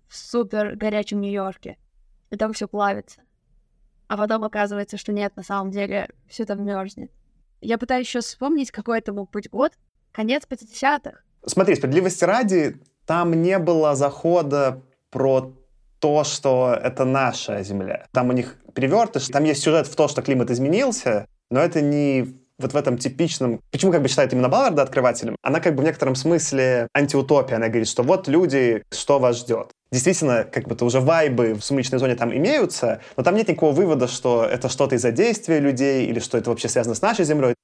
в 0.09 0.17
супер 0.17 0.77
горячем 0.77 1.21
Нью-Йорке, 1.21 1.79
и 2.31 2.37
там 2.37 2.53
все 2.53 2.69
плавится 2.69 3.23
а 4.13 4.17
потом 4.19 4.45
оказывается, 4.45 4.99
что 4.99 5.11
нет, 5.11 5.35
на 5.37 5.43
самом 5.43 5.71
деле 5.71 6.07
все 6.29 6.45
там 6.45 6.63
мерзнет. 6.63 7.11
Я 7.63 7.79
пытаюсь 7.79 8.07
еще 8.07 8.21
вспомнить, 8.21 8.71
какой 8.71 8.99
это 8.99 9.15
мог 9.15 9.31
быть 9.31 9.49
год. 9.49 9.73
Конец 10.13 10.43
50-х. 10.47 11.21
Смотри, 11.47 11.77
справедливости 11.77 12.23
ради, 12.25 12.77
там 13.07 13.33
не 13.33 13.59
было 13.59 13.95
захода 13.95 14.83
про 15.09 15.55
то, 15.99 16.25
что 16.25 16.79
это 16.79 17.07
наша 17.07 17.63
Земля. 17.63 18.07
Там 18.13 18.29
у 18.29 18.33
них 18.33 18.57
перевертыш, 18.75 19.29
там 19.29 19.45
есть 19.45 19.63
сюжет 19.63 19.87
в 19.87 19.97
то, 19.97 20.09
что 20.09 20.21
климат 20.21 20.51
изменился, 20.51 21.27
но 21.51 21.61
это 21.61 21.81
не 21.81 22.37
вот 22.59 22.75
в 22.75 22.77
этом 22.77 22.99
типичном... 22.99 23.63
Почему 23.71 23.93
как 23.93 24.03
бы 24.03 24.09
считают 24.09 24.35
именно 24.35 24.51
Балларда 24.51 24.83
открывателем? 24.83 25.37
Она 25.41 25.61
как 25.61 25.75
бы 25.75 25.81
в 25.81 25.87
некотором 25.87 26.17
смысле 26.17 26.87
антиутопия. 26.93 27.57
Она 27.57 27.69
говорит, 27.69 27.89
что 27.89 28.03
вот 28.03 28.29
люди, 28.29 28.85
что 28.91 29.19
вас 29.19 29.39
ждет. 29.39 29.73
Действительно, 29.93 30.45
как 30.45 30.67
бы 30.67 30.75
то 30.75 30.85
уже 30.85 31.01
вайбы 31.01 31.55
в 31.55 31.63
сумеречной 31.63 31.99
зоне 32.01 32.17
там 32.17 32.35
имеются, 32.35 33.01
но 33.17 33.23
там 33.23 33.37
нет 33.37 33.49
никакого 33.49 33.73
вывода, 33.73 34.09
что 34.09 34.45
это 34.45 34.69
что-то 34.69 34.97
из-за 34.97 35.13
действия 35.13 35.61
людей 35.61 36.07
или 36.07 36.19
что 36.19 36.39
это 36.39 36.51
вообще 36.51 36.69
связано 36.69 36.95
с 36.97 37.03
нашей 37.03 37.25
Землей. 37.25 37.55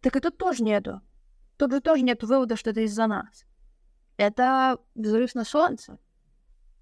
Так 0.00 0.16
и 0.16 0.20
тут 0.20 0.38
тоже 0.38 0.62
нету. 0.62 1.02
Тут 1.58 1.72
же 1.72 1.80
тоже 1.80 2.02
нет 2.02 2.22
вывода, 2.22 2.56
что 2.56 2.70
это 2.70 2.80
из-за 2.80 3.06
нас 3.06 3.44
это 4.18 4.78
взрыв 4.94 5.34
на 5.34 5.44
солнце. 5.44 5.98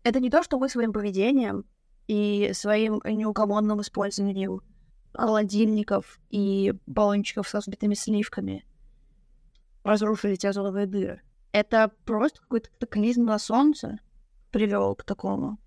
Это 0.03 0.20
не 0.20 0.31
то, 0.31 0.42
что 0.42 0.59
мы 0.59 0.68
своим 0.68 0.92
поведением 0.92 1.64
и 2.09 2.51
своим 2.55 3.01
неугомонным 3.05 3.81
использованием 3.81 4.62
холодильников 5.17 6.19
и 6.31 6.75
баллончиков 6.87 7.49
с 7.49 7.55
разбитыми 7.55 7.95
сливками 7.95 8.65
разрушили 9.85 10.35
те 10.35 10.51
озоновые 10.51 10.87
дыры. 10.87 11.23
Это 11.53 11.91
просто 12.05 12.41
какой-то 12.41 12.71
катаклизм 12.71 13.25
на 13.25 13.39
солнце 13.39 13.99
привел 14.51 14.95
к 14.95 15.05
такому. 15.05 15.59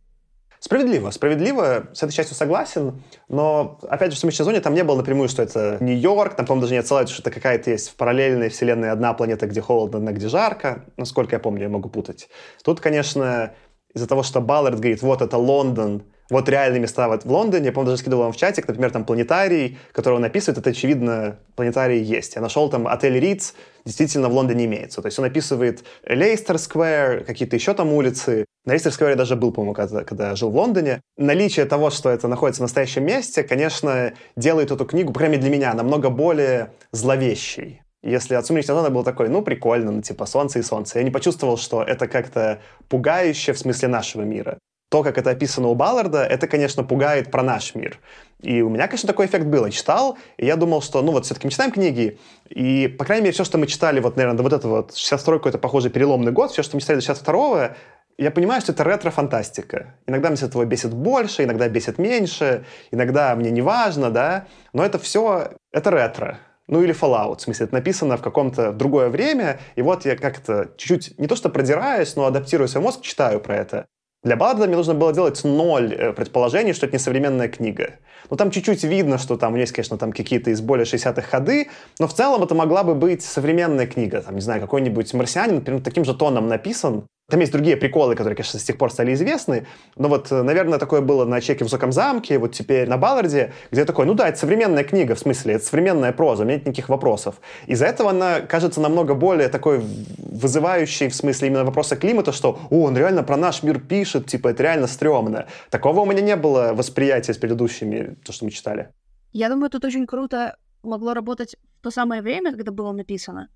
Справедливо, 0.60 1.10
справедливо, 1.12 1.88
с 1.94 2.04
этой 2.04 2.12
частью 2.12 2.36
согласен, 2.36 3.02
но, 3.30 3.80
опять 3.84 4.12
же, 4.12 4.20
в 4.20 4.24
межсезонье 4.26 4.60
там 4.60 4.74
не 4.74 4.84
было 4.84 4.98
напрямую, 4.98 5.30
что 5.30 5.42
это 5.42 5.78
Нью-Йорк, 5.80 6.36
там, 6.36 6.46
по-моему, 6.46 6.64
даже 6.64 6.74
не 6.74 6.80
отсылают, 6.80 7.10
что 7.10 7.22
это 7.22 7.32
какая-то 7.32 7.72
есть 7.72 7.90
в 7.90 7.96
параллельной 7.96 8.50
вселенной 8.50 8.92
одна 8.92 9.14
планета, 9.14 9.48
где 9.48 9.62
холодно, 9.62 10.00
одна, 10.00 10.12
где 10.12 10.28
жарко, 10.28 10.86
насколько 10.98 11.38
я 11.38 11.40
помню, 11.40 11.64
я 11.64 11.70
могу 11.70 11.88
путать. 11.88 12.28
Тут, 12.62 12.82
конечно, 12.82 13.54
из-за 13.94 14.06
того, 14.06 14.22
что 14.22 14.42
Баллард 14.42 14.80
говорит, 14.80 15.02
вот 15.02 15.22
это 15.22 15.38
Лондон, 15.38 16.04
вот 16.30 16.48
реальные 16.48 16.80
места 16.80 17.08
вот 17.08 17.26
в 17.26 17.32
Лондоне, 17.32 17.68
я, 17.68 17.72
помню, 17.72 17.92
даже 17.92 18.02
скидывал 18.02 18.24
вам 18.24 18.32
в 18.32 18.38
чатик, 18.38 18.68
например, 18.68 18.92
там 18.92 19.04
планетарий, 19.04 19.80
который 19.92 20.16
он 20.16 20.26
описывает, 20.26 20.60
это, 20.60 20.70
очевидно, 20.70 21.40
планетарий 21.56 22.02
есть. 22.02 22.36
Я 22.36 22.42
нашел 22.42 22.70
там 22.70 22.88
отель 22.88 23.20
Риц, 23.20 23.56
действительно 23.86 24.30
в 24.30 24.34
Лондоне 24.34 24.66
имеется. 24.66 25.02
То 25.02 25.08
есть 25.08 25.18
он 25.18 25.26
описывает 25.26 25.84
Лейстер 26.08 26.58
Сквер, 26.60 27.24
какие-то 27.24 27.56
еще 27.56 27.74
там 27.74 27.92
улицы. 27.94 28.46
На 28.66 28.74
Лейстер 28.74 28.92
Сквере 28.92 29.16
даже 29.16 29.36
был, 29.36 29.52
по-моему, 29.52 29.74
когда, 29.74 30.04
когда 30.04 30.36
жил 30.36 30.52
в 30.52 30.56
Лондоне. 30.56 31.02
Наличие 31.18 31.66
того, 31.66 31.90
что 31.90 32.10
это 32.10 32.28
находится 32.28 32.62
в 32.62 32.66
настоящем 32.66 33.06
месте, 33.06 33.44
конечно, 33.44 34.14
делает 34.36 34.72
эту 34.72 34.86
книгу, 34.86 35.18
мере 35.20 35.38
для 35.38 35.50
меня, 35.50 35.74
намного 35.74 36.10
более 36.10 36.74
зловещей. 36.92 37.82
Если 38.02 38.36
от 38.36 38.46
«Сумеречной 38.46 38.76
зоны» 38.76 38.90
был 38.92 39.04
такой, 39.04 39.28
ну, 39.28 39.42
прикольно, 39.42 39.92
ну, 39.92 40.02
типа 40.02 40.26
солнце 40.26 40.60
и 40.60 40.62
солнце. 40.62 41.00
Я 41.00 41.04
не 41.04 41.12
почувствовал, 41.12 41.58
что 41.58 41.84
это 41.84 42.08
как-то 42.08 42.62
пугающе 42.88 43.52
в 43.52 43.60
смысле 43.60 43.90
нашего 43.90 44.22
мира 44.22 44.58
то, 44.90 45.04
как 45.04 45.18
это 45.18 45.30
описано 45.30 45.68
у 45.68 45.76
Балларда, 45.76 46.24
это, 46.24 46.48
конечно, 46.48 46.84
пугает 46.84 47.32
про 47.32 47.44
наш 47.44 47.76
мир. 47.76 48.00
И 48.42 48.62
у 48.62 48.70
меня, 48.70 48.88
конечно, 48.88 49.08
такой 49.08 49.28
эффект 49.28 49.46
был. 49.46 49.66
Я 49.66 49.72
читал, 49.72 50.18
и 50.38 50.46
я 50.46 50.56
думал, 50.56 50.82
что, 50.82 51.02
ну 51.02 51.12
вот, 51.12 51.26
все-таки 51.26 51.48
мы 51.48 51.52
читаем 51.52 51.72
книги, 51.72 52.18
и, 52.50 52.88
по 52.88 53.06
крайней 53.06 53.26
мере, 53.26 53.34
все, 53.34 53.44
что 53.44 53.58
мы 53.58 53.68
читали, 53.68 54.00
вот, 54.00 54.16
наверное, 54.16 54.38
до 54.38 54.44
вот 54.44 54.54
этого 54.54 54.78
вот 54.78 54.96
62 54.96 55.36
какой-то 55.36 55.60
похожий 55.60 55.92
переломный 55.92 56.32
год, 56.32 56.52
все, 56.52 56.64
что 56.64 56.76
мы 56.76 56.82
читали 56.82 56.98
до 56.98 57.06
62 57.06 57.76
я 58.20 58.32
понимаю, 58.32 58.60
что 58.60 58.74
это 58.74 58.84
ретро-фантастика. 58.84 59.96
Иногда 60.06 60.28
мне 60.28 60.36
с 60.36 60.44
этого 60.44 60.66
бесит 60.66 60.94
больше, 60.94 61.46
иногда 61.46 61.70
бесит 61.70 61.98
меньше, 61.98 62.66
иногда 62.92 63.34
мне 63.34 63.50
не 63.50 63.62
важно, 63.62 64.12
да, 64.12 64.46
но 64.74 64.84
это 64.84 65.00
все, 65.00 65.54
это 65.72 65.90
ретро. 65.90 66.38
Ну 66.68 66.84
или 66.84 66.94
Fallout, 66.94 67.38
в 67.38 67.42
смысле, 67.42 67.68
это 67.68 67.76
написано 67.76 68.18
в 68.18 68.22
каком-то 68.22 68.74
другое 68.74 69.08
время, 69.08 69.62
и 69.76 69.82
вот 69.82 70.06
я 70.06 70.18
как-то 70.18 70.72
чуть-чуть, 70.76 71.18
не 71.18 71.28
то 71.28 71.38
что 71.38 71.48
продираюсь, 71.48 72.18
но 72.18 72.26
адаптирую 72.26 72.68
свой 72.68 72.84
мозг, 72.84 73.02
читаю 73.02 73.40
про 73.40 73.56
это. 73.56 73.88
Для 74.22 74.36
Балларда 74.36 74.68
мне 74.68 74.76
нужно 74.76 74.96
было 74.96 75.14
делать 75.14 75.42
ноль 75.46 75.94
э, 75.94 76.12
предположений, 76.12 76.74
что 76.74 76.86
это 76.86 76.96
не 76.96 77.00
современная 77.00 77.48
книга. 77.48 78.00
Ну, 78.30 78.36
там 78.36 78.52
чуть-чуть 78.52 78.84
видно, 78.84 79.18
что 79.18 79.38
там 79.38 79.56
есть, 79.56 79.72
конечно, 79.72 79.98
там 79.98 80.12
какие-то 80.12 80.52
из 80.52 80.60
более 80.60 80.86
60-х 80.86 81.22
ходы, 81.22 81.70
но 82.00 82.08
в 82.08 82.14
целом 82.14 82.44
это 82.44 82.54
могла 82.54 82.84
бы 82.84 82.96
быть 82.96 83.24
современная 83.24 83.88
книга. 83.88 84.22
Там, 84.22 84.36
не 84.36 84.42
знаю, 84.42 84.60
какой-нибудь 84.60 85.14
«Марсианин», 85.14 85.56
например, 85.56 85.82
таким 85.82 86.04
же 86.04 86.14
тоном 86.14 86.50
написан, 86.50 87.06
там 87.30 87.40
есть 87.40 87.52
другие 87.52 87.78
приколы, 87.78 88.16
которые, 88.16 88.36
конечно, 88.36 88.60
с 88.60 88.64
тех 88.64 88.78
пор 88.78 88.92
стали 88.92 89.14
известны. 89.14 89.68
Но 89.96 90.08
вот, 90.08 90.32
э, 90.32 90.42
наверное, 90.42 90.80
такое 90.80 91.02
было 91.02 91.26
на 91.26 91.42
«Чеке 91.42 91.60
в 91.60 91.68
высоком 91.68 91.92
замке», 91.92 92.38
вот 92.38 92.54
теперь 92.54 92.88
на 92.88 92.98
Балларде, 92.98 93.54
где 93.72 93.86
такой, 93.86 94.06
ну 94.06 94.14
да, 94.14 94.28
это 94.30 94.38
современная 94.38 94.84
книга, 94.84 95.16
в 95.16 95.20
смысле, 95.20 95.56
это 95.56 95.66
современная 95.66 96.12
проза, 96.12 96.44
у 96.44 96.46
меня 96.46 96.58
нет 96.58 96.66
никаких 96.66 96.90
вопросов. 96.90 97.36
Из-за 97.68 97.86
этого 97.86 98.10
она 98.10 98.42
кажется 98.42 98.82
намного 98.82 99.14
более 99.14 99.50
такой 99.50 99.82
вызывающей, 100.18 101.08
в 101.10 101.16
смысле 101.16 101.48
именно 101.50 101.64
вопроса 101.64 101.96
климата, 101.96 102.32
что, 102.32 102.60
о, 102.70 102.84
он 102.84 102.98
реально 102.98 103.24
про 103.24 103.38
наш 103.38 103.64
мир 103.64 103.80
пишет, 103.80 104.26
типа, 104.26 104.50
это 104.50 104.64
реально 104.64 104.88
стрёмно. 104.88 105.46
Такого 105.70 106.02
у 106.02 106.06
меня 106.06 106.22
не 106.22 106.36
было 106.36 106.74
восприятия 106.74 107.34
с 107.34 107.38
предыдущими, 107.38 108.16
то, 108.26 108.34
что 108.34 108.46
мы 108.46 108.52
читали. 108.52 108.90
Я 109.32 109.50
думаю, 109.50 109.70
тут 109.70 109.86
очень 109.86 110.08
круто 110.08 110.58
могло 110.84 111.14
работать 111.14 111.56
в 111.80 111.84
то 111.84 111.92
самое 111.92 112.22
время, 112.22 112.52
когда 112.52 112.72
было 112.72 112.92
написано, 112.92 113.50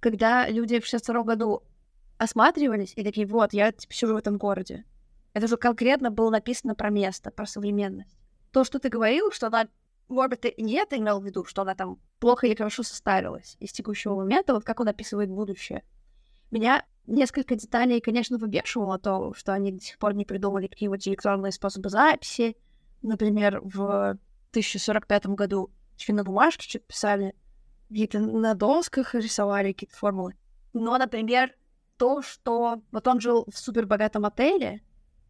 когда 0.00 0.48
люди 0.48 0.80
в 0.80 0.86
62 0.86 1.22
году 1.22 1.62
осматривались 2.20 2.92
и 2.96 3.02
такие, 3.02 3.26
вот, 3.26 3.54
я 3.54 3.72
типа, 3.72 3.94
сижу 3.94 4.12
в 4.12 4.18
этом 4.18 4.36
городе. 4.36 4.84
Это 5.32 5.46
же 5.46 5.56
конкретно 5.56 6.10
было 6.10 6.28
написано 6.28 6.74
про 6.74 6.90
место, 6.90 7.30
про 7.30 7.46
современность. 7.46 8.18
То, 8.52 8.62
что 8.62 8.78
ты 8.78 8.90
говорил, 8.90 9.32
что 9.32 9.46
она, 9.46 9.68
может 10.08 10.42
ты 10.42 10.54
не 10.58 10.74
это 10.74 10.98
имел 10.98 11.20
в 11.20 11.24
виду, 11.24 11.46
что 11.46 11.62
она 11.62 11.74
там 11.74 11.98
плохо 12.18 12.46
или 12.46 12.54
хорошо 12.54 12.82
составилась 12.82 13.56
из 13.58 13.72
текущего 13.72 14.16
момента, 14.16 14.52
вот 14.52 14.64
как 14.64 14.80
он 14.80 14.88
описывает 14.88 15.30
будущее. 15.30 15.82
Меня 16.50 16.84
несколько 17.06 17.56
деталей, 17.56 18.02
конечно, 18.02 18.36
выбешивало 18.36 18.98
то, 18.98 19.32
что 19.32 19.54
они 19.54 19.72
до 19.72 19.80
сих 19.80 19.96
пор 19.96 20.12
не 20.12 20.26
придумали 20.26 20.66
какие-нибудь 20.66 21.08
электронные 21.08 21.52
способы 21.52 21.88
записи. 21.88 22.54
Например, 23.00 23.62
в 23.64 24.18
1045 24.50 25.26
году 25.28 25.70
еще 25.96 26.12
на 26.12 26.22
бумажке 26.22 26.68
что-то 26.68 26.84
писали, 26.84 27.34
какие-то 27.88 28.18
на 28.18 28.52
досках 28.54 29.14
рисовали 29.14 29.72
какие-то 29.72 29.96
формулы. 29.96 30.34
Но, 30.74 30.98
например, 30.98 31.54
то, 32.00 32.22
что 32.22 32.80
вот 32.92 33.06
он 33.06 33.20
жил 33.20 33.44
в 33.46 33.58
супербогатом 33.58 34.24
отеле 34.24 34.80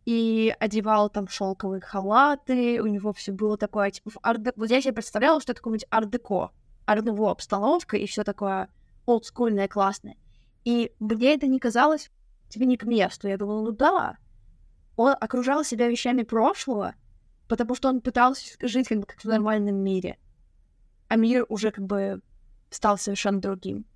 и 0.05 0.55
одевал 0.61 1.11
там 1.11 1.27
шелковые 1.27 1.81
халаты, 1.81 2.81
у 2.81 2.87
него 2.87 3.13
все 3.13 3.33
было 3.33 3.59
такое, 3.59 3.91
типа, 3.91 4.13
арт 4.23 4.53
вот 4.55 4.71
я 4.71 4.81
себе 4.81 4.93
представляла, 4.93 5.41
что 5.41 5.51
это 5.51 5.61
какой-нибудь 5.61 5.89
арт-деко, 5.91 6.53
арт-деко 6.87 7.29
обстановка 7.29 7.97
и 7.97 8.07
все 8.07 8.23
такое 8.23 8.69
олдскульное, 9.05 9.67
классное. 9.67 10.17
И 10.65 10.93
мне 11.01 11.35
это 11.35 11.49
не 11.49 11.59
казалось 11.59 12.09
тебе 12.49 12.67
не 12.67 12.77
к 12.77 12.85
месту. 12.85 13.27
Я 13.27 13.37
думала, 13.37 13.63
ну 13.63 13.73
да, 13.73 14.19
он 14.95 15.17
окружал 15.21 15.65
себя 15.65 15.89
вещами 15.89 16.23
прошлого, 16.23 16.95
потому 17.49 17.75
что 17.75 17.89
он 17.89 18.01
пытался 18.01 18.57
жить 18.63 18.87
как 18.87 19.01
бы 19.01 19.07
как 19.07 19.19
в 19.19 19.25
нормальном 19.25 19.75
мире. 19.75 20.19
А 21.09 21.17
мир 21.17 21.47
уже 21.49 21.73
как 21.73 21.85
бы 21.85 22.23
стал 22.71 22.97
совершенно 22.97 23.41
другим. 23.41 23.87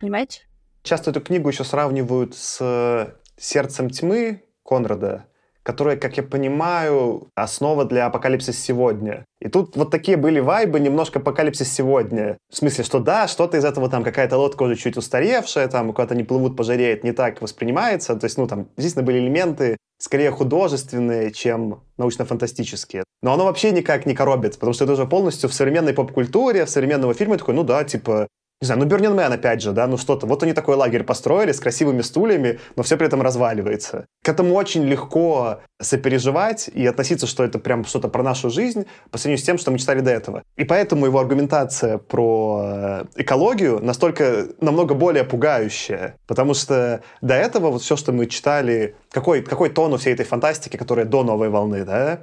Понимаете? 0.00 0.48
Часто 0.84 1.12
эту 1.12 1.22
книгу 1.22 1.48
еще 1.48 1.64
сравнивают 1.64 2.36
с 2.36 2.58
э, 2.60 3.14
«Сердцем 3.38 3.88
тьмы» 3.88 4.42
Конрада, 4.62 5.24
которая, 5.62 5.96
как 5.96 6.18
я 6.18 6.22
понимаю, 6.22 7.30
основа 7.34 7.86
для 7.86 8.04
«Апокалипсис 8.04 8.62
сегодня». 8.62 9.24
И 9.40 9.48
тут 9.48 9.76
вот 9.76 9.90
такие 9.90 10.18
были 10.18 10.40
вайбы, 10.40 10.78
немножко 10.80 11.20
«Апокалипсис 11.20 11.72
сегодня». 11.72 12.36
В 12.52 12.56
смысле, 12.56 12.84
что 12.84 12.98
да, 12.98 13.28
что-то 13.28 13.56
из 13.56 13.64
этого, 13.64 13.88
там 13.88 14.04
какая-то 14.04 14.36
лодка 14.36 14.64
уже 14.64 14.76
чуть 14.76 14.98
устаревшая, 14.98 15.68
там 15.68 15.94
куда-то 15.94 16.14
не 16.14 16.22
плывут, 16.22 16.54
пожареет, 16.54 17.02
не 17.02 17.12
так 17.12 17.40
воспринимается. 17.40 18.14
То 18.16 18.26
есть, 18.26 18.36
ну, 18.36 18.46
там, 18.46 18.68
действительно 18.76 19.06
были 19.06 19.20
элементы 19.20 19.78
скорее 19.98 20.32
художественные, 20.32 21.30
чем 21.30 21.82
научно-фантастические. 21.96 23.04
Но 23.22 23.32
оно 23.32 23.46
вообще 23.46 23.70
никак 23.70 24.04
не 24.04 24.14
коробит, 24.14 24.56
потому 24.56 24.74
что 24.74 24.84
это 24.84 24.92
уже 24.92 25.06
полностью 25.06 25.48
в 25.48 25.54
современной 25.54 25.94
поп-культуре, 25.94 26.66
в 26.66 26.68
современного 26.68 27.14
фильма 27.14 27.38
такой, 27.38 27.54
ну 27.54 27.64
да, 27.64 27.84
типа, 27.84 28.28
не 28.60 28.66
знаю, 28.66 28.80
ну 28.80 28.86
Man 28.86 29.34
опять 29.34 29.60
же, 29.60 29.72
да, 29.72 29.86
ну 29.86 29.98
что-то. 29.98 30.26
Вот 30.26 30.42
они 30.42 30.54
такой 30.54 30.76
лагерь 30.76 31.04
построили 31.04 31.52
с 31.52 31.60
красивыми 31.60 32.00
стульями, 32.00 32.60
но 32.76 32.82
все 32.82 32.96
при 32.96 33.06
этом 33.06 33.20
разваливается. 33.20 34.06
К 34.22 34.30
этому 34.30 34.54
очень 34.54 34.84
легко 34.84 35.60
сопереживать 35.82 36.68
и 36.68 36.86
относиться, 36.86 37.26
что 37.26 37.44
это 37.44 37.58
прям 37.58 37.84
что-то 37.84 38.08
про 38.08 38.22
нашу 38.22 38.48
жизнь 38.48 38.86
по 39.10 39.18
сравнению 39.18 39.42
с 39.42 39.46
тем, 39.46 39.58
что 39.58 39.70
мы 39.70 39.78
читали 39.78 40.00
до 40.00 40.12
этого. 40.12 40.44
И 40.56 40.64
поэтому 40.64 41.04
его 41.04 41.18
аргументация 41.18 41.98
про 41.98 42.62
э, 42.64 43.04
экологию 43.16 43.84
настолько 43.84 44.46
намного 44.60 44.94
более 44.94 45.24
пугающая, 45.24 46.16
потому 46.26 46.54
что 46.54 47.02
до 47.20 47.34
этого 47.34 47.70
вот 47.70 47.82
все, 47.82 47.96
что 47.96 48.12
мы 48.12 48.26
читали, 48.26 48.96
какой, 49.10 49.42
какой 49.42 49.68
тон 49.68 49.92
у 49.92 49.98
всей 49.98 50.14
этой 50.14 50.24
фантастики, 50.24 50.78
которая 50.78 51.04
до 51.04 51.22
новой 51.22 51.50
волны, 51.50 51.84
да, 51.84 52.20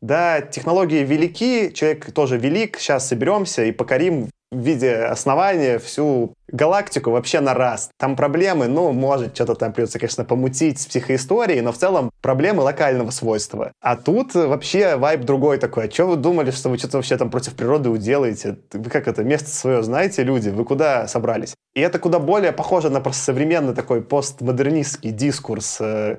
да, 0.00 0.40
технологии 0.40 1.04
велики, 1.04 1.72
человек 1.72 2.12
тоже 2.12 2.38
велик, 2.38 2.78
сейчас 2.78 3.08
соберемся 3.08 3.64
и 3.64 3.72
покорим 3.72 4.28
в 4.56 4.60
виде 4.60 4.94
основания 4.94 5.78
всю 5.78 6.34
галактику 6.48 7.10
вообще 7.10 7.40
на 7.40 7.54
раз. 7.54 7.90
Там 7.98 8.16
проблемы, 8.16 8.68
ну, 8.68 8.92
может, 8.92 9.34
что-то 9.34 9.54
там 9.54 9.72
придется, 9.72 9.98
конечно, 9.98 10.24
помутить 10.24 10.80
с 10.80 10.86
психоисторией, 10.86 11.60
но 11.60 11.72
в 11.72 11.76
целом 11.76 12.10
проблемы 12.22 12.62
локального 12.62 13.10
свойства. 13.10 13.72
А 13.80 13.96
тут 13.96 14.34
вообще 14.34 14.96
вайб 14.96 15.22
другой 15.22 15.58
такой. 15.58 15.86
А 15.86 15.90
что 15.90 16.06
вы 16.06 16.16
думали, 16.16 16.50
что 16.50 16.70
вы 16.70 16.78
что-то 16.78 16.96
вообще 16.98 17.16
там 17.16 17.30
против 17.30 17.54
природы 17.54 17.90
уделаете? 17.90 18.58
Вы 18.72 18.90
как 18.90 19.08
это, 19.08 19.22
место 19.22 19.50
свое 19.50 19.82
знаете, 19.82 20.22
люди? 20.22 20.48
Вы 20.48 20.64
куда 20.64 21.06
собрались? 21.08 21.54
И 21.74 21.80
это 21.80 21.98
куда 21.98 22.18
более 22.18 22.52
похоже 22.52 22.88
на 22.90 23.00
просто 23.00 23.24
современный 23.24 23.74
такой 23.74 24.00
постмодернистский 24.00 25.10
дискурс, 25.10 25.78
э, 25.80 26.18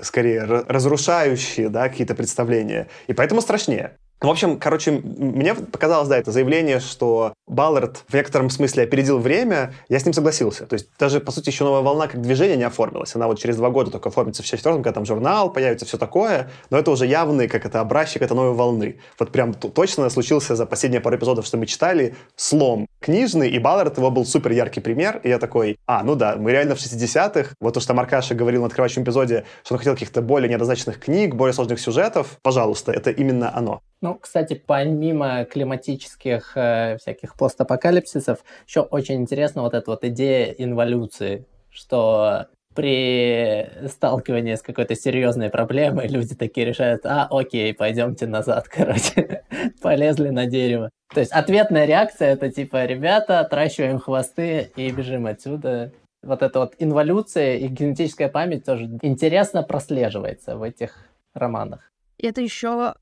скорее 0.00 0.44
разрушающий, 0.44 1.68
да, 1.68 1.88
какие-то 1.88 2.14
представления. 2.14 2.88
И 3.06 3.14
поэтому 3.14 3.40
страшнее. 3.40 3.96
В 4.20 4.28
общем, 4.28 4.58
короче, 4.58 4.90
мне 4.90 5.54
показалось, 5.54 6.08
да, 6.08 6.18
это 6.18 6.32
заявление, 6.32 6.80
что 6.80 7.34
Баллард 7.46 8.02
в 8.08 8.14
некотором 8.14 8.50
смысле 8.50 8.82
опередил 8.82 9.20
время, 9.20 9.74
я 9.88 10.00
с 10.00 10.04
ним 10.04 10.12
согласился. 10.12 10.66
То 10.66 10.74
есть 10.74 10.88
даже, 10.98 11.20
по 11.20 11.30
сути, 11.30 11.50
еще 11.50 11.62
новая 11.62 11.82
волна 11.82 12.08
как 12.08 12.20
движение 12.20 12.56
не 12.56 12.64
оформилась. 12.64 13.14
Она 13.14 13.28
вот 13.28 13.38
через 13.38 13.56
два 13.56 13.70
года 13.70 13.92
только 13.92 14.08
оформится 14.08 14.42
в 14.42 14.46
64-м, 14.46 14.82
когда 14.82 14.92
там 14.92 15.06
журнал 15.06 15.52
появится, 15.52 15.86
все 15.86 15.98
такое. 15.98 16.50
Но 16.70 16.78
это 16.78 16.90
уже 16.90 17.06
явный, 17.06 17.46
как 17.46 17.64
это, 17.64 17.80
образчик 17.80 18.22
этой 18.22 18.32
новой 18.32 18.54
волны. 18.54 18.98
Вот 19.20 19.30
прям 19.30 19.54
точно 19.54 20.10
случился 20.10 20.56
за 20.56 20.66
последние 20.66 21.00
пару 21.00 21.16
эпизодов, 21.16 21.46
что 21.46 21.56
мы 21.56 21.66
читали, 21.66 22.16
слом 22.34 22.88
книжный, 22.98 23.48
и 23.50 23.58
Баллард 23.60 23.98
его 23.98 24.10
был 24.10 24.26
супер 24.26 24.50
яркий 24.50 24.80
пример. 24.80 25.20
И 25.22 25.28
я 25.28 25.38
такой, 25.38 25.78
а, 25.86 26.02
ну 26.02 26.16
да, 26.16 26.34
мы 26.36 26.50
реально 26.50 26.74
в 26.74 26.78
60-х. 26.78 27.54
Вот 27.60 27.74
то, 27.74 27.78
что 27.78 27.94
Маркаша 27.94 28.34
говорил 28.34 28.62
на 28.62 28.66
открывающем 28.66 29.04
эпизоде, 29.04 29.44
что 29.62 29.74
он 29.74 29.78
хотел 29.78 29.94
каких-то 29.94 30.22
более 30.22 30.48
неоднозначных 30.48 30.98
книг, 30.98 31.36
более 31.36 31.54
сложных 31.54 31.78
сюжетов. 31.78 32.38
Пожалуйста, 32.42 32.90
это 32.90 33.12
именно 33.12 33.56
оно. 33.56 33.80
Ну, 34.00 34.14
кстати, 34.14 34.54
помимо 34.54 35.44
климатических 35.44 36.52
э, 36.56 36.98
всяких 36.98 37.34
постапокалипсисов, 37.36 38.44
еще 38.66 38.82
очень 38.82 39.16
интересна 39.16 39.62
вот 39.62 39.74
эта 39.74 39.90
вот 39.90 40.04
идея 40.04 40.52
инволюции, 40.52 41.46
что 41.68 42.46
при 42.74 43.68
сталкивании 43.88 44.54
с 44.54 44.62
какой-то 44.62 44.94
серьезной 44.94 45.50
проблемой 45.50 46.06
люди 46.06 46.36
такие 46.36 46.64
решают, 46.64 47.04
а, 47.06 47.26
окей, 47.28 47.74
пойдемте 47.74 48.28
назад, 48.28 48.68
короче, 48.72 49.42
полезли 49.82 50.28
на 50.28 50.46
дерево. 50.46 50.90
То 51.12 51.18
есть 51.18 51.32
ответная 51.32 51.86
реакция 51.86 52.28
это 52.28 52.52
типа, 52.52 52.84
ребята, 52.84 53.40
отращиваем 53.40 53.98
хвосты 53.98 54.70
и 54.76 54.92
бежим 54.92 55.26
отсюда. 55.26 55.92
Вот 56.22 56.42
эта 56.42 56.60
вот 56.60 56.74
инволюция 56.78 57.56
и 57.56 57.66
генетическая 57.66 58.28
память 58.28 58.64
тоже 58.64 58.84
интересно 59.02 59.64
прослеживается 59.64 60.56
в 60.56 60.62
этих 60.62 61.04
романах. 61.34 61.90
Это 62.20 62.40
еще 62.40 62.94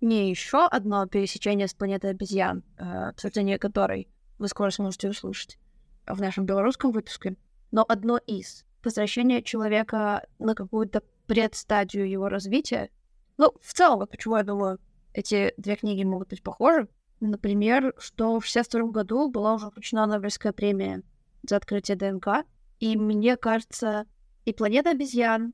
не 0.00 0.30
еще 0.30 0.66
одно 0.66 1.06
пересечение 1.06 1.68
с 1.68 1.74
планетой 1.74 2.10
обезьян, 2.10 2.62
э, 2.76 3.08
обсуждение 3.10 3.58
которой 3.58 4.08
вы 4.38 4.48
скоро 4.48 4.70
сможете 4.70 5.10
услышать 5.10 5.58
в 6.06 6.20
нашем 6.20 6.46
белорусском 6.46 6.92
выпуске, 6.92 7.36
но 7.70 7.84
одно 7.86 8.18
из 8.18 8.64
возвращение 8.82 9.42
человека 9.42 10.26
на 10.38 10.54
какую-то 10.54 11.02
предстадию 11.26 12.08
его 12.08 12.28
развития. 12.28 12.90
Ну, 13.36 13.52
в 13.62 13.72
целом, 13.72 14.00
вот 14.00 14.10
почему 14.10 14.36
я 14.36 14.42
думаю, 14.42 14.78
эти 15.12 15.54
две 15.56 15.76
книги 15.76 16.02
могут 16.04 16.28
быть 16.28 16.42
похожи. 16.42 16.88
Например, 17.20 17.94
что 17.98 18.40
в 18.40 18.44
62 18.46 18.90
году 18.90 19.30
была 19.30 19.54
уже 19.54 19.68
вручена 19.68 20.06
Нобелевская 20.06 20.52
премия 20.52 21.02
за 21.42 21.56
открытие 21.56 21.96
ДНК, 21.96 22.46
и 22.78 22.96
мне 22.96 23.36
кажется, 23.36 24.06
и 24.44 24.52
планета 24.52 24.90
обезьян, 24.90 25.52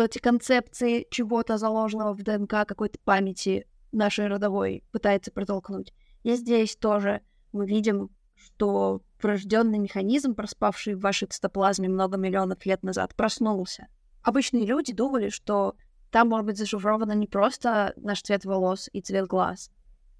эти 0.00 0.18
концепции 0.18 1.06
чего-то 1.10 1.58
заложенного 1.58 2.14
в 2.14 2.22
ДНК, 2.22 2.66
какой-то 2.66 2.98
памяти 3.04 3.66
нашей 3.92 4.26
родовой 4.26 4.84
пытается 4.90 5.30
протолкнуть. 5.30 5.92
И 6.22 6.34
здесь 6.34 6.76
тоже 6.76 7.20
мы 7.52 7.66
видим, 7.66 8.10
что 8.34 9.02
врожденный 9.20 9.78
механизм, 9.78 10.34
проспавший 10.34 10.94
в 10.94 11.00
вашей 11.00 11.28
цитоплазме 11.28 11.88
много 11.88 12.16
миллионов 12.16 12.64
лет 12.64 12.82
назад, 12.82 13.14
проснулся. 13.14 13.88
Обычные 14.22 14.64
люди 14.64 14.92
думали, 14.92 15.28
что 15.28 15.76
там 16.10 16.28
может 16.28 16.46
быть 16.46 16.58
зашифровано 16.58 17.12
не 17.12 17.26
просто 17.26 17.92
наш 17.96 18.22
цвет 18.22 18.44
волос 18.44 18.88
и 18.92 19.00
цвет 19.00 19.26
глаз, 19.26 19.70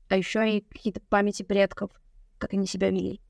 а 0.08 0.16
еще 0.16 0.58
и 0.58 0.60
какие-то 0.60 1.00
памяти 1.00 1.42
предков, 1.42 1.90
как 2.38 2.52
они 2.54 2.66
себя 2.66 2.90
вели. 2.90 3.20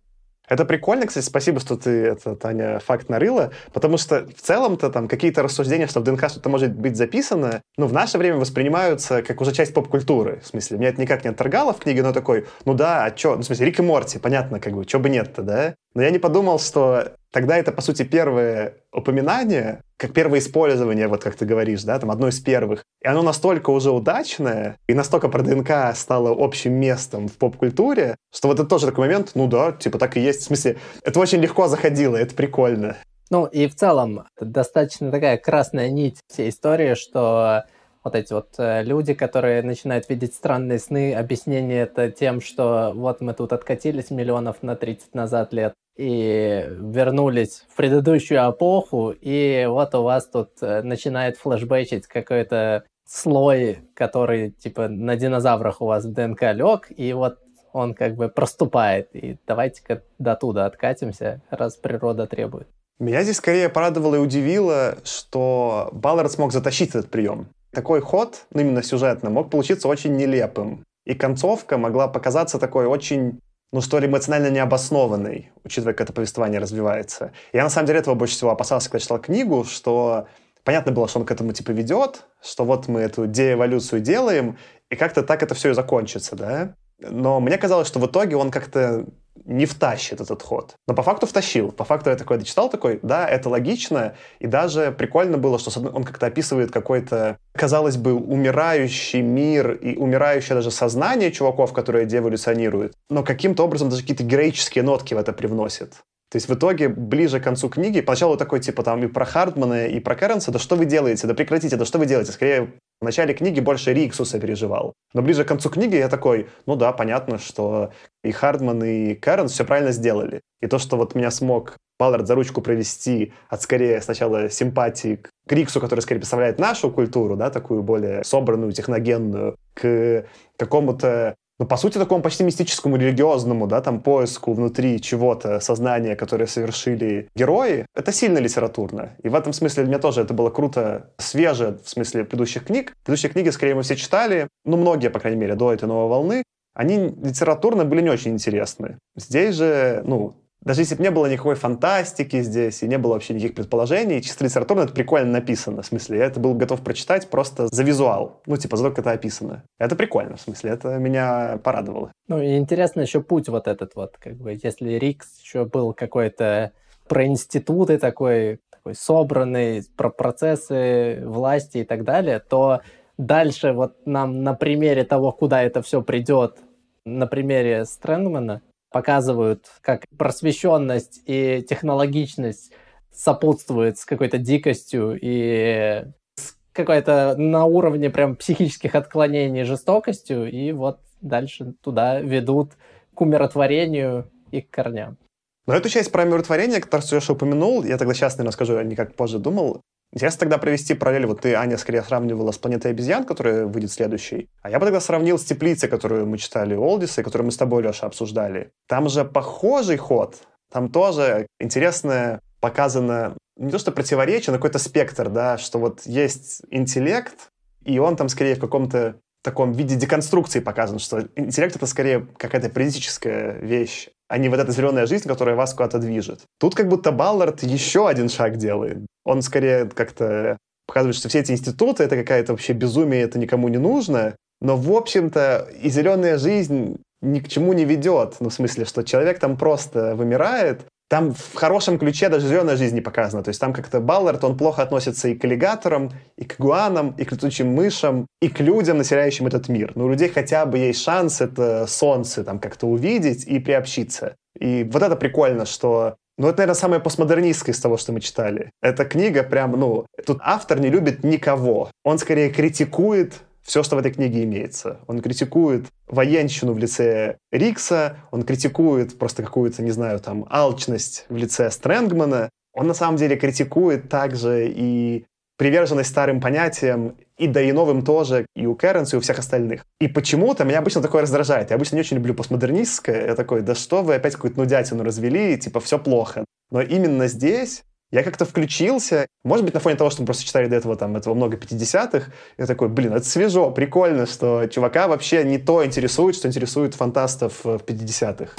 Это 0.52 0.66
прикольно, 0.66 1.06
кстати, 1.06 1.24
спасибо, 1.24 1.60
что 1.60 1.78
ты 1.78 1.90
это, 2.08 2.36
Таня, 2.36 2.78
факт 2.78 3.08
нарыла, 3.08 3.52
потому 3.72 3.96
что 3.96 4.26
в 4.36 4.42
целом-то 4.42 4.90
там 4.90 5.08
какие-то 5.08 5.42
рассуждения, 5.42 5.86
что 5.86 6.00
в 6.00 6.02
ДНК 6.02 6.28
что-то 6.28 6.50
может 6.50 6.74
быть 6.74 6.94
записано, 6.94 7.62
ну, 7.78 7.86
в 7.86 7.94
наше 7.94 8.18
время 8.18 8.36
воспринимаются 8.36 9.22
как 9.22 9.40
уже 9.40 9.52
часть 9.52 9.72
поп-культуры. 9.72 10.40
В 10.44 10.46
смысле, 10.46 10.76
меня 10.76 10.90
это 10.90 11.00
никак 11.00 11.24
не 11.24 11.30
отторгало 11.30 11.72
в 11.72 11.78
книге, 11.78 12.02
но 12.02 12.12
такой, 12.12 12.44
ну 12.66 12.74
да, 12.74 13.06
а 13.06 13.16
что, 13.16 13.36
ну, 13.36 13.40
в 13.40 13.44
смысле, 13.46 13.64
Рик 13.64 13.78
и 13.78 13.82
Морти, 13.82 14.18
понятно, 14.18 14.60
как 14.60 14.74
бы, 14.74 14.84
что 14.86 14.98
бы 14.98 15.08
нет-то, 15.08 15.40
да? 15.40 15.74
Но 15.94 16.02
я 16.02 16.10
не 16.10 16.18
подумал, 16.18 16.58
что 16.58 17.12
тогда 17.32 17.56
это, 17.56 17.72
по 17.72 17.82
сути, 17.82 18.04
первое 18.04 18.76
упоминание, 18.92 19.82
как 19.96 20.12
первое 20.12 20.38
использование, 20.38 21.08
вот 21.08 21.22
как 21.22 21.34
ты 21.34 21.44
говоришь, 21.44 21.82
да, 21.82 21.98
там 21.98 22.10
одно 22.10 22.28
из 22.28 22.38
первых. 22.38 22.84
И 23.02 23.08
оно 23.08 23.22
настолько 23.22 23.70
уже 23.70 23.90
удачное, 23.90 24.76
и 24.86 24.94
настолько 24.94 25.28
про 25.28 25.42
ДНК 25.42 25.96
стало 25.96 26.30
общим 26.38 26.74
местом 26.74 27.28
в 27.28 27.32
поп-культуре, 27.32 28.16
что 28.32 28.48
вот 28.48 28.60
это 28.60 28.68
тоже 28.68 28.86
такой 28.86 29.06
момент, 29.06 29.32
ну 29.34 29.48
да, 29.48 29.72
типа 29.72 29.98
так 29.98 30.16
и 30.16 30.20
есть. 30.20 30.42
В 30.42 30.44
смысле, 30.44 30.76
это 31.02 31.18
очень 31.18 31.40
легко 31.40 31.66
заходило, 31.66 32.16
это 32.16 32.34
прикольно. 32.34 32.96
Ну 33.30 33.46
и 33.46 33.66
в 33.66 33.74
целом, 33.74 34.26
достаточно 34.38 35.10
такая 35.10 35.38
красная 35.38 35.88
нить 35.88 36.20
всей 36.28 36.50
истории, 36.50 36.94
что 36.94 37.64
вот 38.04 38.14
эти 38.14 38.32
вот 38.32 38.54
э, 38.58 38.82
люди, 38.82 39.14
которые 39.14 39.62
начинают 39.62 40.08
видеть 40.08 40.34
странные 40.34 40.78
сны, 40.78 41.14
объяснение 41.14 41.82
это 41.82 42.10
тем, 42.10 42.40
что 42.40 42.92
вот 42.94 43.20
мы 43.20 43.34
тут 43.34 43.52
откатились 43.52 44.10
миллионов 44.10 44.62
на 44.62 44.76
30 44.76 45.14
назад 45.14 45.52
лет 45.52 45.74
и 45.96 46.64
вернулись 46.68 47.64
в 47.68 47.76
предыдущую 47.76 48.38
эпоху, 48.50 49.10
и 49.10 49.66
вот 49.68 49.94
у 49.94 50.02
вас 50.02 50.26
тут 50.26 50.50
э, 50.60 50.82
начинает 50.82 51.36
флешбэчить 51.36 52.06
какой-то 52.06 52.84
слой, 53.06 53.80
который 53.94 54.50
типа 54.50 54.88
на 54.88 55.16
динозаврах 55.16 55.80
у 55.80 55.86
вас 55.86 56.04
в 56.04 56.12
ДНК 56.12 56.42
лег, 56.54 56.88
и 56.96 57.12
вот 57.12 57.38
он 57.72 57.94
как 57.94 58.16
бы 58.16 58.28
проступает. 58.28 59.14
И 59.14 59.38
давайте-ка 59.46 60.02
до 60.18 60.34
туда 60.34 60.66
откатимся, 60.66 61.42
раз 61.50 61.76
природа 61.76 62.26
требует. 62.26 62.68
Меня 62.98 63.22
здесь 63.22 63.36
скорее 63.36 63.68
порадовало 63.68 64.16
и 64.16 64.18
удивило, 64.18 64.98
что 65.04 65.88
Баллард 65.92 66.32
смог 66.32 66.52
затащить 66.52 66.90
этот 66.90 67.10
прием 67.10 67.48
такой 67.72 68.00
ход, 68.00 68.46
ну, 68.52 68.60
именно 68.60 68.82
сюжетно, 68.82 69.30
мог 69.30 69.50
получиться 69.50 69.88
очень 69.88 70.16
нелепым. 70.16 70.84
И 71.04 71.14
концовка 71.14 71.78
могла 71.78 72.08
показаться 72.08 72.58
такой 72.58 72.86
очень 72.86 73.40
ну, 73.72 73.80
что 73.80 73.98
ли, 73.98 74.06
эмоционально 74.06 74.50
необоснованной, 74.50 75.50
учитывая, 75.64 75.94
как 75.94 76.02
это 76.02 76.12
повествование 76.12 76.60
развивается. 76.60 77.32
Я, 77.54 77.62
на 77.62 77.70
самом 77.70 77.86
деле, 77.86 78.00
этого 78.00 78.14
больше 78.14 78.34
всего 78.34 78.50
опасался, 78.50 78.90
когда 78.90 79.00
читал 79.00 79.18
книгу, 79.18 79.64
что 79.64 80.26
понятно 80.62 80.92
было, 80.92 81.08
что 81.08 81.20
он 81.20 81.26
к 81.26 81.30
этому, 81.30 81.52
типа, 81.52 81.70
ведет, 81.70 82.26
что 82.42 82.66
вот 82.66 82.88
мы 82.88 83.00
эту 83.00 83.26
деэволюцию 83.26 84.02
делаем, 84.02 84.58
и 84.90 84.94
как-то 84.96 85.22
так 85.22 85.42
это 85.42 85.54
все 85.54 85.70
и 85.70 85.74
закончится, 85.74 86.36
да? 86.36 86.74
Но 86.98 87.40
мне 87.40 87.56
казалось, 87.56 87.88
что 87.88 87.98
в 87.98 88.06
итоге 88.06 88.36
он 88.36 88.50
как-то 88.50 89.06
не 89.44 89.66
втащит 89.66 90.20
этот 90.20 90.42
ход. 90.42 90.74
Но 90.86 90.94
по 90.94 91.02
факту 91.02 91.26
втащил. 91.26 91.72
По 91.72 91.84
факту 91.84 92.10
я 92.10 92.16
такой 92.16 92.38
дочитал, 92.38 92.70
такой, 92.70 93.00
да, 93.02 93.28
это 93.28 93.48
логично. 93.48 94.14
И 94.38 94.46
даже 94.46 94.92
прикольно 94.92 95.38
было, 95.38 95.58
что 95.58 95.70
он 95.80 96.04
как-то 96.04 96.26
описывает 96.26 96.70
какой-то, 96.70 97.38
казалось 97.52 97.96
бы, 97.96 98.14
умирающий 98.14 99.20
мир 99.20 99.72
и 99.72 99.96
умирающее 99.96 100.54
даже 100.54 100.70
сознание 100.70 101.32
чуваков, 101.32 101.72
которые 101.72 102.06
деэволюционируют. 102.06 102.94
Но 103.10 103.22
каким-то 103.22 103.64
образом 103.64 103.88
даже 103.88 104.02
какие-то 104.02 104.24
героические 104.24 104.84
нотки 104.84 105.14
в 105.14 105.18
это 105.18 105.32
привносит. 105.32 106.02
То 106.30 106.36
есть 106.36 106.48
в 106.48 106.54
итоге, 106.54 106.88
ближе 106.88 107.40
к 107.40 107.44
концу 107.44 107.68
книги, 107.68 108.00
поначалу 108.00 108.38
такой, 108.38 108.60
типа, 108.60 108.82
там, 108.82 109.02
и 109.04 109.06
про 109.06 109.26
Хардмана, 109.26 109.86
и 109.86 110.00
про 110.00 110.14
Кернса, 110.14 110.50
да 110.50 110.58
что 110.58 110.76
вы 110.76 110.86
делаете, 110.86 111.26
да 111.26 111.34
прекратите, 111.34 111.76
да 111.76 111.84
что 111.84 111.98
вы 111.98 112.06
делаете? 112.06 112.32
Скорее, 112.32 112.72
в 113.02 113.04
начале 113.04 113.34
книги 113.34 113.58
больше 113.58 113.92
Риксуса 113.92 114.38
переживал. 114.38 114.94
Но 115.12 115.22
ближе 115.22 115.44
к 115.44 115.48
концу 115.48 115.68
книги 115.70 115.96
я 115.96 116.08
такой, 116.08 116.46
ну 116.66 116.76
да, 116.76 116.92
понятно, 116.92 117.38
что 117.38 117.90
и 118.22 118.30
Хардман, 118.30 118.82
и 118.84 119.14
Кернс 119.14 119.52
все 119.52 119.64
правильно 119.64 119.90
сделали. 119.90 120.40
И 120.60 120.68
то, 120.68 120.78
что 120.78 120.96
вот 120.96 121.16
меня 121.16 121.32
смог 121.32 121.76
Баллард 121.98 122.28
за 122.28 122.36
ручку 122.36 122.62
провести 122.62 123.32
от 123.48 123.60
скорее 123.60 124.00
сначала 124.00 124.48
симпатии 124.48 125.20
к 125.46 125.52
Риксу, 125.52 125.80
который 125.80 126.00
скорее 126.00 126.20
представляет 126.20 126.60
нашу 126.60 126.92
культуру, 126.92 127.36
да, 127.36 127.50
такую 127.50 127.82
более 127.82 128.22
собранную, 128.22 128.72
техногенную, 128.72 129.56
к 129.74 130.24
какому-то 130.56 131.34
ну, 131.62 131.68
по 131.68 131.76
сути, 131.76 131.96
такому 131.96 132.22
почти 132.22 132.42
мистическому, 132.42 132.96
религиозному, 132.96 133.68
да, 133.68 133.80
там, 133.80 134.00
поиску 134.00 134.52
внутри 134.52 135.00
чего-то, 135.00 135.60
сознания, 135.60 136.16
которое 136.16 136.48
совершили 136.48 137.28
герои, 137.36 137.86
это 137.94 138.10
сильно 138.10 138.38
литературно. 138.38 139.10
И 139.22 139.28
в 139.28 139.34
этом 139.36 139.52
смысле 139.52 139.84
для 139.84 139.92
меня 139.92 140.00
тоже 140.00 140.22
это 140.22 140.34
было 140.34 140.50
круто, 140.50 141.12
свеже, 141.18 141.78
в 141.84 141.88
смысле 141.88 142.24
предыдущих 142.24 142.64
книг. 142.64 142.94
Предыдущие 143.04 143.30
книги, 143.30 143.50
скорее, 143.50 143.76
мы 143.76 143.82
все 143.82 143.94
читали, 143.94 144.48
ну, 144.64 144.76
многие, 144.76 145.08
по 145.08 145.20
крайней 145.20 145.38
мере, 145.38 145.54
до 145.54 145.72
этой 145.72 145.84
новой 145.84 146.08
волны, 146.08 146.42
они 146.74 147.14
литературно 147.22 147.84
были 147.84 148.00
не 148.00 148.10
очень 148.10 148.32
интересны. 148.32 148.98
Здесь 149.14 149.54
же, 149.54 150.02
ну, 150.04 150.34
даже 150.64 150.82
если 150.82 150.94
бы 150.94 151.02
не 151.02 151.10
было 151.10 151.26
никакой 151.26 151.54
фантастики 151.56 152.40
здесь, 152.40 152.82
и 152.82 152.88
не 152.88 152.98
было 152.98 153.14
вообще 153.14 153.34
никаких 153.34 153.56
предположений, 153.56 154.22
чисто 154.22 154.44
литературно 154.44 154.82
это 154.82 154.92
прикольно 154.92 155.32
написано. 155.32 155.82
В 155.82 155.86
смысле, 155.86 156.18
я 156.18 156.26
это 156.26 156.40
был 156.40 156.54
готов 156.54 156.82
прочитать 156.82 157.28
просто 157.28 157.66
за 157.68 157.82
визуал. 157.82 158.40
Ну, 158.46 158.56
типа, 158.56 158.76
за 158.76 158.84
то, 158.84 158.90
как 158.90 159.00
это 159.00 159.10
описано. 159.10 159.64
Это 159.78 159.96
прикольно, 159.96 160.36
в 160.36 160.40
смысле, 160.40 160.70
это 160.70 160.98
меня 160.98 161.58
порадовало. 161.62 162.12
Ну, 162.28 162.40
и 162.40 162.56
интересно 162.56 163.00
еще 163.00 163.22
путь 163.22 163.48
вот 163.48 163.66
этот 163.66 163.94
вот, 163.96 164.16
как 164.18 164.36
бы, 164.36 164.58
если 164.62 164.92
Рикс 164.92 165.40
еще 165.40 165.64
был 165.64 165.92
какой-то 165.92 166.72
про 167.08 167.26
институты 167.26 167.98
такой, 167.98 168.60
такой 168.70 168.94
собранный, 168.94 169.84
про 169.96 170.10
процессы 170.10 171.22
власти 171.24 171.78
и 171.78 171.84
так 171.84 172.04
далее, 172.04 172.38
то 172.38 172.80
дальше 173.18 173.72
вот 173.72 173.96
нам 174.06 174.42
на 174.42 174.54
примере 174.54 175.04
того, 175.04 175.32
куда 175.32 175.62
это 175.62 175.82
все 175.82 176.02
придет, 176.02 176.58
на 177.04 177.26
примере 177.26 177.84
Стрэнгмана, 177.84 178.62
показывают, 178.92 179.66
как 179.80 180.04
просвещенность 180.16 181.22
и 181.26 181.64
технологичность 181.68 182.72
сопутствует 183.12 183.98
с 183.98 184.04
какой-то 184.04 184.38
дикостью 184.38 185.18
и 185.20 186.04
с 186.36 186.56
какой-то 186.72 187.34
на 187.36 187.64
уровне 187.64 188.10
прям 188.10 188.36
психических 188.36 188.94
отклонений 188.94 189.64
жестокостью, 189.64 190.50
и 190.50 190.72
вот 190.72 191.00
дальше 191.20 191.74
туда 191.82 192.20
ведут 192.20 192.72
к 193.14 193.20
умиротворению 193.20 194.30
и 194.50 194.60
к 194.60 194.70
корням. 194.70 195.18
Но 195.66 195.74
эту 195.74 195.88
часть 195.88 196.10
про 196.10 196.24
умиротворение, 196.24 196.80
которую 196.80 197.20
я 197.20 197.32
упомянул, 197.32 197.84
я 197.84 197.96
тогда 197.96 198.14
сейчас, 198.14 198.38
а 198.38 198.84
не 198.84 198.96
как 198.96 199.14
позже 199.14 199.38
думал, 199.38 199.80
Интересно 200.12 200.40
тогда 200.40 200.58
провести 200.58 200.94
параллель. 200.94 201.26
Вот 201.26 201.40
ты, 201.40 201.54
Аня, 201.54 201.78
скорее 201.78 202.02
сравнивала 202.02 202.52
с 202.52 202.58
«Планетой 202.58 202.90
обезьян», 202.90 203.24
которая 203.24 203.64
выйдет 203.64 203.90
следующей. 203.90 204.50
А 204.60 204.68
я 204.68 204.78
бы 204.78 204.84
тогда 204.84 205.00
сравнил 205.00 205.38
с 205.38 205.44
«Теплицей», 205.44 205.88
которую 205.88 206.26
мы 206.26 206.36
читали 206.36 206.74
Олдиса, 206.74 207.22
и 207.22 207.24
которую 207.24 207.46
мы 207.46 207.52
с 207.52 207.56
тобой, 207.56 207.82
Леша, 207.82 208.06
обсуждали. 208.06 208.72
Там 208.88 209.08
же 209.08 209.24
похожий 209.24 209.96
ход. 209.96 210.36
Там 210.70 210.90
тоже 210.90 211.46
интересно 211.58 212.40
показано 212.60 213.36
не 213.56 213.70
то 213.70 213.78
что 213.78 213.92
противоречие, 213.92 214.52
но 214.52 214.58
какой-то 214.58 214.78
спектр, 214.78 215.28
да, 215.28 215.58
что 215.58 215.78
вот 215.78 216.02
есть 216.04 216.62
интеллект, 216.70 217.50
и 217.84 217.98
он 217.98 218.16
там 218.16 218.28
скорее 218.28 218.54
в 218.54 218.60
каком-то 218.60 219.16
таком 219.42 219.72
виде 219.72 219.96
деконструкции 219.96 220.60
показан, 220.60 220.98
что 220.98 221.28
интеллект— 221.36 221.76
это 221.76 221.86
скорее 221.86 222.26
какая-то 222.36 222.70
политическая 222.70 223.58
вещь, 223.60 224.08
а 224.32 224.38
не 224.38 224.48
вот 224.48 224.58
эта 224.58 224.72
зеленая 224.72 225.04
жизнь, 225.04 225.28
которая 225.28 225.54
вас 225.56 225.74
куда-то 225.74 225.98
движет. 225.98 226.40
Тут 226.58 226.74
как 226.74 226.88
будто 226.88 227.12
Баллард 227.12 227.62
еще 227.64 228.08
один 228.08 228.30
шаг 228.30 228.56
делает. 228.56 229.06
Он 229.26 229.42
скорее 229.42 229.84
как-то 229.84 230.56
показывает, 230.86 231.16
что 231.16 231.28
все 231.28 231.40
эти 231.40 231.52
институты— 231.52 232.02
это 232.04 232.16
какая-то 232.16 232.52
вообще 232.54 232.72
безумие, 232.72 233.24
это 233.24 233.38
никому 233.38 233.68
не 233.68 233.76
нужно. 233.76 234.34
Но, 234.62 234.78
в 234.78 234.90
общем-то, 234.90 235.68
и 235.82 235.90
зеленая 235.90 236.38
жизнь 236.38 236.96
ни 237.20 237.40
к 237.40 237.48
чему 237.48 237.74
не 237.74 237.84
ведет. 237.84 238.36
Ну, 238.40 238.48
в 238.48 238.54
смысле, 238.54 238.86
что 238.86 239.02
человек 239.02 239.38
там 239.38 239.58
просто 239.58 240.14
вымирает, 240.14 240.86
там 241.12 241.34
в 241.34 241.54
хорошем 241.56 241.98
ключе 241.98 242.30
даже 242.30 242.48
зеленая 242.48 242.74
жизнь 242.74 242.94
не 242.94 243.02
показана. 243.02 243.44
То 243.44 243.50
есть 243.50 243.60
там 243.60 243.74
как-то 243.74 244.00
Баллард, 244.00 244.44
он 244.44 244.56
плохо 244.56 244.80
относится 244.80 245.28
и 245.28 245.34
к 245.34 245.44
аллигаторам, 245.44 246.10
и 246.38 246.44
к 246.46 246.58
гуанам, 246.58 247.14
и 247.18 247.24
к 247.24 247.32
летучим 247.32 247.68
мышам, 247.68 248.26
и 248.40 248.48
к 248.48 248.60
людям, 248.60 248.96
населяющим 248.96 249.46
этот 249.46 249.68
мир. 249.68 249.92
Но 249.94 250.06
у 250.06 250.08
людей 250.08 250.30
хотя 250.30 250.64
бы 250.64 250.78
есть 250.78 251.02
шанс 251.02 251.42
это 251.42 251.86
солнце 251.86 252.44
там 252.44 252.58
как-то 252.58 252.86
увидеть 252.86 253.44
и 253.44 253.58
приобщиться. 253.58 254.36
И 254.58 254.88
вот 254.90 255.02
это 255.02 255.14
прикольно, 255.16 255.66
что 255.66 256.14
ну, 256.38 256.48
это, 256.48 256.60
наверное, 256.60 256.80
самое 256.80 257.02
постмодернистское 257.02 257.74
из 257.74 257.80
того, 257.80 257.98
что 257.98 258.12
мы 258.12 258.20
читали. 258.20 258.70
Эта 258.80 259.04
книга 259.04 259.42
прям, 259.42 259.72
ну, 259.72 260.06
тут 260.24 260.38
автор 260.42 260.80
не 260.80 260.88
любит 260.88 261.24
никого. 261.24 261.90
Он 262.04 262.16
скорее 262.16 262.48
критикует 262.48 263.34
все, 263.62 263.82
что 263.82 263.96
в 263.96 263.98
этой 263.98 264.12
книге 264.12 264.44
имеется. 264.44 265.00
Он 265.06 265.20
критикует 265.20 265.86
военщину 266.06 266.72
в 266.72 266.78
лице 266.78 267.36
Рикса, 267.50 268.18
он 268.30 268.42
критикует 268.42 269.18
просто 269.18 269.42
какую-то, 269.42 269.82
не 269.82 269.90
знаю, 269.90 270.18
там, 270.20 270.46
алчность 270.50 271.26
в 271.28 271.36
лице 271.36 271.70
Стрэнгмана. 271.70 272.50
Он 272.72 272.86
на 272.86 272.94
самом 272.94 273.16
деле 273.16 273.36
критикует 273.36 274.08
также 274.08 274.68
и 274.68 275.26
приверженность 275.58 276.10
старым 276.10 276.40
понятиям, 276.40 277.16
и 277.38 277.46
да 277.46 277.60
и 277.60 277.72
новым 277.72 278.02
тоже, 278.02 278.46
и 278.56 278.66
у 278.66 278.74
Кэренс, 278.74 279.12
и 279.12 279.16
у 279.16 279.20
всех 279.20 279.38
остальных. 279.38 279.84
И 280.00 280.08
почему-то 280.08 280.64
меня 280.64 280.78
обычно 280.78 281.02
такое 281.02 281.22
раздражает. 281.22 281.70
Я 281.70 281.76
обычно 281.76 281.96
не 281.96 282.00
очень 282.00 282.16
люблю 282.16 282.34
постмодернистское. 282.34 283.26
Я 283.26 283.34
такой, 283.34 283.60
да 283.60 283.74
что 283.74 284.02
вы 284.02 284.14
опять 284.14 284.34
какую-то 284.34 284.58
нудятину 284.58 285.04
развели, 285.04 285.56
типа 285.56 285.80
все 285.80 285.98
плохо. 285.98 286.44
Но 286.70 286.80
именно 286.80 287.28
здесь 287.28 287.84
я 288.12 288.22
как-то 288.22 288.44
включился, 288.44 289.26
может 289.42 289.64
быть, 289.64 289.72
на 289.74 289.80
фоне 289.80 289.96
того, 289.96 290.10
что 290.10 290.20
мы 290.20 290.26
просто 290.26 290.44
читали 290.44 290.68
до 290.68 290.76
этого, 290.76 290.96
там, 290.96 291.16
этого 291.16 291.32
много 291.34 291.56
50-х, 291.56 292.30
я 292.58 292.66
такой, 292.66 292.88
блин, 292.88 293.14
это 293.14 293.24
свежо, 293.24 293.70
прикольно, 293.70 294.26
что 294.26 294.66
чувака 294.66 295.08
вообще 295.08 295.42
не 295.44 295.58
то 295.58 295.84
интересует, 295.84 296.36
что 296.36 296.46
интересует 296.46 296.94
фантастов 296.94 297.64
в 297.64 297.76
50-х. 297.78 298.52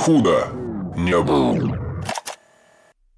Худо 0.00 0.48
не 0.96 1.18
было. 1.18 1.78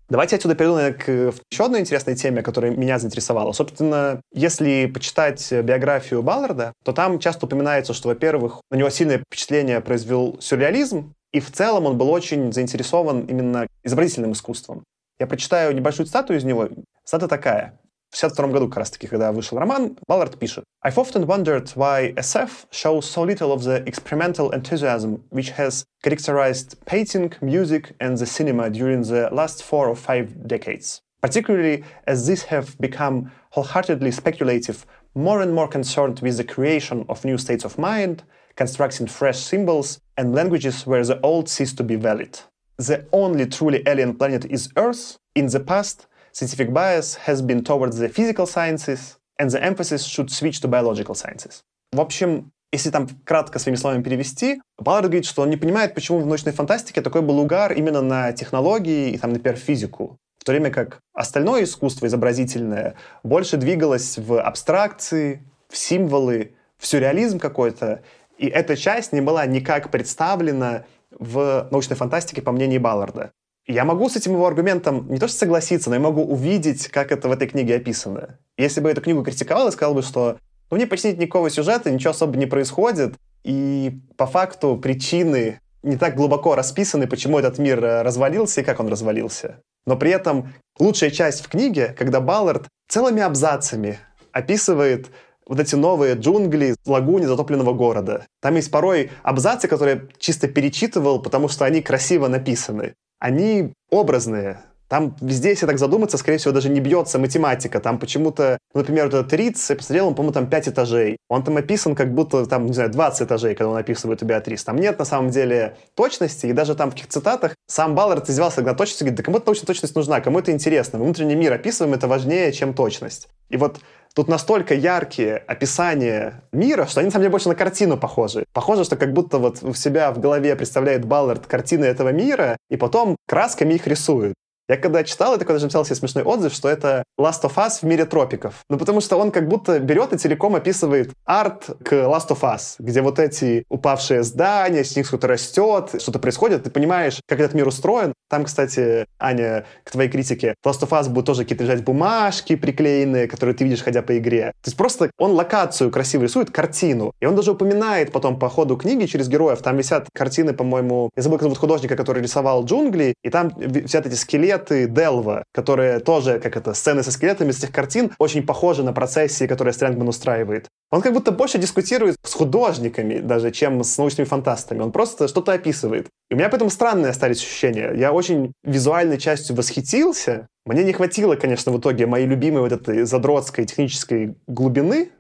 Давайте 0.09 0.37
отсюда 0.37 0.55
перейду 0.55 0.77
наверное, 0.77 0.99
к 0.99 1.35
еще 1.51 1.65
одной 1.65 1.81
интересной 1.81 2.15
теме, 2.15 2.43
которая 2.43 2.71
меня 2.71 2.99
заинтересовала. 3.01 3.51
Собственно, 3.53 4.21
если 4.33 4.87
почитать 4.87 5.51
биографию 5.51 6.23
Балларда, 6.23 6.75
то 6.85 6.93
там 6.93 7.19
часто 7.19 7.47
упоминается, 7.47 7.95
что, 7.95 8.09
во-первых, 8.09 8.61
на 8.71 8.77
него 8.77 8.91
сильное 8.91 9.19
впечатление 9.19 9.81
произвел 9.81 10.37
сюрреализм, 10.41 11.15
и 11.35 11.41
в 11.41 11.51
целом 11.51 11.87
он 11.87 11.99
был 11.99 12.11
очень 12.11 12.53
заинтересован 12.53 13.25
именно 13.27 13.67
изобразительным 13.83 14.33
искусством. 14.33 14.85
Я 15.19 15.27
прочитаю 15.27 15.75
небольшую 15.75 16.07
цитату 16.07 16.33
из 16.33 16.45
него. 16.45 16.69
Цитата 17.05 17.27
такая. 17.27 17.81
В 18.11 18.17
1962 18.17 18.47
году, 18.53 18.69
как 18.69 18.79
раз 18.79 18.91
таки, 18.93 19.09
когда 19.09 19.33
вышел 19.33 19.59
роман, 19.59 19.99
Баллард 20.07 20.39
пишет 20.39 20.63
«I've 20.87 20.95
often 20.95 21.27
wondered 21.27 21.75
why 21.75 22.15
SF 22.15 22.69
shows 22.71 23.01
so 23.01 23.25
little 23.25 23.51
of 23.51 23.65
the 23.65 23.85
experimental 23.85 24.53
enthusiasm 24.53 25.25
which 25.31 25.51
has 25.59 25.85
characterized 26.05 26.77
painting, 26.87 27.33
music 27.41 27.97
and 27.99 28.17
the 28.17 28.27
cinema 28.27 28.71
during 28.71 29.03
the 29.03 29.29
last 29.33 29.65
four 29.65 29.89
or 29.89 29.97
five 29.97 30.47
decades, 30.47 31.01
particularly 31.21 31.83
as 32.07 32.29
these 32.29 32.45
have 32.45 32.79
become 32.79 33.33
wholeheartedly 33.51 34.13
speculative, 34.13 34.87
more 35.17 35.43
and 35.43 35.53
more 35.53 35.67
concerned 35.67 36.21
with 36.21 36.37
the 36.37 36.45
creation 36.45 37.05
of 37.09 37.25
new 37.25 37.39
states 37.39 37.65
of 37.65 37.77
mind, 37.77 38.23
constructing 38.57 39.07
fresh 39.07 39.39
symbols 39.39 40.01
and 40.17 40.35
languages 40.35 40.87
where 40.87 41.05
the 41.05 41.21
old 41.21 41.49
cease 41.49 41.73
to 41.75 41.83
be 41.83 41.97
valid. 41.97 42.39
The 42.77 43.07
only 43.13 43.47
truly 43.47 43.83
alien 43.87 44.15
planet 44.17 44.45
is 44.47 44.69
Earth. 44.77 45.17
In 45.35 45.47
the 45.47 45.61
past, 45.61 46.07
scientific 46.33 46.73
bias 46.73 47.15
has 47.27 47.43
been 47.43 47.63
towards 47.63 47.99
the 47.99 48.09
physical 48.09 48.47
sciences, 48.47 49.19
and 49.39 49.51
the 49.51 49.63
emphasis 49.63 50.05
should 50.05 50.31
switch 50.31 50.61
to 50.61 50.69
biological 50.69 51.15
sciences. 51.15 51.63
В 51.93 52.01
общем, 52.01 52.51
если 52.73 52.91
там 52.91 53.09
кратко 53.25 53.61
своими 53.61 53.77
словами 53.77 54.03
перевести, 54.03 54.61
Баллард 54.79 55.07
говорит, 55.07 55.27
что 55.27 55.43
он 55.43 55.51
не 55.51 55.57
понимает, 55.57 55.95
почему 55.95 56.19
в 56.19 56.27
научной 56.27 56.53
фантастике 56.53 57.03
такой 57.03 57.23
был 57.23 57.39
угар 57.39 57.73
именно 57.73 58.03
на 58.03 58.33
технологии 58.33 59.11
и, 59.11 59.19
там, 59.19 59.33
например, 59.33 59.57
физику. 59.57 60.19
В 60.39 60.45
то 60.45 60.51
время 60.51 60.71
как 60.71 60.99
остальное 61.13 61.65
искусство 61.65 62.07
изобразительное 62.07 62.97
больше 63.23 63.57
двигалось 63.57 64.19
в 64.19 64.41
абстракции, 64.41 65.43
в 65.69 65.77
символы, 65.77 66.55
в 66.79 66.87
сюрреализм 66.87 67.39
какой-то, 67.39 68.03
и 68.39 68.47
эта 68.47 68.77
часть 68.77 69.13
не 69.13 69.21
была 69.21 69.47
никак 69.47 69.91
представлена 69.91 70.85
в 71.11 71.69
научной 71.71 71.97
фантастике, 71.97 72.43
по 72.43 72.53
мнению 72.53 72.81
Балларда. 72.81 73.33
Я 73.67 73.85
могу 73.85 74.09
с 74.09 74.17
этим 74.17 74.33
его 74.33 74.47
аргументом 74.47 75.09
не 75.09 75.19
то 75.19 75.27
что 75.27 75.39
согласиться, 75.39 75.89
но 75.89 75.97
я 75.97 76.01
могу 76.01 76.23
увидеть, 76.23 76.89
как 76.89 77.13
это 77.13 77.29
в 77.29 77.33
этой 77.33 77.49
книге 77.49 77.77
описано. 77.77 78.39
Если 78.59 78.81
бы 78.81 78.91
эту 78.91 79.01
книгу 79.01 79.23
критиковал 79.23 79.69
и 79.69 79.73
сказал 79.73 79.95
бы, 79.95 80.03
что 80.03 80.39
ну, 80.71 80.77
мне 80.77 80.87
почти 80.87 81.09
нет 81.09 81.19
никакого 81.19 81.49
сюжета, 81.49 81.91
ничего 81.91 82.11
особо 82.11 82.37
не 82.37 82.47
происходит, 82.47 83.15
и 83.43 84.01
по 84.17 84.27
факту 84.27 84.77
причины 84.77 85.61
не 85.83 85.97
так 85.97 86.15
глубоко 86.15 86.55
расписаны, 86.55 87.07
почему 87.07 87.39
этот 87.39 87.59
мир 87.59 87.83
э, 87.83 88.03
развалился 88.03 88.61
и 88.61 88.65
как 88.65 88.81
он 88.81 88.89
развалился. 88.89 89.61
Но 89.87 89.97
при 89.97 90.11
этом 90.11 90.53
лучшая 90.79 91.11
часть 91.11 91.45
в 91.45 91.49
книге, 91.49 91.95
когда 91.97 92.21
Баллард 92.21 92.69
целыми 92.89 93.23
абзацами 93.23 93.99
описывает 94.33 95.09
вот 95.47 95.61
эти 95.61 95.75
новые 95.75 96.15
джунгли 96.15 96.77
в 96.85 96.91
лагуне 96.91 97.27
затопленного 97.27 97.73
города. 97.73 98.27
Там 98.41 98.57
есть 98.57 98.71
порой 98.71 99.11
абзацы, 99.23 99.69
которые 99.69 100.09
чисто 100.19 100.49
перечитывал, 100.49 101.21
потому 101.23 101.49
что 101.49 101.65
они 101.65 101.83
красиво 101.83 102.29
написаны. 102.29 102.95
Они 103.19 103.73
образные, 103.91 104.61
там 104.95 105.17
везде, 105.21 105.49
если 105.49 105.67
так 105.67 105.81
задуматься, 105.81 106.17
скорее 106.19 106.39
всего, 106.39 106.55
даже 106.55 106.69
не 106.69 106.79
бьется 106.79 107.19
математика. 107.19 107.81
Там 107.81 107.99
почему-то, 107.99 108.59
ну, 108.75 108.79
например, 108.79 109.07
этот 109.07 109.33
Риц, 109.33 109.71
я 109.71 109.75
посмотрел, 109.75 110.07
он, 110.07 110.15
по-моему, 110.15 110.33
там 110.33 110.47
5 110.47 110.69
этажей. 110.69 111.17
Он 111.29 111.43
там 111.43 111.57
описан 111.57 111.97
как 111.97 112.15
будто, 112.15 112.47
там, 112.47 112.67
не 112.67 112.75
знаю, 112.75 112.93
20 112.93 113.23
этажей, 113.23 113.57
когда 113.57 113.71
он 113.71 113.77
описывает 113.77 114.23
у 114.23 114.25
Беатрис. 114.25 114.63
Там 114.63 114.77
нет, 114.77 114.97
на 114.97 115.05
самом 115.05 115.31
деле, 115.31 115.77
точности, 115.97 116.47
и 116.47 116.53
даже 116.53 116.77
там 116.77 116.93
в 116.93 116.95
каких 116.95 117.09
цитатах 117.09 117.57
сам 117.67 117.97
Баллард 117.97 118.31
издевался 118.31 118.63
на 118.63 118.75
точности, 118.75 119.03
говорит, 119.03 119.17
да 119.17 119.25
кому-то 119.25 119.47
научная 119.47 119.67
точность 119.67 119.97
нужна, 119.97 120.21
кому 120.21 120.39
это 120.39 120.53
интересно. 120.53 121.01
Мы 121.01 121.07
внутренний 121.07 121.35
мир 121.35 121.53
описываем, 121.55 121.95
это 121.95 122.07
важнее, 122.07 122.53
чем 122.53 122.73
точность. 122.73 123.27
И 123.51 123.57
вот 123.57 123.81
Тут 124.15 124.29
настолько 124.29 124.75
яркие 124.75 125.39
описания 125.39 126.45
мира, 126.53 126.87
что 126.87 127.01
они, 127.01 127.09
на 127.09 127.11
самом 127.11 127.23
деле, 127.23 127.33
больше 127.33 127.49
на 127.49 127.57
картину 127.57 127.99
похожи. 127.99 128.45
Похоже, 128.53 128.85
что 128.85 128.95
как 128.95 129.13
будто 129.13 129.39
вот 129.39 129.65
у 129.65 129.75
себя 129.75 130.13
в 130.13 130.21
голове 130.21 130.55
представляет 130.55 131.05
Баллард 131.05 131.49
картины 131.49 131.85
этого 131.85 132.11
мира, 132.11 132.57
и 132.71 132.77
потом 132.77 133.17
красками 133.27 133.75
их 133.75 133.89
рисует. 133.89 134.35
Я 134.67 134.79
когда 134.79 135.05
читал, 135.05 135.33
я 135.33 135.39
такой 135.39 135.55
даже 135.55 135.67
написал 135.67 135.85
себе 135.85 135.97
смешной 135.97 136.25
отзыв, 136.25 136.55
что 136.55 136.71
это 136.71 137.05
Last 137.21 137.43
of 137.43 137.55
Us 137.57 137.81
в 137.83 137.83
мире 137.83 138.07
тропиков. 138.07 138.65
Ну, 138.71 138.79
потому 138.79 139.03
что 139.03 139.19
он 139.19 139.31
как 139.31 139.47
будто 139.47 139.79
берет 139.79 140.15
и 140.15 140.17
целиком 140.17 140.55
описывает 140.55 141.13
арт 141.27 141.67
к 141.85 141.93
Last 141.93 142.29
of 142.29 142.41
Us, 142.41 142.77
где 142.79 143.03
вот 143.03 143.19
эти 143.19 143.65
упавшие 143.69 144.23
здания, 144.23 144.83
с 144.83 144.97
них 144.97 145.07
что-то 145.07 145.27
растет, 145.27 146.01
что-то 146.01 146.19
происходит, 146.19 146.63
ты 146.63 146.71
понимаешь, 146.71 147.21
как 147.29 147.41
этот 147.41 147.53
мир 147.53 147.69
устроен. 147.69 148.15
Там, 148.31 148.45
кстати, 148.45 149.05
Аня, 149.19 149.67
к 149.85 149.91
твоей 149.91 150.09
критике, 150.09 150.55
Last 150.65 150.81
of 150.81 150.89
Us 150.89 151.11
будут 151.11 151.27
тоже 151.27 151.43
какие-то 151.43 151.65
лежать 151.65 151.85
бумажки 151.85 152.57
приклеенные, 152.57 153.29
которые 153.29 153.55
ты 153.55 153.65
видишь, 153.65 153.83
ходя 153.83 154.01
по 154.01 154.17
игре. 154.17 154.53
То 154.63 154.69
есть 154.69 154.79
просто 154.79 155.11
он 155.19 155.33
локацию 155.33 155.91
красиво 155.91 156.23
рисует, 156.23 156.51
картину. 156.51 157.13
И 157.21 157.27
он 157.27 157.37
даже 157.37 157.53
упоминает 157.53 158.13
потом 158.13 158.39
по 158.39 158.49
ходу 158.49 158.79
книги 158.79 159.05
через 159.05 159.29
героев. 159.29 159.61
Там 159.61 159.77
висят 159.77 160.09
картины, 160.15 160.55
по-моему, 160.55 161.11
я 161.17 161.23
забыл, 161.23 161.37
как 161.37 161.45
зовут 161.45 161.59
художника, 161.59 161.97
который 161.97 162.23
рисовал 162.23 162.65
джунгли, 162.65 163.15
и 163.23 163.29
там 163.29 163.53
висят 163.57 164.07
эти 164.07 164.15
скелеты, 164.15 164.54
скелеты 164.55 164.87
Делва, 164.87 165.45
которые 165.53 165.99
тоже, 166.01 166.39
как 166.39 166.57
это, 166.57 166.75
сцены 166.75 167.03
со 167.03 167.11
скелетами 167.11 167.51
с 167.51 167.59
этих 167.59 167.73
картин, 167.73 168.13
очень 168.19 168.45
похожи 168.45 168.83
на 168.83 168.93
процессии, 168.93 169.47
которые 169.47 169.73
Стрэнгман 169.73 170.09
устраивает. 170.09 170.69
Он 170.91 171.03
как 171.03 171.13
будто 171.13 171.33
больше 171.33 171.59
дискутирует 171.59 172.17
с 172.23 172.33
художниками 172.35 173.19
даже, 173.19 173.51
чем 173.51 173.83
с 173.83 173.99
научными 173.99 174.27
фантастами. 174.27 174.81
Он 174.81 174.93
просто 174.93 175.29
что-то 175.29 175.53
описывает. 175.53 176.09
И 176.31 176.35
у 176.35 176.37
меня 176.37 176.49
поэтому 176.49 176.71
странные 176.71 177.11
остались 177.11 177.39
ощущения. 177.39 177.93
Я 177.95 178.13
очень 178.13 178.53
визуальной 178.63 179.19
частью 179.19 179.57
восхитился. 179.57 180.47
Мне 180.67 180.85
не 180.85 180.93
хватило, 180.93 181.37
конечно, 181.37 181.73
в 181.73 181.79
итоге 181.79 182.07
моей 182.07 182.27
любимой 182.27 182.63
вот 182.63 182.73
этой 182.73 183.05
задротской 183.05 183.65
технической 183.65 184.37
глубины. 184.47 185.11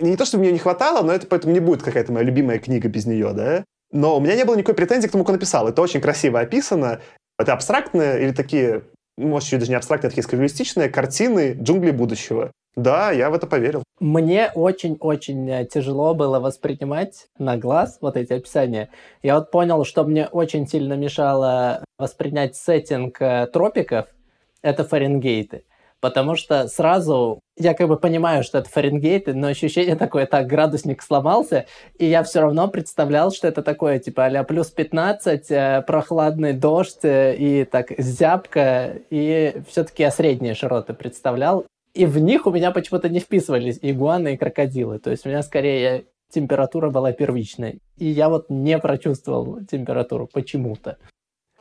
Не 0.00 0.16
то, 0.16 0.24
чтобы 0.24 0.42
мне 0.42 0.52
не 0.52 0.58
хватало, 0.58 1.02
но 1.04 1.12
это 1.12 1.26
поэтому 1.26 1.52
не 1.52 1.60
будет 1.60 1.82
какая-то 1.82 2.12
моя 2.12 2.24
любимая 2.24 2.58
книга 2.58 2.88
без 2.88 3.06
нее, 3.06 3.32
да? 3.32 3.64
Но 3.92 4.16
у 4.16 4.20
меня 4.20 4.36
не 4.36 4.44
было 4.44 4.54
никакой 4.54 4.74
претензии 4.74 5.08
к 5.08 5.10
тому, 5.10 5.24
он 5.24 5.32
написал. 5.32 5.68
Это 5.68 5.82
очень 5.82 6.00
красиво 6.00 6.40
описано. 6.40 7.00
Это 7.40 7.54
абстрактные 7.54 8.22
или 8.22 8.32
такие, 8.32 8.82
ну, 9.16 9.28
может, 9.28 9.48
чуть 9.48 9.60
даже 9.60 9.70
не 9.70 9.76
абстрактные, 9.76 10.08
а 10.08 10.10
такие 10.10 10.22
скрюлистичные 10.22 10.90
картины 10.90 11.56
джунглей 11.60 11.92
будущего. 11.92 12.52
Да, 12.76 13.10
я 13.10 13.30
в 13.30 13.34
это 13.34 13.46
поверил. 13.46 13.82
Мне 13.98 14.50
очень-очень 14.54 15.50
э, 15.50 15.66
тяжело 15.66 16.14
было 16.14 16.38
воспринимать 16.38 17.26
на 17.38 17.56
глаз 17.56 17.98
вот 18.00 18.16
эти 18.16 18.32
описания. 18.34 18.90
Я 19.22 19.36
вот 19.36 19.50
понял, 19.50 19.84
что 19.84 20.04
мне 20.04 20.26
очень 20.26 20.68
сильно 20.68 20.94
мешало 20.94 21.84
воспринять 21.98 22.56
сеттинг 22.56 23.20
э, 23.20 23.48
тропиков. 23.52 24.06
Это 24.62 24.84
Фаренгейты. 24.84 25.64
Потому 26.00 26.34
что 26.36 26.68
сразу 26.68 27.40
я 27.56 27.74
как 27.74 27.88
бы 27.88 27.98
понимаю, 27.98 28.42
что 28.42 28.58
это 28.58 28.68
Фаренгейт, 28.70 29.26
но 29.28 29.48
ощущение 29.48 29.96
такое, 29.96 30.26
так, 30.26 30.46
градусник 30.46 31.02
сломался, 31.02 31.66
и 31.98 32.06
я 32.06 32.22
все 32.22 32.40
равно 32.40 32.68
представлял, 32.68 33.30
что 33.30 33.48
это 33.48 33.62
такое, 33.62 33.98
типа, 33.98 34.26
а 34.26 34.44
плюс 34.44 34.70
15, 34.70 35.50
э, 35.50 35.84
прохладный 35.86 36.54
дождь, 36.54 37.04
э, 37.04 37.36
и 37.36 37.64
так 37.64 37.92
зябко, 37.98 38.94
и 39.10 39.62
все-таки 39.68 40.02
я 40.02 40.10
средние 40.10 40.54
широты 40.54 40.94
представлял, 40.94 41.66
и 41.92 42.06
в 42.06 42.18
них 42.18 42.46
у 42.46 42.50
меня 42.50 42.70
почему-то 42.70 43.08
не 43.08 43.20
вписывались 43.20 43.78
игуаны 43.82 44.34
и 44.34 44.36
крокодилы, 44.36 44.98
то 44.98 45.10
есть 45.10 45.26
у 45.26 45.28
меня 45.28 45.42
скорее 45.42 46.04
температура 46.30 46.90
была 46.90 47.12
первичной, 47.12 47.80
и 47.98 48.06
я 48.06 48.28
вот 48.28 48.46
не 48.48 48.78
прочувствовал 48.78 49.58
температуру 49.70 50.28
почему-то. 50.32 50.96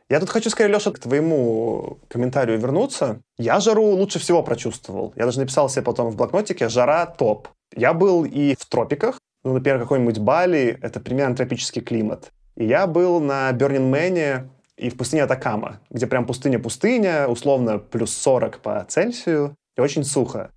Я 0.10 0.20
тут 0.20 0.30
хочу 0.32 0.50
скорее, 0.50 0.74
Леша, 0.74 0.92
к 0.92 1.00
твоему 1.00 2.00
комментарию 2.08 2.58
вернуться. 2.58 3.22
Я 3.38 3.60
жару 3.60 3.84
лучше 3.84 4.18
всего 4.18 4.42
прочувствовал. 4.42 5.14
Я 5.16 5.26
даже 5.26 5.40
написал 5.40 5.70
себе 5.70 5.84
потом 5.84 6.10
в 6.10 6.16
блокнотике 6.16 6.68
«жара 6.68 7.06
топ». 7.06 7.48
Я 7.76 7.94
был 7.94 8.26
и 8.26 8.56
в 8.60 8.66
тропиках, 8.66 9.20
ну, 9.44 9.54
например, 9.54 9.80
какой-нибудь 9.80 10.18
Бали, 10.18 10.80
это 10.82 11.00
примерно 11.00 11.36
тропический 11.36 11.84
климат. 11.84 12.32
И 12.56 12.66
я 12.66 12.88
был 12.88 13.20
на 13.20 13.52
Бернинг-Мэне 13.52 14.50
и 14.78 14.90
в 14.90 14.98
пустыне 14.98 15.24
Атакама, 15.24 15.80
где 15.92 16.08
прям 16.08 16.26
пустыня-пустыня, 16.26 17.28
условно 17.28 17.78
плюс 17.78 18.12
40 18.18 18.60
по 18.60 18.84
Цельсию, 18.90 19.56
и 19.78 19.82
очень 19.82 20.04
сухо. 20.04 20.50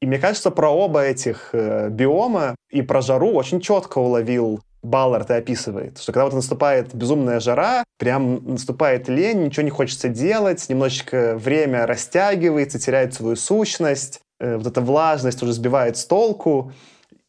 И 0.00 0.06
мне 0.06 0.18
кажется, 0.18 0.50
про 0.50 0.70
оба 0.70 1.02
этих 1.02 1.50
э, 1.52 1.88
биома 1.88 2.54
и 2.70 2.82
про 2.82 3.00
жару 3.00 3.32
очень 3.32 3.60
четко 3.60 3.98
уловил 3.98 4.60
Баллард 4.82 5.30
и 5.30 5.34
описывает, 5.34 5.98
что 5.98 6.12
когда 6.12 6.24
вот 6.24 6.34
наступает 6.34 6.94
безумная 6.94 7.40
жара, 7.40 7.84
прям 7.98 8.44
наступает 8.44 9.08
лень, 9.08 9.44
ничего 9.44 9.64
не 9.64 9.70
хочется 9.70 10.08
делать, 10.08 10.68
немножечко 10.68 11.36
время 11.36 11.86
растягивается, 11.86 12.78
теряет 12.78 13.14
свою 13.14 13.36
сущность, 13.36 14.20
э, 14.40 14.56
вот 14.56 14.66
эта 14.66 14.80
влажность 14.80 15.42
уже 15.42 15.52
сбивает 15.52 15.96
с 15.96 16.04
толку, 16.04 16.72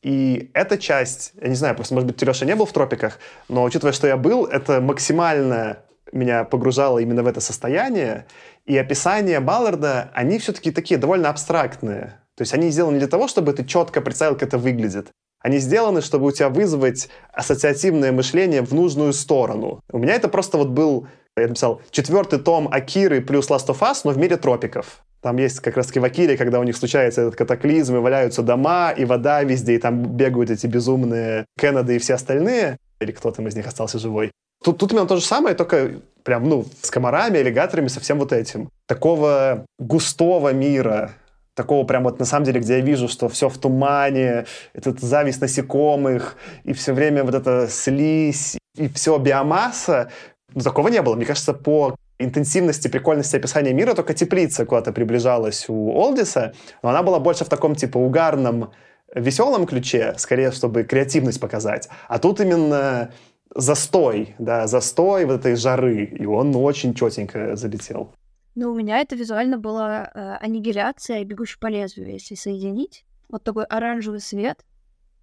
и 0.01 0.49
эта 0.53 0.77
часть, 0.77 1.33
я 1.41 1.49
не 1.49 1.55
знаю, 1.55 1.75
просто, 1.75 1.93
может 1.93 2.07
быть, 2.07 2.17
Тереша 2.17 2.45
не 2.45 2.55
был 2.55 2.65
в 2.65 2.71
тропиках, 2.71 3.19
но 3.49 3.63
учитывая, 3.63 3.93
что 3.93 4.07
я 4.07 4.15
был, 4.15 4.45
это 4.45 4.79
максимально 4.79 5.79
меня 6.11 6.43
погружало 6.43 6.99
именно 6.99 7.23
в 7.23 7.27
это 7.27 7.41
состояние, 7.41 8.25
и 8.65 8.77
описания 8.77 9.39
Балларда, 9.39 10.11
они 10.13 10.39
все-таки 10.39 10.71
такие 10.71 10.99
довольно 10.99 11.29
абстрактные. 11.29 12.19
То 12.35 12.43
есть 12.43 12.53
они 12.53 12.69
сделаны 12.69 12.99
для 12.99 13.07
того, 13.07 13.27
чтобы 13.27 13.53
ты 13.53 13.65
четко 13.65 14.01
представил, 14.01 14.35
как 14.35 14.43
это 14.43 14.57
выглядит, 14.57 15.09
они 15.41 15.57
сделаны, 15.59 16.01
чтобы 16.01 16.27
у 16.27 16.31
тебя 16.31 16.49
вызвать 16.49 17.09
ассоциативное 17.33 18.11
мышление 18.11 18.61
в 18.61 18.73
нужную 18.73 19.13
сторону. 19.13 19.81
У 19.91 19.97
меня 19.97 20.15
это 20.15 20.27
просто 20.27 20.57
вот 20.57 20.69
был, 20.69 21.07
я 21.37 21.47
написал, 21.47 21.81
четвертый 21.91 22.39
том 22.39 22.67
Акиры 22.71 23.21
плюс 23.21 23.49
Last 23.49 23.67
of 23.67 23.79
Us, 23.79 24.01
но 24.03 24.11
в 24.11 24.17
мире 24.17 24.37
тропиков. 24.37 25.03
Там 25.21 25.37
есть 25.37 25.59
как 25.59 25.75
раз-таки 25.75 25.99
в 25.99 26.05
Акире, 26.05 26.37
когда 26.37 26.59
у 26.59 26.63
них 26.63 26.77
случается 26.77 27.21
этот 27.21 27.35
катаклизм, 27.35 27.95
и 27.95 27.99
валяются 27.99 28.41
дома, 28.41 28.91
и 28.91 29.03
вода 29.05 29.43
везде, 29.43 29.75
и 29.75 29.77
там 29.77 30.03
бегают 30.03 30.49
эти 30.49 30.65
безумные 30.67 31.45
Кеннеды 31.57 31.97
и 31.97 31.99
все 31.99 32.13
остальные. 32.13 32.77
Или 33.01 33.11
кто 33.11 33.31
там 33.31 33.47
из 33.47 33.55
них 33.55 33.67
остался 33.67 33.99
живой. 33.99 34.31
Тут, 34.63 34.77
тут 34.77 34.91
именно 34.91 35.07
то 35.07 35.15
же 35.15 35.21
самое, 35.21 35.55
только 35.55 36.01
прям, 36.23 36.47
ну, 36.47 36.65
с 36.81 36.91
комарами, 36.91 37.39
аллигаторами, 37.39 37.87
со 37.87 37.99
всем 37.99 38.19
вот 38.19 38.33
этим. 38.33 38.69
Такого 38.87 39.65
густого 39.77 40.53
мира, 40.53 41.11
такого 41.59 41.83
прям 41.83 42.03
вот 42.03 42.19
на 42.19 42.25
самом 42.25 42.45
деле, 42.45 42.61
где 42.61 42.77
я 42.77 42.79
вижу, 42.79 43.09
что 43.09 43.27
все 43.27 43.49
в 43.49 43.57
тумане, 43.57 44.45
этот 44.73 45.01
зависть 45.01 45.41
насекомых, 45.41 46.37
и 46.63 46.71
все 46.71 46.93
время 46.93 47.25
вот 47.25 47.35
эта 47.35 47.67
слизь, 47.67 48.57
и 48.77 48.87
все 48.87 49.17
биомасса, 49.17 50.09
ну, 50.55 50.61
такого 50.61 50.87
не 50.87 51.01
было. 51.01 51.15
Мне 51.15 51.25
кажется, 51.25 51.53
по 51.53 51.95
интенсивности, 52.17 52.87
прикольности 52.87 53.35
описания 53.35 53.73
мира 53.73 53.93
только 53.93 54.13
теплица 54.13 54.65
куда-то 54.65 54.93
приближалась 54.93 55.65
у 55.67 55.91
Олдиса, 55.91 56.53
но 56.81 56.89
она 56.89 57.03
была 57.03 57.19
больше 57.19 57.43
в 57.43 57.49
таком 57.49 57.75
типа 57.75 57.97
угарном, 57.97 58.71
веселом 59.13 59.65
ключе, 59.65 60.13
скорее, 60.17 60.51
чтобы 60.51 60.83
креативность 60.83 61.41
показать. 61.41 61.89
А 62.07 62.19
тут 62.19 62.39
именно 62.39 63.11
застой, 63.53 64.35
да, 64.39 64.67
застой 64.67 65.25
вот 65.25 65.41
этой 65.41 65.55
жары, 65.55 66.05
и 66.05 66.25
он 66.25 66.55
очень 66.55 66.93
четенько 66.93 67.57
залетел. 67.57 68.13
Ну, 68.61 68.73
у 68.73 68.75
меня 68.75 68.97
это 68.97 69.15
визуально 69.15 69.57
была 69.57 70.11
э, 70.13 70.35
аннигиляция 70.41 71.21
и 71.21 71.23
бегущий 71.23 71.57
по 71.57 71.67
лезвию, 71.67 72.11
если 72.11 72.35
соединить. 72.35 73.05
Вот 73.29 73.41
такой 73.45 73.63
оранжевый 73.63 74.19
свет 74.19 74.65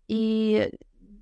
и 0.09 0.73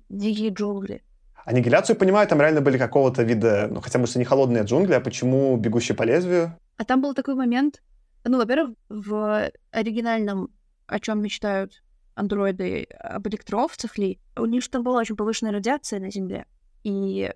дикие 0.07 0.51
джунгли. 0.51 1.03
Аннигиляцию, 1.43 1.97
понимаю, 1.97 2.25
там 2.29 2.39
реально 2.39 2.61
были 2.61 2.77
какого-то 2.77 3.23
вида, 3.23 3.67
ну, 3.69 3.81
хотя, 3.81 3.99
может, 3.99 4.15
не 4.15 4.23
холодные 4.23 4.63
джунгли, 4.63 4.93
а 4.93 5.01
почему 5.01 5.57
бегущий 5.57 5.91
по 5.91 6.03
лезвию? 6.03 6.57
А 6.77 6.85
там 6.85 7.01
был 7.01 7.13
такой 7.13 7.35
момент, 7.35 7.83
ну, 8.23 8.37
во-первых, 8.37 8.77
в 8.87 9.51
оригинальном 9.71 10.53
«О 10.87 11.01
чем 11.01 11.21
мечтают 11.21 11.83
андроиды 12.13 12.87
об 12.97 13.27
электроовцах 13.27 13.97
ли», 13.97 14.21
у 14.37 14.45
них 14.45 14.65
там 14.69 14.83
была 14.83 15.01
очень 15.01 15.17
повышенная 15.17 15.51
радиация 15.51 15.99
на 15.99 16.09
Земле. 16.09 16.45
И 16.85 17.29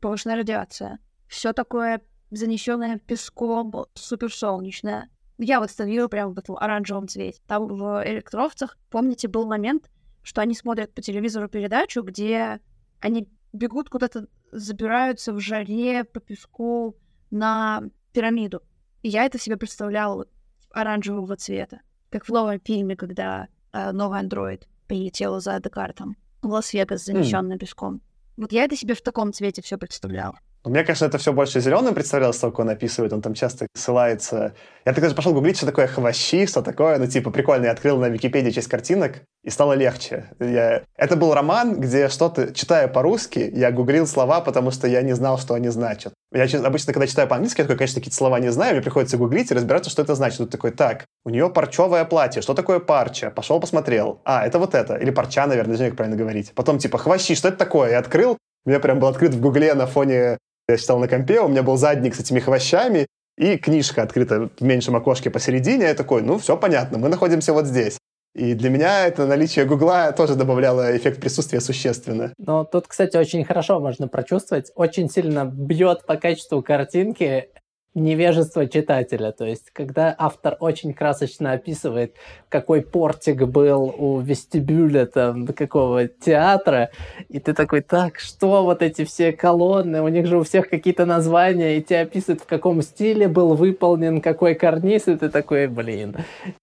повышенная 0.00 0.36
радиация. 0.36 0.98
Все 1.28 1.52
такое 1.52 2.00
занесенная 2.36 2.98
песком, 2.98 3.72
супер 3.94 4.32
солнечная. 4.32 5.08
Я 5.38 5.60
вот 5.60 5.70
ставила 5.70 6.08
прям 6.08 6.32
в 6.32 6.38
этом 6.38 6.56
оранжевом 6.56 7.08
цвете. 7.08 7.40
Там 7.46 7.66
в 7.66 8.02
электровцах, 8.06 8.76
помните, 8.90 9.28
был 9.28 9.46
момент, 9.46 9.90
что 10.22 10.40
они 10.40 10.54
смотрят 10.54 10.94
по 10.94 11.02
телевизору 11.02 11.48
передачу, 11.48 12.02
где 12.02 12.60
они 13.00 13.28
бегут 13.52 13.90
куда-то, 13.90 14.26
забираются 14.52 15.32
в 15.32 15.40
жаре 15.40 16.04
по 16.04 16.20
песку 16.20 16.96
на 17.30 17.82
пирамиду. 18.12 18.62
И 19.02 19.08
я 19.08 19.24
это 19.24 19.38
себе 19.38 19.56
представляла 19.56 20.26
оранжевого 20.70 21.36
цвета. 21.36 21.80
Как 22.10 22.26
в 22.26 22.30
новом 22.30 22.60
фильме, 22.60 22.96
когда 22.96 23.48
э, 23.72 23.92
новый 23.92 24.20
андроид 24.20 24.68
полетел 24.88 25.40
за 25.40 25.58
Декартом 25.60 26.16
в 26.42 26.46
Лас-Вегас, 26.46 27.04
занесенный 27.04 27.56
mm. 27.56 27.58
песком. 27.58 28.00
Вот 28.36 28.52
я 28.52 28.64
это 28.64 28.76
себе 28.76 28.94
в 28.94 29.02
таком 29.02 29.32
цвете 29.32 29.62
все 29.62 29.78
представляла. 29.78 30.38
Меня, 30.64 30.84
конечно, 30.84 31.04
это 31.04 31.18
все 31.18 31.32
больше 31.32 31.60
зеленым 31.60 31.94
представлялось, 31.94 32.38
только 32.38 32.62
он 32.62 32.70
описывает. 32.70 33.12
Он 33.12 33.20
там 33.20 33.34
часто 33.34 33.66
ссылается. 33.74 34.54
Я 34.84 34.92
так 34.92 35.02
даже 35.02 35.14
пошел 35.14 35.34
гуглить, 35.34 35.56
что 35.56 35.66
такое 35.66 35.86
хвощи, 35.86 36.46
что 36.46 36.62
такое. 36.62 36.98
Ну, 36.98 37.06
типа, 37.06 37.30
прикольно. 37.30 37.66
Я 37.66 37.72
открыл 37.72 37.98
на 37.98 38.08
Википедии 38.08 38.50
часть 38.50 38.68
картинок, 38.68 39.22
и 39.44 39.50
стало 39.50 39.74
легче. 39.74 40.30
Я... 40.40 40.82
Это 40.96 41.16
был 41.16 41.34
роман, 41.34 41.78
где 41.78 42.08
что-то, 42.08 42.52
читая 42.54 42.88
по-русски, 42.88 43.50
я 43.54 43.70
гуглил 43.70 44.06
слова, 44.06 44.40
потому 44.40 44.70
что 44.70 44.88
я 44.88 45.02
не 45.02 45.14
знал, 45.14 45.38
что 45.38 45.52
они 45.52 45.68
значат. 45.68 46.14
Я 46.32 46.44
обычно, 46.66 46.94
когда 46.94 47.06
читаю 47.06 47.28
по-английски, 47.28 47.60
я 47.60 47.64
такой, 47.64 47.76
конечно, 47.76 48.00
какие-то 48.00 48.16
слова 48.16 48.40
не 48.40 48.50
знаю, 48.50 48.72
мне 48.72 48.82
приходится 48.82 49.18
гуглить 49.18 49.50
и 49.50 49.54
разбираться, 49.54 49.90
что 49.90 50.00
это 50.00 50.14
значит. 50.14 50.38
Тут 50.38 50.50
такой, 50.50 50.70
так, 50.70 51.04
у 51.24 51.30
нее 51.30 51.50
парчевое 51.50 52.06
платье. 52.06 52.40
Что 52.40 52.54
такое 52.54 52.80
парча? 52.80 53.30
Пошел 53.30 53.60
посмотрел. 53.60 54.22
А, 54.24 54.46
это 54.46 54.58
вот 54.58 54.74
это. 54.74 54.96
Или 54.96 55.10
парча, 55.10 55.46
наверное, 55.46 55.72
не 55.72 55.76
знаю, 55.76 55.90
как 55.90 55.98
правильно 55.98 56.16
говорить. 56.16 56.52
Потом, 56.54 56.78
типа, 56.78 56.96
хвощи, 56.96 57.34
что 57.34 57.48
это 57.48 57.58
такое? 57.58 57.90
Я 57.90 57.98
открыл, 57.98 58.38
у 58.64 58.70
меня 58.70 58.80
прям 58.80 58.98
был 58.98 59.08
открыт 59.08 59.34
в 59.34 59.40
Гугле 59.40 59.74
на 59.74 59.86
фоне 59.86 60.38
я 60.68 60.76
читал 60.76 60.98
на 60.98 61.08
компе, 61.08 61.40
у 61.40 61.48
меня 61.48 61.62
был 61.62 61.76
задник 61.76 62.14
с 62.14 62.20
этими 62.20 62.40
хвощами, 62.40 63.06
и 63.36 63.56
книжка 63.56 64.02
открыта 64.02 64.50
в 64.58 64.62
меньшем 64.62 64.96
окошке 64.96 65.30
посередине. 65.30 65.86
Я 65.86 65.94
такой, 65.94 66.22
ну, 66.22 66.38
все 66.38 66.56
понятно, 66.56 66.98
мы 66.98 67.08
находимся 67.08 67.52
вот 67.52 67.66
здесь. 67.66 67.98
И 68.34 68.54
для 68.54 68.68
меня 68.68 69.06
это 69.06 69.26
наличие 69.26 69.64
Гугла 69.64 70.10
тоже 70.12 70.34
добавляло 70.34 70.96
эффект 70.96 71.20
присутствия 71.20 71.60
существенно. 71.60 72.32
Но 72.36 72.64
тут, 72.64 72.88
кстати, 72.88 73.16
очень 73.16 73.44
хорошо 73.44 73.78
можно 73.78 74.08
прочувствовать. 74.08 74.72
Очень 74.74 75.08
сильно 75.08 75.44
бьет 75.44 76.04
по 76.04 76.16
качеству 76.16 76.60
картинки 76.60 77.50
невежество 77.94 78.66
читателя. 78.66 79.32
То 79.32 79.44
есть, 79.44 79.70
когда 79.72 80.14
автор 80.18 80.56
очень 80.60 80.92
красочно 80.92 81.52
описывает, 81.52 82.14
какой 82.48 82.82
портик 82.82 83.42
был 83.44 83.94
у 83.96 84.20
вестибюля 84.20 85.06
там 85.06 85.46
какого 85.46 86.08
театра, 86.08 86.90
и 87.28 87.38
ты 87.38 87.54
такой, 87.54 87.80
так, 87.80 88.18
что 88.18 88.64
вот 88.64 88.82
эти 88.82 89.04
все 89.04 89.32
колонны, 89.32 90.02
у 90.02 90.08
них 90.08 90.26
же 90.26 90.38
у 90.38 90.42
всех 90.42 90.68
какие-то 90.68 91.06
названия, 91.06 91.76
и 91.76 91.82
тебе 91.82 92.00
описывают, 92.00 92.42
в 92.42 92.46
каком 92.46 92.82
стиле 92.82 93.28
был 93.28 93.54
выполнен 93.54 94.20
какой 94.20 94.54
карниз, 94.54 95.08
и 95.08 95.16
ты 95.16 95.28
такой, 95.28 95.68
блин. 95.68 96.16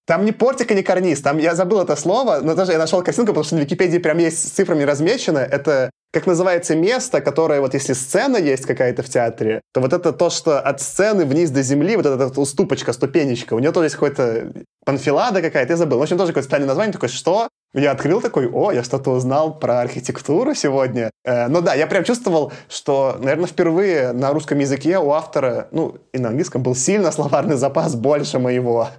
Там 0.05 0.25
не 0.25 0.31
портик 0.31 0.71
и 0.71 0.75
не 0.75 0.83
карниз, 0.83 1.21
там 1.21 1.37
я 1.37 1.55
забыл 1.55 1.81
это 1.81 1.95
слово, 1.95 2.39
но 2.41 2.55
даже 2.55 2.73
я 2.73 2.77
нашел 2.77 3.01
картинку, 3.01 3.31
потому 3.31 3.43
что 3.45 3.55
на 3.55 3.61
Википедии 3.61 3.97
прям 3.97 4.17
есть 4.17 4.39
с 4.39 4.51
цифрами 4.51 4.83
размечено, 4.83 5.39
это 5.39 5.89
как 6.11 6.27
называется 6.27 6.75
место, 6.75 7.21
которое 7.21 7.61
вот 7.61 7.73
если 7.73 7.93
сцена 7.93 8.37
есть 8.37 8.65
какая-то 8.65 9.01
в 9.01 9.09
театре, 9.09 9.61
то 9.73 9.79
вот 9.79 9.93
это 9.93 10.11
то, 10.11 10.29
что 10.29 10.59
от 10.59 10.81
сцены 10.81 11.25
вниз 11.25 11.49
до 11.51 11.63
земли, 11.63 11.95
вот 11.95 12.05
эта 12.05 12.27
уступочка, 12.39 12.91
ступенечка, 12.91 13.53
у 13.53 13.59
нее 13.59 13.71
тоже 13.71 13.85
есть 13.85 13.95
какой-то 13.95 14.51
панфилада 14.85 15.41
какая-то, 15.41 15.73
я 15.73 15.77
забыл. 15.77 15.99
В 15.99 16.01
общем, 16.01 16.17
тоже 16.17 16.31
какое-то 16.31 16.45
специальное 16.45 16.67
название, 16.67 16.93
такое, 16.93 17.09
что? 17.09 17.47
Я 17.73 17.91
открыл 17.91 18.19
такой, 18.19 18.49
о, 18.49 18.71
я 18.71 18.83
что-то 18.83 19.11
узнал 19.11 19.57
про 19.57 19.79
архитектуру 19.79 20.53
сегодня. 20.55 21.09
Э, 21.23 21.47
ну 21.47 21.61
да, 21.61 21.73
я 21.73 21.87
прям 21.87 22.03
чувствовал, 22.03 22.51
что, 22.67 23.15
наверное, 23.17 23.47
впервые 23.47 24.11
на 24.11 24.33
русском 24.33 24.59
языке 24.59 24.97
у 24.97 25.11
автора, 25.11 25.69
ну, 25.71 25.95
и 26.11 26.19
на 26.19 26.29
английском 26.29 26.63
был 26.63 26.75
сильно 26.75 27.11
словарный 27.11 27.55
запас 27.55 27.95
больше 27.95 28.39
моего. 28.39 28.89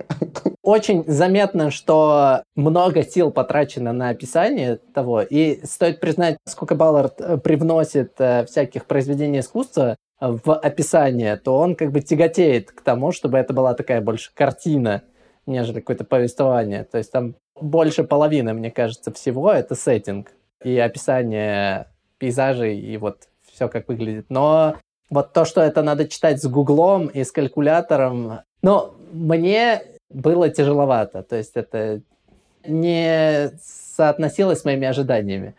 Очень 0.63 1.05
заметно, 1.07 1.71
что 1.71 2.45
много 2.57 3.03
сил 3.03 3.31
потрачено 3.31 3.93
на 3.93 4.09
описание 4.09 4.79
того, 4.95 5.21
и 5.21 5.61
стоит 5.67 6.01
признать, 6.01 6.39
сколько 6.49 6.75
Баллард 6.75 7.21
э, 7.21 7.37
привносит 7.37 8.15
э, 8.19 8.47
всяких 8.47 8.87
произведений 8.87 9.41
искусства 9.41 9.97
в 10.19 10.55
описание, 10.55 11.37
то 11.37 11.59
он 11.59 11.75
как 11.75 11.91
бы 11.91 12.01
тяготеет 12.01 12.71
к 12.71 12.81
тому, 12.81 13.13
чтобы 13.13 13.37
это 13.37 13.53
была 13.53 13.75
такая 13.75 14.01
больше 14.01 14.31
картина, 14.33 15.03
нежели 15.47 15.81
какое-то 15.81 16.05
повествование. 16.05 16.85
То 16.85 16.99
есть 16.99 17.11
там 17.11 17.35
больше 17.61 18.05
половины, 18.05 18.55
мне 18.55 18.71
кажется, 18.71 19.13
всего 19.13 19.53
это 19.53 19.75
сеттинг 19.75 20.33
и 20.63 20.79
описание 20.79 21.89
пейзажей 22.19 22.79
и 22.79 22.97
вот 22.97 23.29
все 23.53 23.69
как 23.69 23.89
выглядит. 23.89 24.27
Но 24.29 24.77
вот 25.11 25.33
то, 25.33 25.45
что 25.45 25.61
это 25.61 25.83
надо 25.83 26.09
читать 26.09 26.43
с 26.43 26.47
гуглом 26.47 27.07
и 27.07 27.25
с 27.25 27.33
калькулятором, 27.33 28.41
ну, 28.63 28.95
мне 29.13 29.83
было 30.09 30.49
тяжеловато. 30.49 31.23
То 31.23 31.37
есть 31.37 31.53
это 31.55 32.01
не 32.67 33.51
соотносилось 33.61 34.61
с 34.61 34.65
моими 34.65 34.87
ожиданиями. 34.87 35.55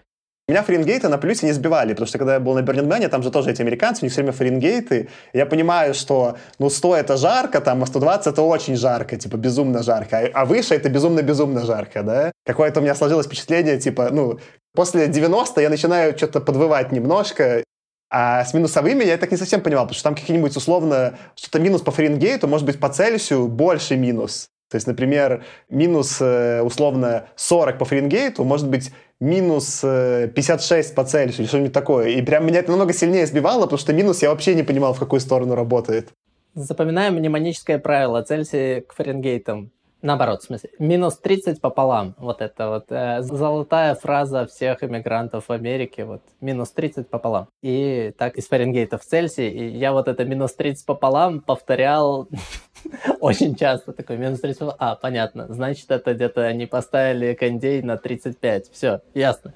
Меня 0.50 0.62
Фаренгейты 0.62 1.08
на 1.08 1.18
плюсе 1.18 1.46
не 1.46 1.54
сбивали, 1.54 1.94
потому 1.94 2.06
что 2.08 2.18
когда 2.18 2.34
я 2.34 2.39
был 2.41 2.54
на 2.54 2.62
Бернингмене, 2.62 3.08
там 3.08 3.24
же 3.24 3.32
тоже 3.32 3.52
эти 3.52 3.62
американцы, 3.62 4.02
у 4.02 4.06
них 4.06 4.12
все 4.12 4.22
время 4.22 4.34
Фаренгейты. 4.34 5.08
Я 5.32 5.46
понимаю, 5.46 5.94
что 5.94 6.38
ну 6.60 6.70
100 6.70 6.98
это 6.98 7.16
жарко, 7.16 7.62
там, 7.62 7.82
а 7.82 7.86
120 7.86 8.28
это 8.28 8.41
очень 8.41 8.76
жарко, 8.76 9.16
типа 9.16 9.38
безумно 9.38 9.84
жарко, 9.84 10.18
а, 10.18 10.41
а 10.41 10.46
выше 10.46 10.76
это 10.76 10.89
безумно-безумно 10.89 11.66
жарко, 11.66 12.04
да? 12.04 12.32
Какое-то 12.46 12.82
у 12.82 12.84
меня 12.84 12.94
сложилось 12.94 13.28
впечатление, 13.28 13.80
типа, 13.80 14.10
ну, 14.12 14.38
после 14.76 15.08
90 15.08 15.62
я 15.62 15.70
начинаю 15.70 16.18
что-то 16.18 16.41
подвывать 16.41 16.91
немножко, 16.91 17.64
а 18.12 18.44
с 18.44 18.54
минусовыми 18.54 19.06
я 19.06 19.18
так 19.18 19.32
не 19.32 19.38
совсем 19.38 19.62
понимал, 19.62 19.86
потому 19.86 19.96
что 19.96 20.04
там 20.04 20.16
какие-нибудь 20.16 20.58
условно 20.58 21.18
что-то 21.36 21.60
минус 21.60 21.82
по 21.82 21.91
Фаренгейту, 21.91 22.50
может 22.50 22.66
быть, 22.66 22.82
по 22.82 22.89
Цельсию 22.89 23.48
больше 23.48 23.96
минус. 23.96 24.50
То 24.74 24.78
есть, 24.78 24.88
например, 24.88 25.44
минус 25.70 26.18
э, 26.20 26.64
условно 26.64 27.28
40 27.36 27.78
по 27.78 27.86
Фаренгейту 27.86 28.44
может 28.44 28.68
быть 28.68 28.92
минус 29.20 29.82
56 29.82 30.92
э, 30.92 30.96
по 30.96 31.04
Цельсию 31.04 31.42
или 31.42 31.48
что-нибудь 31.48 31.74
такое. 31.74 32.08
И 32.08 32.24
прям 32.24 32.48
меня 32.48 32.58
это 32.58 32.72
намного 32.72 32.92
сильнее 32.92 33.28
сбивало, 33.28 33.66
потому 33.66 33.78
что 33.78 33.94
минус 33.94 34.24
я 34.24 34.32
вообще 34.32 34.56
не 34.56 34.64
понимал, 34.64 34.96
в 34.96 35.00
какую 35.00 35.20
сторону 35.20 35.54
работает. 35.54 36.10
Запоминаем 36.56 37.14
мнемоническое 37.14 37.78
правило 37.78 38.24
Цельсия 38.24 38.82
к 38.82 38.94
Фаренгейтам. 38.96 39.70
Наоборот, 40.02 40.42
в 40.42 40.46
смысле, 40.46 40.72
минус 40.80 41.20
30 41.20 41.62
пополам. 41.62 42.16
Вот 42.18 42.42
это 42.42 42.70
вот 42.70 42.86
э, 42.90 43.22
золотая 43.22 43.94
фраза 43.94 44.48
всех 44.48 44.84
иммигрантов 44.84 45.50
в 45.50 45.52
Америке. 45.52 46.06
Вот 46.06 46.24
минус 46.42 46.72
30 46.72 47.10
пополам. 47.10 47.48
И 47.62 48.12
так 48.18 48.38
из 48.38 48.48
Фаренгейта 48.48 48.98
в 48.98 49.06
Цельсий. 49.06 49.50
И 49.50 49.78
я 49.78 49.94
вот 49.94 50.08
это 50.08 50.26
минус 50.26 50.56
30 50.56 50.88
пополам 50.88 51.42
повторял 51.42 52.28
очень 53.20 53.56
часто. 53.56 53.94
Такой 53.94 54.18
минус 54.18 54.40
30 54.40 54.60
пополам. 54.60 54.78
А, 54.80 54.96
понятно. 54.96 55.48
Значит, 55.50 55.92
это 55.92 56.14
где-то 56.14 56.46
они 56.46 56.66
поставили 56.66 57.34
кондей 57.34 57.82
на 57.82 57.98
35. 57.98 58.72
Все, 58.72 59.02
ясно. 59.14 59.54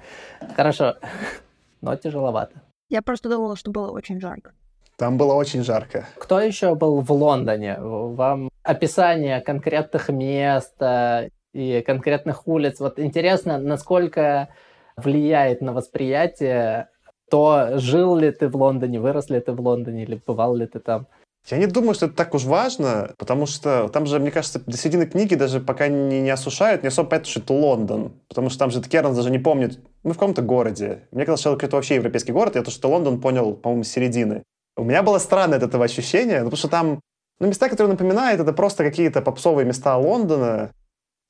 Хорошо. 0.55 0.95
Но 1.81 1.95
тяжеловато. 1.95 2.61
Я 2.89 3.01
просто 3.01 3.29
думала, 3.29 3.55
что 3.55 3.71
было 3.71 3.91
очень 3.91 4.19
жарко. 4.19 4.53
Там 4.97 5.17
было 5.17 5.33
очень 5.33 5.63
жарко. 5.63 6.07
Кто 6.17 6.39
еще 6.39 6.73
был 6.73 7.01
в 7.01 7.11
Лондоне? 7.11 7.77
Вам 7.79 8.49
описание 8.63 9.41
конкретных 9.41 10.09
мест 10.09 10.73
э, 10.81 11.29
и 11.53 11.81
конкретных 11.81 12.47
улиц. 12.47 12.79
Вот 12.79 12.99
интересно, 12.99 13.59
насколько 13.59 14.49
влияет 14.95 15.61
на 15.61 15.73
восприятие 15.73 16.89
то, 17.29 17.77
жил 17.77 18.15
ли 18.15 18.31
ты 18.31 18.47
в 18.47 18.55
Лондоне, 18.55 18.99
вырос 18.99 19.29
ли 19.29 19.39
ты 19.39 19.51
в 19.51 19.61
Лондоне 19.61 20.03
или 20.03 20.19
бывал 20.25 20.55
ли 20.55 20.65
ты 20.65 20.79
там. 20.79 21.07
Я 21.49 21.57
не 21.57 21.67
думаю, 21.67 21.93
что 21.93 22.07
это 22.07 22.15
так 22.15 22.33
уж 22.35 22.43
важно, 22.43 23.13
потому 23.17 23.45
что 23.45 23.87
там 23.87 24.05
же, 24.05 24.19
мне 24.19 24.31
кажется, 24.31 24.59
до 24.65 24.75
середины 24.75 25.05
книги 25.05 25.35
даже 25.35 25.61
пока 25.61 25.87
не, 25.87 26.19
не 26.19 26.29
осушают, 26.29 26.83
не 26.83 26.89
особо 26.89 27.09
понятно, 27.09 27.31
что 27.31 27.39
это 27.39 27.53
Лондон. 27.53 28.11
Потому 28.27 28.49
что 28.49 28.59
там 28.59 28.69
же 28.69 28.81
Керн 28.81 29.15
даже 29.15 29.31
не 29.31 29.39
помнит, 29.39 29.79
мы 30.03 30.11
в 30.11 30.15
каком-то 30.15 30.41
городе. 30.41 31.07
Мне 31.11 31.23
казалось, 31.23 31.41
что 31.41 31.65
это 31.65 31.75
вообще 31.77 31.95
европейский 31.95 32.33
город, 32.33 32.55
я 32.55 32.63
то, 32.63 32.71
что 32.71 32.89
Лондон 32.89 33.21
понял, 33.21 33.53
по-моему, 33.53 33.85
с 33.85 33.87
середины. 33.87 34.43
У 34.75 34.83
меня 34.83 35.03
было 35.03 35.19
странное 35.19 35.57
от 35.57 35.63
этого 35.63 35.85
ощущение, 35.85 36.39
потому 36.39 36.57
что 36.57 36.67
там 36.67 36.99
ну, 37.39 37.47
места, 37.47 37.69
которые 37.69 37.91
напоминают, 37.91 38.41
это 38.41 38.51
просто 38.51 38.83
какие-то 38.83 39.21
попсовые 39.21 39.65
места 39.65 39.95
Лондона. 39.95 40.71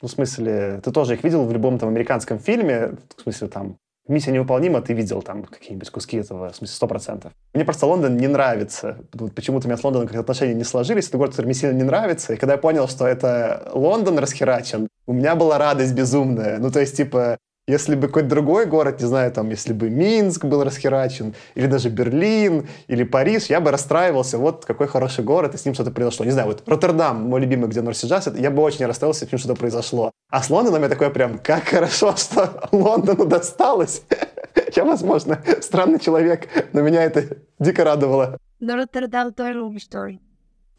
Ну, 0.01 0.07
в 0.07 0.11
смысле, 0.11 0.81
ты 0.83 0.91
тоже 0.91 1.13
их 1.13 1.23
видел 1.23 1.45
в 1.45 1.51
любом 1.51 1.79
там 1.79 1.89
американском 1.89 2.39
фильме. 2.39 2.97
В 3.17 3.21
смысле, 3.21 3.47
там, 3.49 3.77
«Миссия 4.07 4.31
невыполнима», 4.31 4.81
ты 4.81 4.93
видел 4.93 5.21
там 5.21 5.43
какие-нибудь 5.43 5.89
куски 5.89 6.17
этого, 6.17 6.49
в 6.49 6.55
смысле, 6.55 6.75
сто 6.75 6.87
процентов. 6.87 7.31
Мне 7.53 7.65
просто 7.65 7.85
Лондон 7.85 8.17
не 8.17 8.27
нравится. 8.27 8.99
Вот 9.13 9.33
почему-то 9.35 9.67
у 9.67 9.69
меня 9.69 9.77
с 9.77 9.83
Лондоном 9.83 10.07
как 10.07 10.17
отношения 10.17 10.53
не 10.53 10.63
сложились. 10.63 11.07
Это 11.07 11.17
город, 11.17 11.31
который 11.31 11.47
мне 11.47 11.53
сильно 11.53 11.75
не 11.75 11.83
нравится. 11.83 12.33
И 12.33 12.37
когда 12.37 12.53
я 12.53 12.57
понял, 12.57 12.87
что 12.87 13.05
это 13.05 13.69
Лондон 13.73 14.19
расхерачен, 14.19 14.87
у 15.05 15.13
меня 15.13 15.35
была 15.35 15.57
радость 15.57 15.93
безумная. 15.93 16.57
Ну, 16.59 16.71
то 16.71 16.79
есть, 16.79 16.95
типа, 16.97 17.37
если 17.67 17.95
бы 17.95 18.07
какой-то 18.07 18.29
другой 18.29 18.65
город, 18.65 19.01
не 19.01 19.07
знаю, 19.07 19.29
там, 19.31 19.49
если 19.49 19.73
бы 19.73 19.89
Минск 19.89 20.45
был 20.45 20.63
расхерачен, 20.63 21.35
или 21.53 21.67
даже 21.67 21.89
Берлин, 21.89 22.67
или 22.87 23.03
Париж, 23.03 23.47
я 23.47 23.59
бы 23.59 23.71
расстраивался, 23.71 24.37
вот 24.37 24.63
какой 24.65 24.87
хороший 24.87 25.25
город, 25.25 25.53
и 25.53 25.57
с 25.57 25.65
ним 25.65 25.73
что-то 25.73 25.91
произошло. 25.91 26.25
Не 26.25 26.31
знаю, 26.31 26.47
вот 26.47 26.63
Роттердам, 26.65 27.23
мой 27.23 27.41
любимый, 27.41 27.67
где 27.67 27.81
Норси 27.81 28.05
Джаз, 28.05 28.29
я 28.37 28.51
бы 28.51 28.61
очень 28.61 28.85
расстроился, 28.85 29.25
с 29.25 29.31
ним 29.31 29.37
что-то 29.37 29.55
произошло. 29.55 30.11
А 30.29 30.41
с 30.41 30.49
Лондоном 30.49 30.81
я 30.83 30.89
такой 30.89 31.09
прям, 31.09 31.39
как 31.39 31.65
хорошо, 31.65 32.15
что 32.15 32.67
Лондону 32.71 33.25
досталось. 33.25 34.03
Я, 34.75 34.83
возможно, 34.85 35.39
странный 35.61 35.99
человек, 35.99 36.47
но 36.73 36.81
меня 36.81 37.03
это 37.03 37.37
дико 37.59 37.83
радовало. 37.83 38.37
Но 38.59 38.75
Роттердам 38.75 39.33
тоже 39.33 39.59
story. 39.59 40.19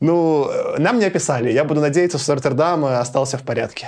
Ну, 0.00 0.48
э, 0.48 0.78
нам 0.78 0.98
не 0.98 1.04
описали. 1.04 1.52
Я 1.52 1.64
буду 1.64 1.80
надеяться, 1.80 2.18
что 2.18 2.34
Роттердам 2.34 2.84
остался 2.84 3.38
в 3.38 3.42
порядке. 3.42 3.86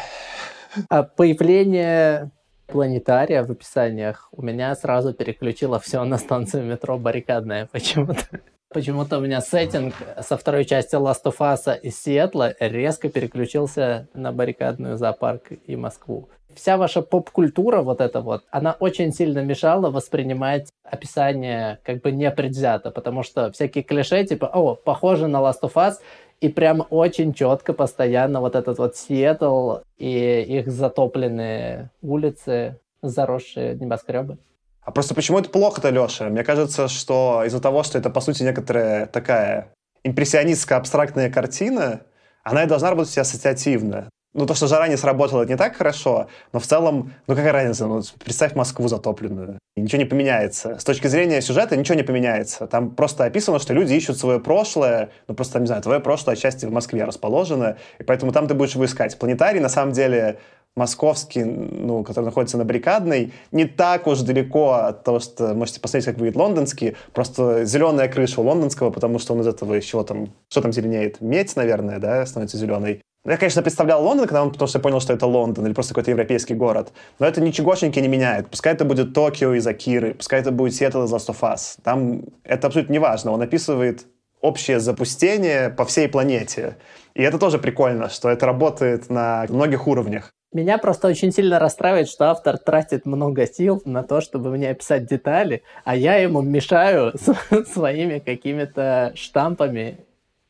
А 0.88 1.02
появление 1.02 2.30
планетария 2.70 3.42
в 3.42 3.50
описаниях 3.50 4.28
у 4.32 4.42
меня 4.42 4.74
сразу 4.74 5.12
переключило 5.12 5.78
все 5.78 6.04
на 6.04 6.18
станцию 6.18 6.64
метро 6.64 6.98
баррикадная 6.98 7.66
почему-то. 7.72 8.40
Почему-то 8.72 9.18
у 9.18 9.20
меня 9.20 9.40
сеттинг 9.40 9.94
со 10.20 10.36
второй 10.36 10.64
части 10.64 10.94
Last 10.94 11.24
of 11.24 11.38
Us 11.38 11.80
из 11.80 12.00
Сиэтла 12.00 12.54
резко 12.60 13.08
переключился 13.08 14.08
на 14.14 14.30
баррикадную 14.30 14.96
зоопарк 14.96 15.50
и 15.66 15.74
Москву. 15.74 16.28
Вся 16.54 16.76
ваша 16.76 17.02
поп-культура 17.02 17.82
вот 17.82 18.00
эта 18.00 18.20
вот, 18.20 18.44
она 18.50 18.76
очень 18.78 19.12
сильно 19.12 19.40
мешала 19.40 19.90
воспринимать 19.90 20.68
описание 20.84 21.80
как 21.84 22.02
бы 22.02 22.12
непредвзято, 22.12 22.90
потому 22.90 23.22
что 23.22 23.50
всякие 23.52 23.84
клише 23.84 24.24
типа 24.24 24.46
«О, 24.46 24.74
похоже 24.76 25.26
на 25.26 25.38
Last 25.38 25.62
of 25.62 25.74
Us», 25.74 25.94
и 26.40 26.48
прям 26.48 26.86
очень 26.90 27.34
четко, 27.34 27.72
постоянно 27.72 28.40
вот 28.40 28.54
этот 28.54 28.78
вот 28.78 28.96
Сиэтл 28.96 29.78
и 29.98 30.42
их 30.42 30.70
затопленные 30.70 31.90
улицы, 32.02 32.78
заросшие 33.02 33.74
небоскребы. 33.74 34.38
А 34.82 34.92
просто 34.92 35.14
почему 35.14 35.38
это 35.38 35.50
плохо-то, 35.50 35.90
Леша? 35.90 36.28
Мне 36.28 36.42
кажется, 36.42 36.88
что 36.88 37.42
из-за 37.44 37.60
того, 37.60 37.82
что 37.82 37.98
это, 37.98 38.08
по 38.08 38.20
сути, 38.20 38.42
некоторая 38.42 39.06
такая 39.06 39.72
импрессионистская 40.02 40.78
абстрактная 40.78 41.30
картина, 41.30 42.00
она 42.42 42.64
и 42.64 42.66
должна 42.66 42.90
работать 42.90 43.16
ассоциативно. 43.18 44.08
Ну, 44.32 44.46
то, 44.46 44.54
что 44.54 44.68
жара 44.68 44.88
не 44.88 44.96
сработала, 44.96 45.42
это 45.42 45.52
не 45.52 45.58
так 45.58 45.76
хорошо, 45.76 46.28
но 46.52 46.60
в 46.60 46.66
целом, 46.66 47.12
ну, 47.26 47.34
какая 47.34 47.52
разница? 47.52 47.86
Ну, 47.86 48.00
представь 48.24 48.54
Москву 48.54 48.88
затопленную. 48.88 49.58
Ничего 49.80 49.98
не 49.98 50.08
поменяется. 50.08 50.78
С 50.78 50.84
точки 50.84 51.06
зрения 51.06 51.40
сюжета 51.40 51.76
ничего 51.76 51.96
не 51.96 52.02
поменяется. 52.02 52.66
Там 52.66 52.90
просто 52.90 53.24
описано, 53.24 53.58
что 53.58 53.74
люди 53.74 53.94
ищут 53.94 54.18
свое 54.18 54.40
прошлое, 54.40 55.10
ну, 55.28 55.34
просто, 55.34 55.58
не 55.60 55.66
знаю, 55.66 55.82
твое 55.82 56.00
прошлое 56.00 56.36
отчасти 56.36 56.66
в 56.66 56.72
Москве 56.72 57.04
расположено, 57.04 57.76
и 57.98 58.02
поэтому 58.02 58.32
там 58.32 58.46
ты 58.46 58.54
будешь 58.54 58.74
его 58.74 58.84
искать. 58.84 59.18
Планетарий, 59.18 59.60
на 59.60 59.68
самом 59.68 59.92
деле, 59.92 60.38
московский, 60.76 61.44
ну, 61.44 62.04
который 62.04 62.26
находится 62.26 62.56
на 62.58 62.64
Баррикадной, 62.64 63.32
не 63.52 63.64
так 63.64 64.06
уж 64.06 64.20
далеко 64.20 64.72
от 64.72 65.04
того, 65.04 65.20
что 65.20 65.54
можете 65.54 65.80
посмотреть, 65.80 66.06
как 66.06 66.16
выглядит 66.16 66.36
лондонский. 66.36 66.96
Просто 67.12 67.64
зеленая 67.64 68.08
крыша 68.08 68.40
у 68.40 68.44
лондонского, 68.44 68.90
потому 68.90 69.18
что 69.18 69.34
он 69.34 69.40
из 69.40 69.46
этого 69.46 69.74
еще 69.74 70.02
там... 70.04 70.32
Что 70.48 70.62
там 70.62 70.72
зеленеет? 70.72 71.20
Медь, 71.20 71.56
наверное, 71.56 71.98
да, 71.98 72.24
становится 72.24 72.56
зеленой. 72.56 73.02
Я, 73.26 73.36
конечно, 73.36 73.60
представлял 73.60 74.02
Лондон, 74.02 74.26
когда 74.26 74.42
он, 74.42 74.50
потому 74.50 74.66
что 74.66 74.78
я 74.78 74.82
понял, 74.82 75.00
что 75.00 75.12
это 75.12 75.26
Лондон 75.26 75.66
или 75.66 75.74
просто 75.74 75.92
какой-то 75.92 76.10
европейский 76.10 76.54
город. 76.54 76.92
Но 77.18 77.26
это 77.26 77.42
ничегошеньки 77.42 77.98
не 77.98 78.08
меняет. 78.08 78.48
Пускай 78.48 78.72
это 78.72 78.86
будет 78.86 79.12
Токио 79.12 79.52
из 79.52 79.66
Акиры, 79.66 80.14
пускай 80.14 80.40
это 80.40 80.52
будет 80.52 80.74
Сиэтл 80.74 81.04
из 81.04 81.12
Last 81.12 81.28
of 81.28 81.40
Us. 81.40 81.78
Там 81.84 82.22
это 82.44 82.68
абсолютно 82.68 82.92
не 82.92 82.98
важно. 82.98 83.32
Он 83.32 83.42
описывает 83.42 84.06
общее 84.40 84.80
запустение 84.80 85.68
по 85.68 85.84
всей 85.84 86.08
планете. 86.08 86.78
И 87.14 87.22
это 87.22 87.38
тоже 87.38 87.58
прикольно, 87.58 88.08
что 88.08 88.30
это 88.30 88.46
работает 88.46 89.10
на 89.10 89.44
многих 89.50 89.86
уровнях. 89.86 90.32
Меня 90.52 90.78
просто 90.78 91.06
очень 91.06 91.30
сильно 91.30 91.58
расстраивает, 91.58 92.08
что 92.08 92.30
автор 92.30 92.58
тратит 92.58 93.06
много 93.06 93.46
сил 93.46 93.82
на 93.84 94.02
то, 94.02 94.20
чтобы 94.20 94.50
мне 94.50 94.70
описать 94.70 95.06
детали, 95.06 95.62
а 95.84 95.94
я 95.94 96.16
ему 96.16 96.40
мешаю 96.40 97.12
своими 97.72 98.18
какими-то 98.18 99.12
штампами 99.14 99.98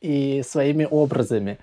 и 0.00 0.42
своими 0.46 0.86
образами. 0.90 1.58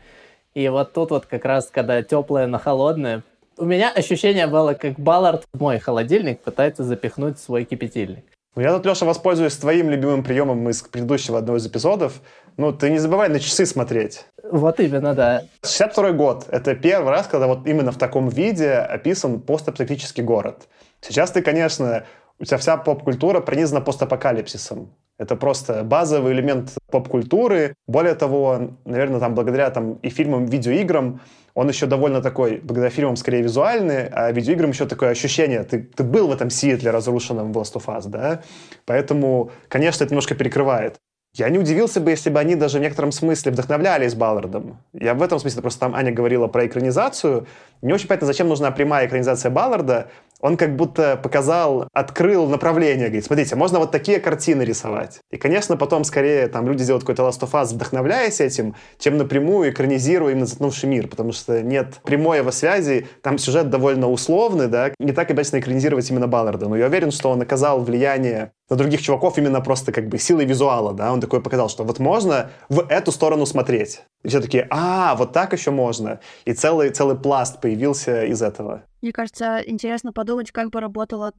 И 0.58 0.70
вот 0.70 0.91
тут 0.91 1.12
вот 1.12 1.28
как 1.28 1.45
раз, 1.45 1.70
когда 1.72 2.01
теплое 2.01 2.47
на 2.47 2.58
холодное, 2.58 3.22
у 3.60 3.66
меня 3.66 3.91
ощущение 3.91 4.47
было, 4.47 4.74
как 4.74 4.93
Баллард 4.99 5.43
в 5.53 5.60
мой 5.60 5.78
холодильник 5.78 6.39
пытается 6.39 6.84
запихнуть 6.84 7.38
свой 7.38 7.64
кипятильник. 7.64 8.26
Ну, 8.55 8.64
я 8.64 8.74
тут, 8.74 8.84
Леша, 8.88 9.05
воспользуюсь 9.05 9.55
твоим 9.55 9.91
любимым 9.91 10.24
приемом 10.24 10.68
из 10.68 10.82
предыдущего 10.82 11.38
одного 11.38 11.60
из 11.60 11.68
эпизодов. 11.68 12.24
Ну, 12.58 12.74
ты 12.74 12.89
не 12.89 12.97
забывай 12.97 13.30
на 13.30 13.39
часы 13.39 13.68
смотреть. 13.68 14.26
Вот 14.51 14.80
именно, 14.80 15.14
да. 15.14 15.43
62 15.64 16.14
год. 16.14 16.47
Это 16.49 16.74
первый 16.74 17.12
раз, 17.12 17.28
когда 17.28 17.45
вот 17.45 17.68
именно 17.68 17.91
в 17.91 17.99
таком 17.99 18.28
виде 18.28 18.72
описан 18.72 19.39
постапокалиптический 19.39 20.24
город. 20.24 20.68
Сейчас 21.01 21.30
ты, 21.30 21.43
конечно, 21.43 22.03
у 22.39 22.45
тебя 22.45 22.58
вся 22.58 22.78
поп-культура 22.78 23.41
пронизана 23.41 23.82
постапокалипсисом. 23.82 24.89
Это 25.18 25.36
просто 25.36 25.84
базовый 25.84 26.34
элемент 26.34 26.76
поп-культуры. 26.91 27.74
Более 27.88 28.13
того, 28.13 28.72
наверное, 28.86 29.20
там 29.20 29.34
благодаря 29.36 29.70
там, 29.72 29.93
и 29.95 30.09
фильмам, 30.09 30.45
видеоиграм 30.45 31.20
он 31.57 31.68
еще 31.68 31.88
довольно 31.88 32.22
такой, 32.22 32.59
благодаря 32.63 32.91
фильмам 32.91 33.15
скорее 33.15 33.41
визуальный, 33.41 34.09
а 34.09 34.32
видеоиграм 34.32 34.70
еще 34.70 34.86
такое 34.86 35.09
ощущение, 35.09 35.63
ты, 35.63 35.82
ты 35.82 36.03
был 36.03 36.28
в 36.28 36.32
этом 36.32 36.51
Сиэтле 36.51 36.91
разрушенном 36.91 37.51
в 37.51 37.57
Last 37.57 37.74
of 37.74 37.86
Us, 37.88 38.07
да? 38.07 38.43
Поэтому, 38.86 39.49
конечно, 39.68 40.03
это 40.03 40.13
немножко 40.13 40.36
перекрывает. 40.36 40.97
Я 41.34 41.49
не 41.49 41.57
удивился 41.57 41.99
бы, 41.99 42.11
если 42.11 42.30
бы 42.30 42.39
они 42.39 42.55
даже 42.55 42.78
в 42.78 42.82
некотором 42.82 43.11
смысле 43.11 43.51
вдохновлялись 43.51 44.13
Баллардом. 44.13 44.78
Я 44.93 45.15
в 45.15 45.22
этом 45.24 45.39
смысле, 45.39 45.61
просто 45.63 45.80
там 45.80 45.95
Аня 45.95 46.11
говорила 46.11 46.47
про 46.47 46.68
экранизацию. 46.68 47.47
Не 47.82 47.91
очень 47.91 48.07
понятно, 48.07 48.28
зачем 48.28 48.47
нужна 48.47 48.70
прямая 48.70 49.07
экранизация 49.07 49.49
Балларда. 49.49 50.09
Он 50.41 50.57
как 50.57 50.75
будто 50.75 51.17
показал, 51.17 51.88
открыл 51.93 52.47
направление, 52.47 53.07
говорит, 53.07 53.25
смотрите, 53.25 53.55
можно 53.55 53.79
вот 53.79 53.91
такие 53.91 54.19
картины 54.19 54.61
рисовать. 54.61 55.19
И, 55.31 55.38
конечно, 55.38 55.77
потом 55.77 56.03
скорее 56.03 56.47
там 56.47 56.67
люди 56.67 56.83
делают 56.83 57.03
какой-то 57.03 57.23
Last 57.23 57.41
of 57.41 57.51
Us, 57.51 57.73
вдохновляясь 57.73 58.39
этим, 58.39 58.75
чем 58.99 59.17
напрямую 59.17 59.71
экранизируя 59.71 60.33
именно 60.33 60.45
«Затнувший 60.45 60.89
мир», 60.89 61.07
потому 61.07 61.31
что 61.31 61.61
нет 61.63 61.99
прямой 62.03 62.39
его 62.39 62.51
связи, 62.51 63.07
там 63.23 63.38
сюжет 63.38 63.69
довольно 63.69 64.09
условный, 64.09 64.67
да, 64.67 64.91
не 64.99 65.11
так 65.11 65.31
обязательно 65.31 65.59
экранизировать 65.59 66.09
именно 66.09 66.27
Балларда, 66.27 66.67
но 66.67 66.77
я 66.77 66.88
уверен, 66.88 67.11
что 67.11 67.29
он 67.29 67.41
оказал 67.41 67.81
влияние 67.81 68.51
на 68.69 68.75
других 68.75 69.01
чуваков 69.01 69.38
именно 69.38 69.61
просто 69.61 69.91
как 69.91 70.09
бы 70.09 70.17
силой 70.17 70.45
визуала, 70.45 70.93
да, 70.93 71.11
он 71.13 71.21
такой 71.21 71.41
показал, 71.41 71.69
что 71.69 71.83
вот 71.83 71.99
можно 71.99 72.51
в 72.69 72.85
эту 72.89 73.11
сторону 73.11 73.45
смотреть. 73.45 74.01
И 74.23 74.27
все 74.27 74.41
такие, 74.41 74.67
а, 74.69 75.15
вот 75.15 75.31
так 75.31 75.53
еще 75.53 75.71
можно. 75.71 76.19
И 76.45 76.53
целый, 76.53 76.89
целый 76.89 77.15
пласт 77.15 77.61
появился 77.61 78.25
из 78.25 78.41
этого. 78.41 78.83
Мне 79.01 79.11
кажется, 79.11 79.61
интересно 79.65 80.11
подумать, 80.11 80.51
как 80.51 80.69
бы 80.69 80.79
работало 80.79 81.33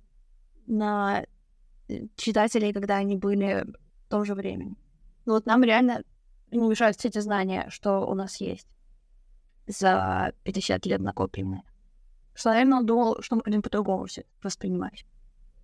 на 0.67 1.25
э, 1.89 2.07
читателей, 2.17 2.73
когда 2.73 2.97
они 2.97 3.17
были 3.17 3.67
в 4.07 4.09
том 4.09 4.25
же 4.25 4.35
времени. 4.35 4.77
Ну 5.27 5.35
вот 5.35 5.47
нам 5.47 5.63
реально 5.63 6.03
не 6.51 6.69
мешают 6.69 6.97
все 6.97 7.09
эти 7.09 7.19
знания, 7.19 7.67
что 7.71 8.07
у 8.07 8.15
нас 8.15 8.41
есть 8.41 8.69
за 9.67 10.33
50 10.45 10.87
лет 10.87 11.01
накопленные. 11.01 11.63
Что, 12.35 12.51
наверное, 12.51 12.79
он 12.79 12.87
думал, 12.87 13.17
что 13.21 13.37
мы 13.37 13.43
будем 13.45 13.63
по-другому 13.63 14.07
все 14.07 14.25
воспринимать. 14.43 15.05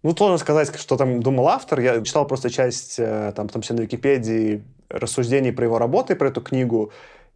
Ну, 0.02 0.14
сложно 0.14 0.36
сказать, 0.36 0.74
что 0.78 0.96
там 0.96 1.22
думал 1.22 1.48
автор. 1.48 1.80
Я 1.80 2.02
читал 2.02 2.26
просто 2.26 2.50
часть, 2.50 2.98
э, 2.98 3.32
там, 3.34 3.48
в 3.48 3.52
том 3.52 3.62
числе 3.62 3.76
на 3.76 3.80
Википедии, 3.82 4.62
рассуждений 4.90 5.52
про 5.52 5.64
его 5.64 5.78
работы, 5.78 6.14
про 6.14 6.28
эту 6.28 6.42
книгу. 6.42 6.92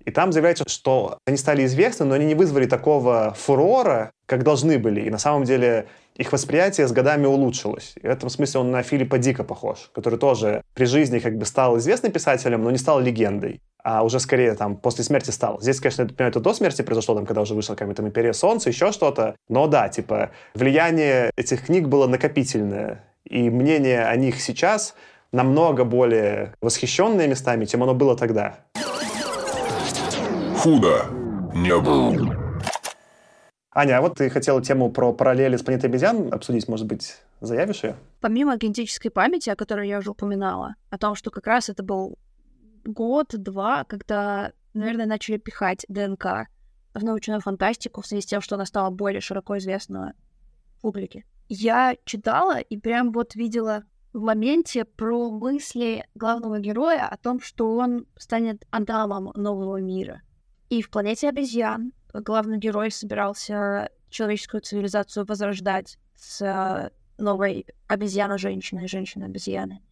И 0.09 0.11
там 0.11 0.33
заявляется, 0.33 0.65
что 0.67 1.19
они 1.27 1.37
стали 1.37 1.67
известны, 1.67 2.07
но 2.07 2.15
они 2.15 2.25
не 2.25 2.35
вызвали 2.35 2.65
такого 2.65 3.35
фурора, 3.37 4.11
как 4.25 4.43
должны 4.43 4.79
были. 4.79 5.03
И 5.03 5.11
на 5.11 5.19
самом 5.19 5.45
деле 5.45 5.87
их 6.17 6.33
восприятие 6.33 6.89
с 6.89 6.93
годами 6.93 7.27
улучшилось. 7.27 7.93
И 8.03 8.07
в 8.07 8.11
этом 8.11 8.31
смысле 8.31 8.61
он 8.61 8.71
на 8.71 8.83
Филиппа 8.83 9.19
Дика 9.19 9.45
похож, 9.45 9.91
который 9.93 10.19
тоже 10.19 10.63
при 10.73 10.87
жизни 10.87 11.19
как 11.19 11.37
бы 11.37 11.45
стал 11.45 11.77
известным 11.77 12.11
писателем, 12.11 12.65
но 12.65 12.71
не 12.71 12.79
стал 12.79 13.01
легендой 13.01 13.61
а 13.85 14.03
уже 14.03 14.19
скорее 14.21 14.55
там 14.55 14.77
после 14.77 15.05
смерти 15.05 15.31
стал. 15.31 15.61
Здесь, 15.63 15.81
конечно, 15.81 16.05
понимаю, 16.07 16.31
это 16.31 16.41
до 16.41 16.53
смерти 16.53 16.83
произошло, 16.83 17.15
там, 17.15 17.25
когда 17.25 17.41
уже 17.41 17.55
вышла 17.55 17.75
какая-то 17.75 18.03
«Империя 18.03 18.35
Солнца», 18.35 18.69
еще 18.69 18.93
что-то. 18.93 19.37
Но 19.49 19.67
да, 19.67 19.89
типа, 19.89 20.31
влияние 20.55 21.31
этих 21.37 21.67
книг 21.67 21.87
было 21.89 22.07
накопительное. 22.07 23.05
И 23.25 23.49
мнение 23.49 24.05
о 24.05 24.15
них 24.17 24.43
сейчас 24.43 24.95
намного 25.33 25.85
более 25.85 26.55
восхищенное 26.61 27.29
местами, 27.29 27.65
чем 27.65 27.83
оно 27.83 27.95
было 27.95 28.15
тогда. 28.15 28.59
Худо 30.59 31.05
не 31.55 31.79
было. 31.79 32.37
Аня, 33.71 33.99
а 33.99 34.01
вот 34.01 34.17
ты 34.17 34.29
хотела 34.29 34.61
тему 34.61 34.91
про 34.91 35.13
параллели 35.13 35.57
с 35.57 35.63
планетой 35.63 35.89
обезьян 35.89 36.35
обсудить, 36.35 36.67
может 36.67 36.89
быть, 36.89 37.15
заявишь 37.41 37.85
ее? 37.85 37.95
Помимо 38.21 38.57
генетической 38.57 39.11
памяти, 39.11 39.51
о 39.51 39.57
которой 39.57 39.89
я 39.89 39.99
уже 39.99 40.11
упоминала, 40.11 40.75
о 40.91 40.99
том, 40.99 41.15
что 41.15 41.31
как 41.31 41.47
раз 41.47 41.69
это 41.69 41.85
был 41.85 42.19
год-два, 42.85 43.85
когда, 43.85 44.51
наверное, 44.75 45.07
начали 45.07 45.37
пихать 45.37 45.87
ДНК 45.89 46.49
в 46.93 47.05
научную 47.05 47.41
фантастику 47.41 48.03
в 48.03 48.07
связи 48.09 48.23
с 48.23 48.27
тем, 48.27 48.41
что 48.41 48.57
она 48.57 48.67
стала 48.67 48.91
более 48.91 49.21
широко 49.21 49.59
известна 49.59 50.15
публике. 50.83 51.25
Я 51.49 51.95
читала 52.05 52.59
и 52.59 52.77
прям 52.79 53.13
вот 53.13 53.37
видела 53.37 53.85
в 54.13 54.21
моменте 54.23 54.85
про 54.85 55.31
мысли 55.31 56.05
главного 56.17 56.59
героя 56.59 57.07
о 57.07 57.17
том, 57.17 57.41
что 57.41 57.77
он 57.77 58.07
станет 58.17 58.67
Адамом 58.73 59.31
нового 59.37 59.81
мира. 59.81 60.23
И 60.69 60.83
в 60.83 60.91
«Планете 60.91 61.29
обезьян» 61.29 61.93
главный 62.13 62.59
герой 62.59 62.91
собирался 62.91 63.91
человеческую 64.11 64.61
цивилизацию 64.61 65.25
возрождать 65.25 65.99
с 66.15 66.91
новой 67.17 67.67
обезьяной-женщиной, 67.87 68.87
женщиной-обезьяны. 68.89 69.83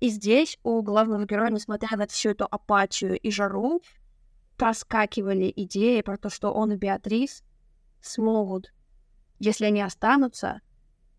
И 0.00 0.08
здесь 0.10 0.58
у 0.62 0.82
главного 0.82 1.24
героя, 1.24 1.50
несмотря 1.50 1.96
на 1.96 2.06
всю 2.06 2.30
эту 2.30 2.46
апатию 2.50 3.18
и 3.18 3.30
жару, 3.30 3.82
проскакивали 4.56 5.52
идеи 5.56 6.02
про 6.02 6.16
то, 6.16 6.30
что 6.30 6.52
он 6.52 6.72
и 6.72 6.76
Беатрис 6.76 7.42
смогут, 8.00 8.72
если 9.38 9.64
они 9.64 9.80
останутся, 9.80 10.60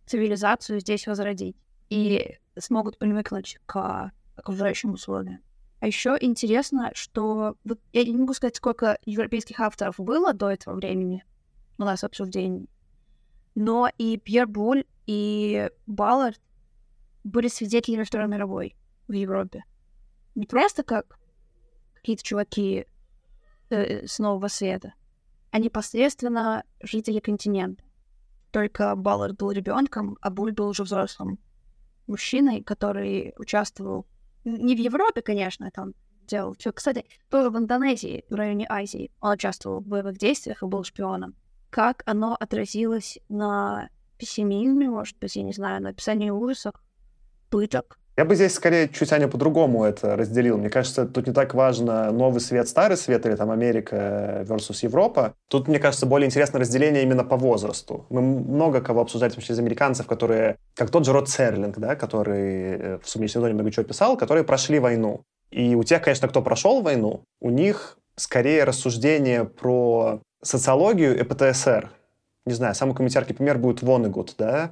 цивилизацию 0.06 0.80
здесь 0.80 1.08
возродить 1.08 1.58
и 1.90 2.38
смогут 2.58 2.98
привыкнуть 2.98 3.60
к 3.66 4.12
окружающим 4.36 4.94
условиям. 4.94 5.42
А 5.80 5.88
еще 5.88 6.18
интересно, 6.20 6.92
что 6.94 7.56
вот 7.64 7.80
я 7.94 8.04
не 8.04 8.18
могу 8.18 8.34
сказать, 8.34 8.58
сколько 8.58 8.98
европейских 9.06 9.60
авторов 9.60 9.96
было 9.98 10.34
до 10.34 10.50
этого 10.50 10.76
времени 10.76 11.24
у 11.78 11.84
нас 11.84 12.02
в 12.02 12.06
обсуждении, 12.06 12.68
но 13.56 13.90
и 13.98 14.18
Пьер 14.18 14.48
Буль, 14.48 14.84
и 15.06 15.70
Баллард 15.88 16.42
были 17.24 17.48
свидетелями 17.48 18.04
Второй 18.04 18.28
мировой 18.28 18.76
в 19.08 19.14
Европе. 19.14 19.64
Не 20.36 20.46
просто 20.46 20.84
как 20.84 21.18
какие-то 21.96 22.24
чуваки 22.24 22.86
э, 23.70 24.06
с 24.06 24.20
Нового 24.20 24.50
Света, 24.50 24.94
а 25.52 25.60
непосредственно 25.60 26.64
жители 26.82 27.20
континента. 27.20 27.84
Только 28.52 28.96
Баллард 28.96 29.38
был 29.38 29.52
ребенком, 29.52 30.18
а 30.22 30.30
Буль 30.30 30.52
был 30.52 30.70
уже 30.70 30.84
взрослым 30.84 31.40
мужчиной, 32.08 32.64
который 32.64 33.34
участвовал 33.38 34.06
не 34.58 34.76
в 34.76 34.80
Европе, 34.80 35.22
конечно, 35.22 35.70
там 35.72 35.94
делал. 36.28 36.56
Кстати, 36.74 37.06
тоже 37.30 37.50
в 37.50 37.58
Индонезии, 37.58 38.26
в 38.30 38.36
районе 38.36 38.66
Азии, 38.70 39.12
он 39.20 39.34
участвовал 39.34 39.82
в 39.82 39.88
боевых 39.88 40.18
действиях 40.18 40.64
и 40.64 40.66
был 40.66 40.84
шпионом. 40.84 41.36
Как 41.70 42.04
оно 42.06 42.36
отразилось 42.40 43.20
на 43.30 43.90
пессимизме, 44.18 44.90
может 44.90 45.18
быть, 45.20 45.36
я 45.36 45.44
не 45.44 45.54
знаю, 45.54 45.82
на 45.82 45.90
описании 45.90 46.30
ужасов, 46.30 46.74
пыток. 47.50 48.00
Я 48.20 48.26
бы 48.26 48.36
здесь 48.36 48.54
скорее 48.54 48.90
чуть, 48.90 49.14
Аня, 49.14 49.30
по-другому 49.30 49.86
это 49.86 50.18
разделил. 50.18 50.58
Мне 50.58 50.70
кажется, 50.70 51.06
тут 51.06 51.28
не 51.28 51.32
так 51.32 51.54
важно 51.54 52.12
новый 52.12 52.42
свет, 52.42 52.68
старый 52.68 52.98
свет 52.98 53.26
или 53.26 53.34
там 53.36 53.50
Америка 53.50 54.44
versus 54.46 54.80
Европа. 54.82 55.36
Тут, 55.48 55.70
мне 55.70 55.80
кажется, 55.80 56.06
более 56.06 56.26
интересно 56.26 56.60
разделение 56.60 57.04
именно 57.04 57.24
по 57.24 57.38
возрасту. 57.38 58.08
Мы 58.10 58.22
много 58.22 58.82
кого 58.82 59.00
обсуждали, 59.00 59.32
в 59.32 59.36
том 59.36 59.42
числе 59.42 59.56
из 59.56 59.60
американцев, 59.60 60.06
которые, 60.06 60.58
как 60.76 60.90
тот 60.90 61.06
же 61.06 61.14
Род 61.14 61.30
Серлинг, 61.30 61.78
да, 61.78 61.96
который 61.96 62.42
э, 62.42 63.00
в 63.02 63.10
«Сумеречной 63.10 63.40
зоне» 63.40 63.54
много 63.54 63.72
чего 63.72 63.86
писал, 63.86 64.18
которые 64.18 64.44
прошли 64.44 64.80
войну. 64.80 65.22
И 65.50 65.76
у 65.76 65.84
тех, 65.86 66.02
конечно, 66.02 66.28
кто 66.28 66.42
прошел 66.42 66.82
войну, 66.82 67.24
у 67.40 67.50
них 67.50 67.98
скорее 68.18 68.66
рассуждение 68.66 69.46
про 69.46 70.20
социологию 70.42 71.18
и 71.18 71.24
ПТСР. 71.24 71.90
Не 72.46 72.54
знаю, 72.54 72.76
самый 72.76 72.98
яркий 73.14 73.34
пример 73.34 73.60
будет 73.60 73.82
Вонегуд, 73.82 74.36
да? 74.38 74.72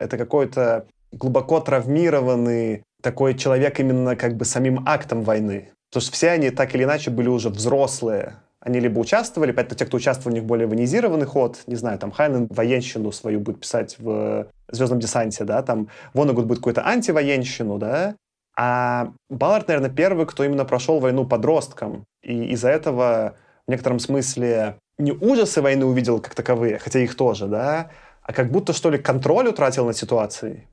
Это 0.00 0.18
какой-то 0.18 0.86
глубоко 1.12 1.60
травмированный 1.60 2.82
такой 3.02 3.34
человек 3.34 3.80
именно 3.80 4.16
как 4.16 4.36
бы 4.36 4.44
самим 4.44 4.82
актом 4.86 5.22
войны. 5.22 5.70
Потому 5.90 6.02
что 6.02 6.12
все 6.12 6.30
они 6.30 6.50
так 6.50 6.74
или 6.74 6.84
иначе 6.84 7.10
были 7.10 7.28
уже 7.28 7.48
взрослые. 7.48 8.36
Они 8.60 8.80
либо 8.80 8.98
участвовали, 8.98 9.52
поэтому 9.52 9.78
те, 9.78 9.86
кто 9.86 9.96
участвовал, 9.96 10.32
у 10.32 10.34
них 10.34 10.44
более 10.44 10.66
военизированный 10.66 11.26
ход. 11.26 11.62
Не 11.66 11.76
знаю, 11.76 11.98
там 11.98 12.10
Хайнен 12.10 12.48
военщину 12.50 13.12
свою 13.12 13.40
будет 13.40 13.60
писать 13.60 13.96
в 13.98 14.48
«Звездном 14.68 14.98
десанте», 14.98 15.44
да, 15.44 15.62
там 15.62 15.88
Вонагуд 16.12 16.46
будет 16.46 16.58
какую-то 16.58 16.86
антивоенщину, 16.86 17.78
да, 17.78 18.16
а 18.56 19.12
Баллард, 19.30 19.68
наверное, 19.68 19.88
первый, 19.88 20.26
кто 20.26 20.42
именно 20.42 20.64
прошел 20.64 20.98
войну 20.98 21.24
подростком. 21.24 22.04
И 22.24 22.52
из-за 22.52 22.68
этого 22.70 23.36
в 23.68 23.70
некотором 23.70 24.00
смысле 24.00 24.76
не 24.98 25.12
ужасы 25.12 25.62
войны 25.62 25.86
увидел 25.86 26.20
как 26.20 26.34
таковые, 26.34 26.78
хотя 26.78 26.98
их 26.98 27.14
тоже, 27.14 27.46
да, 27.46 27.90
а 28.22 28.32
как 28.32 28.50
будто, 28.50 28.72
что 28.72 28.90
ли, 28.90 28.98
контроль 28.98 29.46
утратил 29.46 29.86
над 29.86 29.96
ситуацией. 29.96 30.66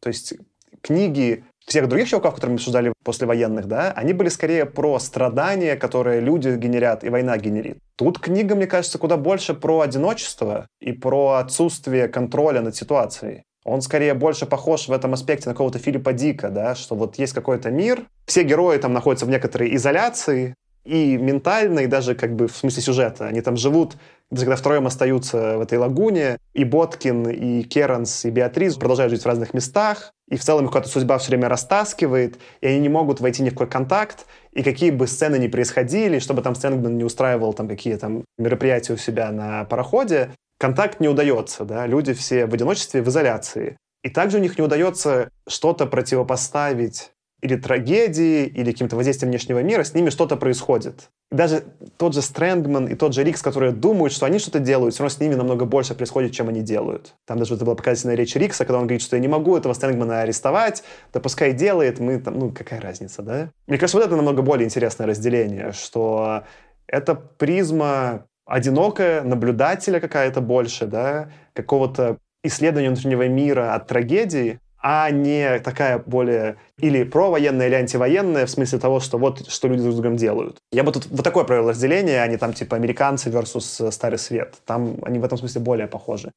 То 0.00 0.08
есть 0.08 0.32
книги 0.80 1.44
всех 1.66 1.88
других 1.88 2.08
чуваков, 2.08 2.34
которые 2.34 2.52
мы 2.52 2.56
обсуждали 2.56 2.92
послевоенных, 3.04 3.66
да, 3.66 3.92
они 3.92 4.12
были 4.12 4.28
скорее 4.28 4.66
про 4.66 4.98
страдания, 4.98 5.76
которые 5.76 6.20
люди 6.20 6.56
генерят, 6.56 7.04
и 7.04 7.08
война 7.08 7.36
генерит. 7.38 7.78
Тут 7.96 8.18
книга, 8.18 8.54
мне 8.54 8.66
кажется, 8.66 8.98
куда 8.98 9.16
больше 9.16 9.54
про 9.54 9.80
одиночество 9.80 10.68
и 10.80 10.92
про 10.92 11.34
отсутствие 11.34 12.08
контроля 12.08 12.60
над 12.60 12.76
ситуацией. 12.76 13.42
Он 13.64 13.82
скорее 13.82 14.14
больше 14.14 14.46
похож 14.46 14.86
в 14.86 14.92
этом 14.92 15.12
аспекте 15.12 15.48
на 15.48 15.54
какого-то 15.54 15.80
Филиппа 15.80 16.12
Дика, 16.12 16.50
да, 16.50 16.76
что 16.76 16.94
вот 16.94 17.18
есть 17.18 17.32
какой-то 17.32 17.70
мир, 17.70 18.06
все 18.24 18.44
герои 18.44 18.78
там 18.78 18.92
находятся 18.92 19.26
в 19.26 19.28
некоторой 19.28 19.74
изоляции, 19.74 20.54
и 20.86 21.16
ментально, 21.16 21.80
и 21.80 21.86
даже 21.86 22.14
как 22.14 22.34
бы 22.34 22.46
в 22.46 22.56
смысле 22.56 22.82
сюжета. 22.82 23.26
Они 23.26 23.40
там 23.40 23.56
живут, 23.56 23.96
даже 24.30 24.46
когда 24.46 24.56
втроем 24.56 24.86
остаются 24.86 25.58
в 25.58 25.60
этой 25.60 25.78
лагуне, 25.78 26.38
и 26.54 26.64
Боткин, 26.64 27.28
и 27.28 27.62
Керанс, 27.64 28.24
и 28.24 28.30
Беатрис 28.30 28.76
продолжают 28.76 29.12
жить 29.12 29.22
в 29.22 29.26
разных 29.26 29.52
местах, 29.52 30.12
и 30.28 30.36
в 30.36 30.42
целом 30.42 30.64
их 30.64 30.70
какая-то 30.70 30.88
судьба 30.88 31.18
все 31.18 31.30
время 31.30 31.48
растаскивает, 31.48 32.38
и 32.60 32.66
они 32.66 32.78
не 32.78 32.88
могут 32.88 33.20
войти 33.20 33.42
ни 33.42 33.50
в 33.50 33.52
какой 33.52 33.68
контакт, 33.68 34.26
и 34.52 34.62
какие 34.62 34.90
бы 34.90 35.06
сцены 35.06 35.36
ни 35.38 35.48
происходили, 35.48 36.18
чтобы 36.18 36.42
там 36.42 36.54
Стэнгман 36.54 36.96
не 36.96 37.04
устраивал 37.04 37.52
там 37.52 37.68
какие 37.68 37.96
то 37.96 38.22
мероприятия 38.38 38.94
у 38.94 38.96
себя 38.96 39.30
на 39.32 39.64
пароходе, 39.64 40.30
контакт 40.58 41.00
не 41.00 41.08
удается, 41.08 41.64
да, 41.64 41.86
люди 41.86 42.12
все 42.12 42.46
в 42.46 42.54
одиночестве, 42.54 43.02
в 43.02 43.08
изоляции. 43.08 43.76
И 44.02 44.08
также 44.08 44.38
у 44.38 44.40
них 44.40 44.56
не 44.56 44.64
удается 44.64 45.30
что-то 45.48 45.86
противопоставить 45.86 47.10
или 47.46 47.56
трагедии, 47.56 48.44
или 48.44 48.72
каким-то 48.72 48.96
воздействием 48.96 49.30
внешнего 49.30 49.62
мира, 49.62 49.84
с 49.84 49.94
ними 49.94 50.10
что-то 50.10 50.36
происходит. 50.36 51.10
Даже 51.30 51.62
тот 51.96 52.14
же 52.14 52.22
Стрэнгман 52.22 52.86
и 52.86 52.94
тот 52.94 53.14
же 53.14 53.22
Рикс, 53.22 53.40
которые 53.40 53.72
думают, 53.72 54.12
что 54.12 54.26
они 54.26 54.38
что-то 54.38 54.58
делают, 54.58 54.94
все 54.94 55.04
равно 55.04 55.14
с 55.16 55.20
ними 55.20 55.34
намного 55.34 55.64
больше 55.64 55.94
происходит, 55.94 56.32
чем 56.32 56.48
они 56.48 56.60
делают. 56.60 57.14
Там 57.24 57.38
даже 57.38 57.54
это 57.54 57.64
была 57.64 57.76
показательная 57.76 58.16
речь 58.16 58.34
Рикса, 58.34 58.64
когда 58.64 58.78
он 58.78 58.86
говорит, 58.86 59.02
что 59.02 59.16
я 59.16 59.22
не 59.22 59.28
могу 59.28 59.56
этого 59.56 59.72
Стрэнгмана 59.72 60.22
арестовать, 60.22 60.82
да 61.12 61.20
пускай 61.20 61.52
делает, 61.52 62.00
мы 62.00 62.18
там, 62.18 62.38
ну 62.38 62.50
какая 62.50 62.80
разница, 62.80 63.22
да? 63.22 63.50
Мне 63.66 63.78
кажется, 63.78 63.98
вот 63.98 64.06
это 64.06 64.16
намного 64.16 64.42
более 64.42 64.66
интересное 64.66 65.06
разделение, 65.06 65.72
что 65.72 66.42
это 66.88 67.14
призма 67.14 68.26
одинокая, 68.44 69.22
наблюдателя 69.22 70.00
какая-то 70.00 70.40
больше, 70.40 70.86
да, 70.86 71.30
какого-то 71.52 72.18
исследования 72.42 72.88
внутреннего 72.88 73.28
мира 73.28 73.74
от 73.74 73.86
трагедии, 73.86 74.60
а 74.88 75.10
не 75.10 75.58
такая 75.58 75.98
более 75.98 76.58
или 76.78 77.02
провоенная, 77.02 77.66
или 77.66 77.74
антивоенная, 77.74 78.46
в 78.46 78.50
смысле 78.50 78.78
того, 78.78 79.00
что 79.00 79.18
вот 79.18 79.50
что 79.50 79.66
люди 79.66 79.82
друг 79.82 79.94
с 79.94 79.96
другом 79.96 80.16
делают. 80.16 80.58
Я 80.70 80.84
бы 80.84 80.92
тут 80.92 81.06
вот 81.06 81.24
такое 81.24 81.42
провел 81.42 81.70
разделение, 81.70 82.22
а 82.22 82.26
не 82.28 82.36
там 82.36 82.52
типа 82.52 82.76
американцы 82.76 83.28
versus 83.30 83.90
Старый 83.90 84.20
Свет. 84.20 84.54
Там 84.64 84.98
они 85.02 85.18
в 85.18 85.24
этом 85.24 85.38
смысле 85.38 85.60
более 85.60 85.88
похожи. 85.88 86.30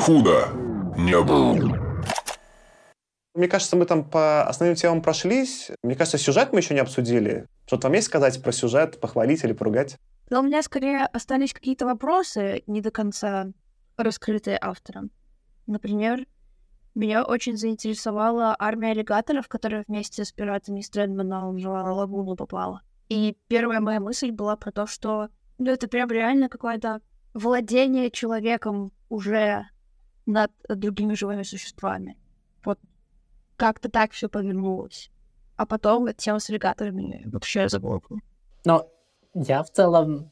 Худо 0.00 0.48
не 0.98 1.18
было. 1.22 1.56
Мне 3.34 3.48
кажется, 3.48 3.76
мы 3.76 3.86
там 3.86 4.04
по 4.04 4.46
основным 4.46 4.76
темам 4.76 5.00
прошлись. 5.00 5.70
Мне 5.82 5.94
кажется, 5.94 6.18
сюжет 6.18 6.52
мы 6.52 6.58
еще 6.58 6.74
не 6.74 6.80
обсудили. 6.80 7.46
Что-то 7.64 7.86
вам 7.88 7.94
есть 7.94 8.08
сказать 8.08 8.42
про 8.42 8.52
сюжет, 8.52 9.00
похвалить 9.00 9.44
или 9.44 9.54
поругать? 9.54 9.96
Но 10.28 10.40
у 10.40 10.42
меня 10.42 10.62
скорее 10.62 11.06
остались 11.06 11.54
какие-то 11.54 11.86
вопросы, 11.86 12.64
не 12.66 12.82
до 12.82 12.90
конца 12.90 13.46
раскрытые 13.96 14.58
автором. 14.60 15.10
Например, 15.66 16.26
меня 16.94 17.24
очень 17.24 17.56
заинтересовала 17.56 18.56
армия 18.58 18.92
аллигаторов, 18.92 19.48
которая 19.48 19.84
вместе 19.86 20.24
с 20.24 20.32
пиратами 20.32 20.80
Стрэндмана 20.80 21.50
в 21.50 21.92
лагуну 21.94 22.36
попала. 22.36 22.82
И 23.08 23.36
первая 23.48 23.80
моя 23.80 24.00
мысль 24.00 24.30
была 24.30 24.56
про 24.56 24.72
то, 24.72 24.86
что 24.86 25.28
ну, 25.58 25.70
это 25.70 25.88
прям 25.88 26.10
реально 26.10 26.48
какое-то 26.48 27.00
владение 27.34 28.10
человеком 28.10 28.92
уже 29.08 29.66
над 30.26 30.50
другими 30.68 31.14
живыми 31.14 31.42
существами. 31.42 32.16
Вот 32.64 32.78
как-то 33.56 33.90
так 33.90 34.12
все 34.12 34.28
повернулось. 34.28 35.10
А 35.56 35.66
потом 35.66 36.12
тема 36.14 36.38
с 36.38 36.48
аллигаторами 36.48 37.22
вообще 37.26 37.68
заглохла. 37.68 38.18
Но 38.64 38.88
я 39.34 39.62
в 39.62 39.70
целом 39.70 40.30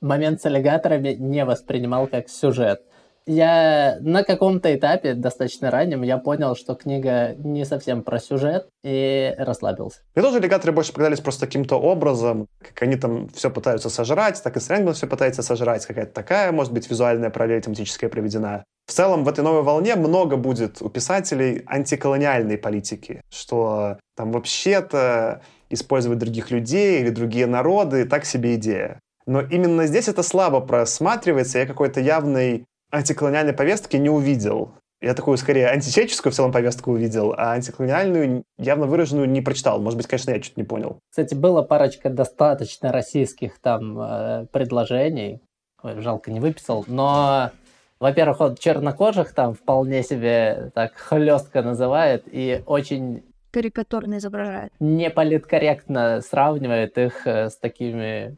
момент 0.00 0.40
с 0.40 0.46
аллигаторами 0.46 1.14
не 1.14 1.44
воспринимал 1.44 2.06
как 2.06 2.28
сюжет 2.28 2.82
я 3.28 3.98
на 4.00 4.24
каком-то 4.24 4.74
этапе, 4.74 5.14
достаточно 5.14 5.70
раннем, 5.70 6.02
я 6.02 6.18
понял, 6.18 6.56
что 6.56 6.74
книга 6.74 7.34
не 7.36 7.64
совсем 7.64 8.02
про 8.02 8.18
сюжет, 8.18 8.68
и 8.82 9.34
расслабился. 9.38 10.00
Мне 10.14 10.24
тоже 10.24 10.38
аллигаторы 10.38 10.72
больше 10.72 10.92
показались 10.92 11.20
просто 11.20 11.46
каким-то 11.46 11.76
образом, 11.76 12.48
как 12.60 12.82
они 12.82 12.96
там 12.96 13.28
все 13.28 13.50
пытаются 13.50 13.90
сожрать, 13.90 14.42
так 14.42 14.56
и 14.56 14.60
Стрэнгман 14.60 14.94
все 14.94 15.06
пытается 15.06 15.42
сожрать, 15.42 15.84
какая-то 15.84 16.12
такая, 16.12 16.52
может 16.52 16.72
быть, 16.72 16.88
визуальная 16.90 17.30
параллель 17.30 17.60
тематическая 17.60 18.08
проведена. 18.08 18.64
В 18.86 18.92
целом, 18.92 19.24
в 19.24 19.28
этой 19.28 19.44
новой 19.44 19.62
волне 19.62 19.96
много 19.96 20.36
будет 20.36 20.80
у 20.80 20.88
писателей 20.88 21.62
антиколониальной 21.66 22.56
политики, 22.56 23.20
что 23.30 23.98
там 24.16 24.32
вообще-то 24.32 25.42
использовать 25.68 26.18
других 26.18 26.50
людей 26.50 27.00
или 27.00 27.10
другие 27.10 27.46
народы, 27.46 28.06
так 28.06 28.24
себе 28.24 28.54
идея. 28.54 29.00
Но 29.26 29.42
именно 29.42 29.86
здесь 29.86 30.08
это 30.08 30.22
слабо 30.22 30.60
просматривается, 30.60 31.58
я 31.58 31.66
какой-то 31.66 32.00
явный 32.00 32.64
антиколониальной 32.90 33.52
повестки 33.52 33.96
не 33.96 34.10
увидел. 34.10 34.72
Я 35.00 35.14
такую, 35.14 35.36
скорее, 35.36 35.68
античеческую 35.68 36.32
в 36.32 36.34
целом 36.34 36.50
повестку 36.50 36.90
увидел, 36.90 37.32
а 37.36 37.52
антиколониальную, 37.52 38.42
явно 38.58 38.86
выраженную, 38.86 39.28
не 39.28 39.40
прочитал. 39.40 39.80
Может 39.80 39.96
быть, 39.96 40.08
конечно, 40.08 40.32
я 40.32 40.42
что-то 40.42 40.60
не 40.60 40.66
понял. 40.66 40.98
Кстати, 41.10 41.34
было 41.34 41.62
парочка 41.62 42.10
достаточно 42.10 42.90
российских 42.90 43.60
там 43.60 43.96
э, 44.00 44.46
предложений. 44.50 45.40
Ой, 45.84 46.00
жалко, 46.00 46.32
не 46.32 46.40
выписал. 46.40 46.84
Но, 46.88 47.52
во-первых, 48.00 48.40
он 48.40 48.56
чернокожих 48.56 49.34
там 49.34 49.54
вполне 49.54 50.02
себе 50.02 50.72
так 50.74 50.96
хлестко 50.96 51.62
называет 51.62 52.24
и 52.26 52.62
очень 52.66 53.22
карикатурно 53.52 54.18
изображает. 54.18 54.72
Неполиткорректно 54.80 56.20
сравнивает 56.22 56.98
их 56.98 57.26
э, 57.26 57.50
с 57.50 57.56
такими 57.56 58.36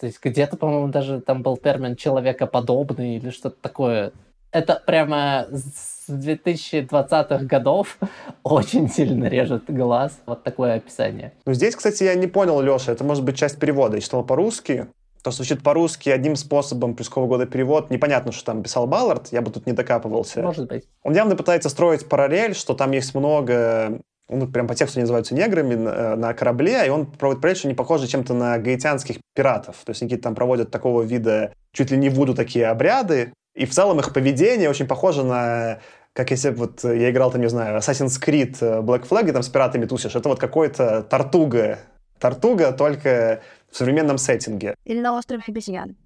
то 0.00 0.06
есть 0.06 0.18
где-то, 0.22 0.56
по-моему, 0.56 0.88
даже 0.88 1.20
там 1.20 1.42
был 1.42 1.58
термин 1.58 1.94
«человекоподобный» 1.94 3.16
или 3.16 3.28
что-то 3.28 3.56
такое. 3.60 4.12
Это 4.50 4.82
прямо 4.84 5.46
с 5.52 6.08
2020-х 6.08 7.44
годов 7.44 7.98
очень 8.42 8.88
сильно 8.88 9.26
режет 9.26 9.64
глаз. 9.68 10.18
Вот 10.24 10.42
такое 10.42 10.76
описание. 10.76 11.34
Ну, 11.44 11.52
здесь, 11.52 11.76
кстати, 11.76 12.04
я 12.04 12.14
не 12.14 12.26
понял, 12.26 12.60
Леша, 12.62 12.92
это 12.92 13.04
может 13.04 13.24
быть 13.24 13.36
часть 13.36 13.58
перевода. 13.58 13.96
Я 13.96 14.00
читал 14.00 14.24
по-русски, 14.24 14.86
то, 15.22 15.30
что 15.30 15.42
звучит 15.42 15.62
по-русски 15.62 16.08
одним 16.08 16.34
способом 16.34 16.94
плюсового 16.94 17.28
года 17.28 17.44
перевод, 17.44 17.90
непонятно, 17.90 18.32
что 18.32 18.46
там 18.46 18.62
писал 18.62 18.86
Баллард, 18.86 19.28
я 19.32 19.42
бы 19.42 19.50
тут 19.50 19.66
не 19.66 19.74
докапывался. 19.74 20.40
Может 20.40 20.66
быть. 20.66 20.84
Он 21.02 21.14
явно 21.14 21.36
пытается 21.36 21.68
строить 21.68 22.08
параллель, 22.08 22.54
что 22.54 22.72
там 22.72 22.92
есть 22.92 23.14
много 23.14 24.00
ну, 24.36 24.46
прям 24.46 24.66
по 24.66 24.74
тексту 24.74 24.98
они 24.98 25.02
называются 25.02 25.34
неграми 25.34 25.74
на, 25.74 25.88
э, 25.88 26.14
на 26.16 26.34
корабле, 26.34 26.86
и 26.86 26.88
он 26.88 27.06
проводит 27.06 27.42
проект, 27.42 27.58
что 27.58 27.68
они 27.68 27.74
похожи 27.74 28.06
чем-то 28.06 28.32
на 28.32 28.58
гаитянских 28.58 29.16
пиратов. 29.34 29.76
То 29.84 29.90
есть 29.90 30.02
они 30.02 30.16
там 30.16 30.34
проводят 30.34 30.70
такого 30.70 31.02
вида, 31.02 31.52
чуть 31.72 31.90
ли 31.90 31.96
не 31.96 32.08
вуду 32.08 32.34
такие 32.34 32.66
обряды, 32.66 33.32
и 33.54 33.66
в 33.66 33.70
целом 33.70 33.98
их 33.98 34.12
поведение 34.12 34.70
очень 34.70 34.86
похоже 34.86 35.24
на 35.24 35.80
как 36.12 36.32
если 36.32 36.50
вот 36.50 36.82
я 36.82 37.10
играл, 37.10 37.30
там, 37.30 37.40
не 37.40 37.48
знаю, 37.48 37.78
Assassin's 37.78 38.20
Creed 38.20 38.56
э, 38.60 38.80
Black 38.80 39.08
Flag, 39.08 39.28
и 39.28 39.32
там 39.32 39.42
с 39.42 39.48
пиратами 39.48 39.86
тусишь, 39.86 40.16
это 40.16 40.28
вот 40.28 40.40
какой-то 40.40 41.02
Тартуга. 41.02 41.78
Тартуга 42.18 42.72
только 42.72 43.40
в 43.70 43.76
современном 43.76 44.18
сеттинге. 44.18 44.74
Или 44.84 45.00
на 45.00 45.16
острове 45.16 45.42
обезьян. 45.46 45.96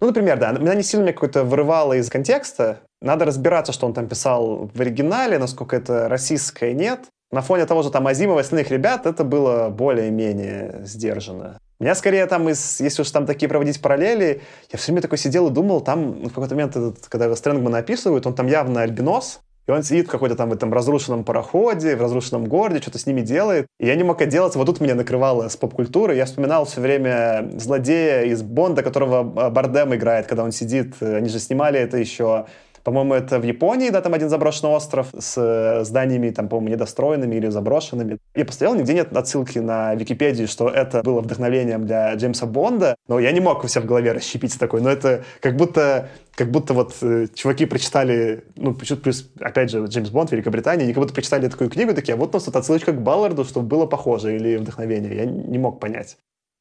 Ну, 0.00 0.08
например, 0.08 0.38
да. 0.38 0.52
Меня 0.52 0.74
не 0.74 0.82
сильно 0.82 1.12
какое-то 1.12 1.44
вырывало 1.44 1.94
из 1.94 2.08
контекста. 2.10 2.80
Надо 3.00 3.24
разбираться, 3.24 3.72
что 3.72 3.86
он 3.86 3.94
там 3.94 4.08
писал 4.08 4.70
в 4.72 4.80
оригинале, 4.80 5.38
насколько 5.38 5.74
это 5.74 6.08
российское 6.08 6.74
нет 6.74 7.00
на 7.30 7.42
фоне 7.42 7.66
того 7.66 7.82
же 7.82 7.90
там 7.90 8.06
Азимова 8.06 8.38
и 8.38 8.40
остальных 8.42 8.70
ребят 8.70 9.06
это 9.06 9.24
было 9.24 9.68
более-менее 9.68 10.82
сдержанно. 10.84 11.58
Меня 11.78 11.94
скорее 11.94 12.26
там, 12.26 12.48
из, 12.48 12.80
если 12.80 13.02
уж 13.02 13.10
там 13.10 13.24
такие 13.24 13.48
проводить 13.48 13.80
параллели, 13.80 14.42
я 14.70 14.78
все 14.78 14.92
время 14.92 15.00
такой 15.00 15.16
сидел 15.16 15.48
и 15.48 15.50
думал, 15.50 15.80
там 15.80 16.28
в 16.28 16.28
какой-то 16.28 16.54
момент, 16.54 16.76
этот, 16.76 17.06
когда 17.08 17.34
Стрэнгмана 17.34 17.78
описывают, 17.78 18.26
он 18.26 18.34
там 18.34 18.48
явно 18.48 18.82
альбинос, 18.82 19.40
и 19.66 19.70
он 19.70 19.82
сидит 19.82 20.08
в 20.08 20.10
какой-то 20.10 20.34
там 20.34 20.50
в 20.50 20.52
этом 20.52 20.72
разрушенном 20.72 21.24
пароходе, 21.24 21.94
в 21.94 22.02
разрушенном 22.02 22.46
городе, 22.46 22.82
что-то 22.82 22.98
с 22.98 23.06
ними 23.06 23.20
делает. 23.20 23.66
И 23.78 23.86
я 23.86 23.94
не 23.94 24.02
мог 24.02 24.20
отделаться. 24.20 24.58
Вот 24.58 24.64
тут 24.64 24.80
меня 24.80 24.96
накрывало 24.96 25.48
с 25.48 25.56
поп-культуры. 25.56 26.16
Я 26.16 26.24
вспоминал 26.24 26.64
все 26.64 26.80
время 26.80 27.48
злодея 27.56 28.24
из 28.24 28.42
Бонда, 28.42 28.82
которого 28.82 29.22
Бардем 29.50 29.94
играет, 29.94 30.26
когда 30.26 30.42
он 30.42 30.50
сидит. 30.50 31.00
Они 31.00 31.28
же 31.28 31.38
снимали 31.38 31.78
это 31.78 31.98
еще 31.98 32.46
по-моему, 32.84 33.14
это 33.14 33.38
в 33.38 33.44
Японии, 33.44 33.90
да, 33.90 34.00
там 34.00 34.14
один 34.14 34.28
заброшенный 34.28 34.72
остров 34.72 35.08
с 35.18 35.34
э, 35.36 35.84
зданиями, 35.84 36.30
там, 36.30 36.48
по-моему, 36.48 36.74
недостроенными 36.74 37.36
или 37.36 37.48
заброшенными. 37.48 38.18
Я 38.34 38.44
посмотрел, 38.44 38.74
нигде 38.74 38.94
нет 38.94 39.16
отсылки 39.16 39.58
на 39.58 39.94
Википедии, 39.94 40.46
что 40.46 40.68
это 40.68 41.02
было 41.02 41.20
вдохновением 41.20 41.86
для 41.86 42.14
Джеймса 42.14 42.46
Бонда, 42.46 42.96
но 43.08 43.18
я 43.18 43.32
не 43.32 43.40
мог 43.40 43.64
у 43.64 43.68
себя 43.68 43.82
в 43.82 43.86
голове 43.86 44.12
расщепить 44.12 44.58
такой, 44.58 44.80
но 44.80 44.90
это 44.90 45.24
как 45.40 45.56
будто 45.56 46.08
как 46.34 46.50
будто 46.50 46.72
вот 46.72 46.94
э, 47.02 47.26
чуваки 47.34 47.66
прочитали, 47.66 48.44
ну, 48.56 48.72
плюс, 48.72 49.30
опять 49.40 49.70
же, 49.70 49.84
Джеймс 49.84 50.08
Бонд, 50.10 50.30
Великобритания, 50.32 50.84
они 50.84 50.94
как 50.94 51.02
будто 51.02 51.12
прочитали 51.12 51.48
такую 51.48 51.68
книгу, 51.68 51.92
такие, 51.92 52.14
а 52.14 52.16
вот 52.16 52.30
у 52.30 52.32
нас 52.34 52.44
тут 52.44 52.56
отсылочка 52.56 52.92
к 52.92 53.02
Балларду, 53.02 53.44
чтобы 53.44 53.66
было 53.66 53.84
похоже, 53.84 54.36
или 54.36 54.56
вдохновение. 54.56 55.14
Я 55.14 55.26
не 55.26 55.58
мог 55.58 55.80
понять. 55.80 56.16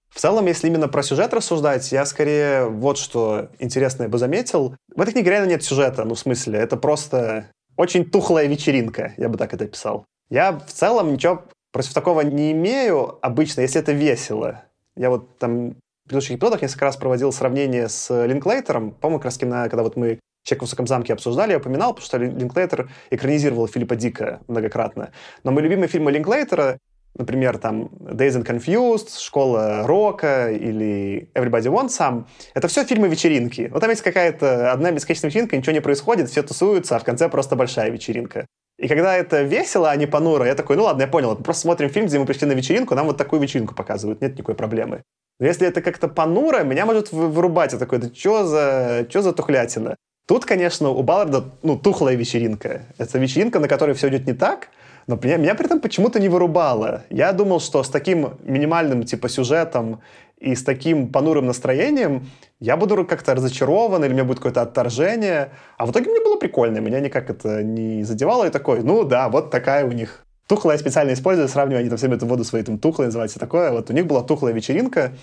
В 0.10 0.20
целом, 0.20 0.46
если 0.48 0.68
именно 0.68 0.88
про 0.88 1.04
сюжет 1.04 1.34
рассуждать, 1.34 1.92
я 1.92 2.06
скорее 2.06 2.66
вот 2.66 2.98
что 2.98 3.50
интересное 3.60 4.08
бы 4.08 4.18
заметил. 4.18 4.76
В 4.96 5.02
этой 5.02 5.14
книге 5.14 5.30
реально 5.30 5.50
нет 5.50 5.64
сюжета, 5.64 6.04
ну, 6.04 6.16
в 6.16 6.20
смысле, 6.20 6.60
это 6.60 6.78
просто 6.78 7.52
очень 7.78 8.10
тухлая 8.10 8.48
вечеринка, 8.48 9.14
я 9.18 9.30
бы 9.30 9.38
так 9.38 9.54
это 9.54 9.68
писал. 9.68 10.06
Я 10.30 10.52
в 10.54 10.72
целом 10.72 11.14
ничего 11.14 11.46
против 11.72 11.94
такого 11.94 12.22
не 12.22 12.52
имею 12.52 13.18
обычно, 13.22 13.62
если 13.62 13.80
это 13.80 13.92
весело. 13.92 14.64
Я 14.96 15.10
вот 15.10 15.38
там 15.38 15.72
в 15.72 16.10
предыдущих 16.10 16.38
эпизодах 16.38 16.62
несколько 16.62 16.86
раз 16.86 16.98
проводил 16.98 17.32
сравнение 17.32 17.88
с 17.88 18.26
Линклейтером. 18.26 18.92
По-моему, 18.92 19.20
как 19.20 19.26
раз 19.26 19.38
когда 19.38 19.84
вот 19.84 19.96
мы 19.96 20.20
«Человек 20.44 20.62
в 20.62 20.66
высоком 20.66 20.88
замке» 20.88 21.14
обсуждали, 21.14 21.52
я 21.52 21.58
упоминал, 21.58 21.94
потому 21.94 22.06
что 22.06 22.18
Линклейтер 22.18 22.90
экранизировал 23.12 23.68
Филиппа 23.68 23.96
Дика 23.96 24.42
многократно. 24.48 25.12
Но 25.44 25.52
мои 25.52 25.64
любимые 25.64 25.88
фильмы 25.88 26.12
Линклейтера 26.12 26.80
например, 27.20 27.58
там 27.58 27.90
Days 28.00 28.42
and 28.42 28.46
Confused, 28.46 29.20
Школа 29.20 29.84
Рока 29.86 30.52
или 30.52 31.30
Everybody 31.36 31.66
Wants 31.66 31.90
Some, 32.00 32.26
это 32.56 32.68
все 32.68 32.84
фильмы-вечеринки. 32.86 33.70
Вот 33.72 33.82
там 33.82 33.90
есть 33.90 34.02
какая-то 34.02 34.72
одна 34.72 34.92
бесконечная 34.92 35.30
вечеринка, 35.30 35.58
ничего 35.58 35.74
не 35.74 35.82
происходит, 35.82 36.30
все 36.30 36.42
тусуются, 36.42 36.96
а 36.96 37.00
в 37.00 37.04
конце 37.04 37.30
просто 37.30 37.56
большая 37.56 37.92
вечеринка. 37.92 38.48
И 38.80 38.88
когда 38.88 39.16
это 39.16 39.42
весело, 39.42 39.92
а 39.92 39.96
не 39.96 40.08
понуро, 40.08 40.46
я 40.46 40.56
такой, 40.56 40.78
ну 40.78 40.84
ладно, 40.84 41.02
я 41.02 41.08
понял, 41.08 41.36
мы 41.38 41.44
просто 41.44 41.64
смотрим 41.64 41.90
фильм, 41.90 42.06
где 42.08 42.18
мы 42.18 42.26
пришли 42.26 42.48
на 42.48 42.54
вечеринку, 42.54 42.96
нам 42.96 43.08
вот 43.08 43.18
такую 43.18 43.42
вечеринку 43.42 43.76
показывают, 43.76 44.22
нет 44.22 44.34
никакой 44.34 44.56
проблемы. 44.56 45.04
Но 45.40 45.46
если 45.46 45.68
это 45.68 45.82
как-то 45.82 46.08
понуро, 46.08 46.64
меня 46.64 46.86
может 46.86 47.12
вырубать. 47.12 47.74
Я 47.74 47.80
такой, 47.80 48.00
да 48.00 48.10
что 48.14 48.46
за, 48.46 49.06
что 49.10 49.22
за 49.22 49.34
тухлятина? 49.34 49.96
Тут, 50.28 50.46
конечно, 50.46 50.90
у 50.90 51.02
Балларда, 51.02 51.44
ну, 51.64 51.78
тухлая 51.78 52.16
вечеринка. 52.16 52.84
Это 52.98 53.18
вечеринка, 53.18 53.60
на 53.60 53.68
которой 53.68 53.94
все 53.94 54.10
идет 54.10 54.28
не 54.28 54.34
так, 54.34 54.70
но 55.10 55.20
меня, 55.24 55.38
меня 55.38 55.56
при 55.56 55.66
этом 55.66 55.80
почему-то 55.80 56.20
не 56.20 56.30
вырубало. 56.30 57.02
Я 57.10 57.34
думал, 57.34 57.60
что 57.60 57.82
с 57.82 57.90
таким 57.90 58.38
минимальным, 58.44 59.04
типа, 59.04 59.28
сюжетом 59.28 60.02
и 60.38 60.54
с 60.54 60.64
таким 60.64 61.12
понурым 61.12 61.48
настроением 61.48 62.28
я 62.60 62.78
буду 62.78 63.04
как-то 63.06 63.34
разочарован, 63.34 64.04
или 64.04 64.12
у 64.12 64.14
меня 64.14 64.24
будет 64.24 64.38
какое-то 64.38 64.62
отторжение. 64.62 65.50
А 65.80 65.88
в 65.88 65.92
итоге 65.92 66.12
мне 66.12 66.20
было 66.24 66.36
прикольно, 66.36 66.78
меня 66.78 67.00
никак 67.00 67.32
это 67.32 67.64
не 67.64 68.04
задевало. 68.04 68.46
И 68.46 68.52
такой, 68.52 68.84
ну 68.84 69.04
да, 69.04 69.30
вот 69.30 69.50
такая 69.50 69.84
у 69.84 69.92
них 69.92 70.24
тухлая 70.48 70.78
специально 70.78 71.12
использую, 71.14 71.48
сравниваю, 71.48 71.80
они 71.80 71.90
там 71.90 71.98
всем 71.98 72.14
эту 72.14 72.28
воду 72.28 72.44
своей 72.44 72.64
там 72.64 72.78
тухлой 72.78 73.08
называют, 73.08 73.32
все 73.32 73.40
такое. 73.40 73.72
Вот 73.72 73.90
у 73.90 73.94
них 73.94 74.06
была 74.06 74.22
тухлая 74.22 74.54
вечеринка. 74.54 75.14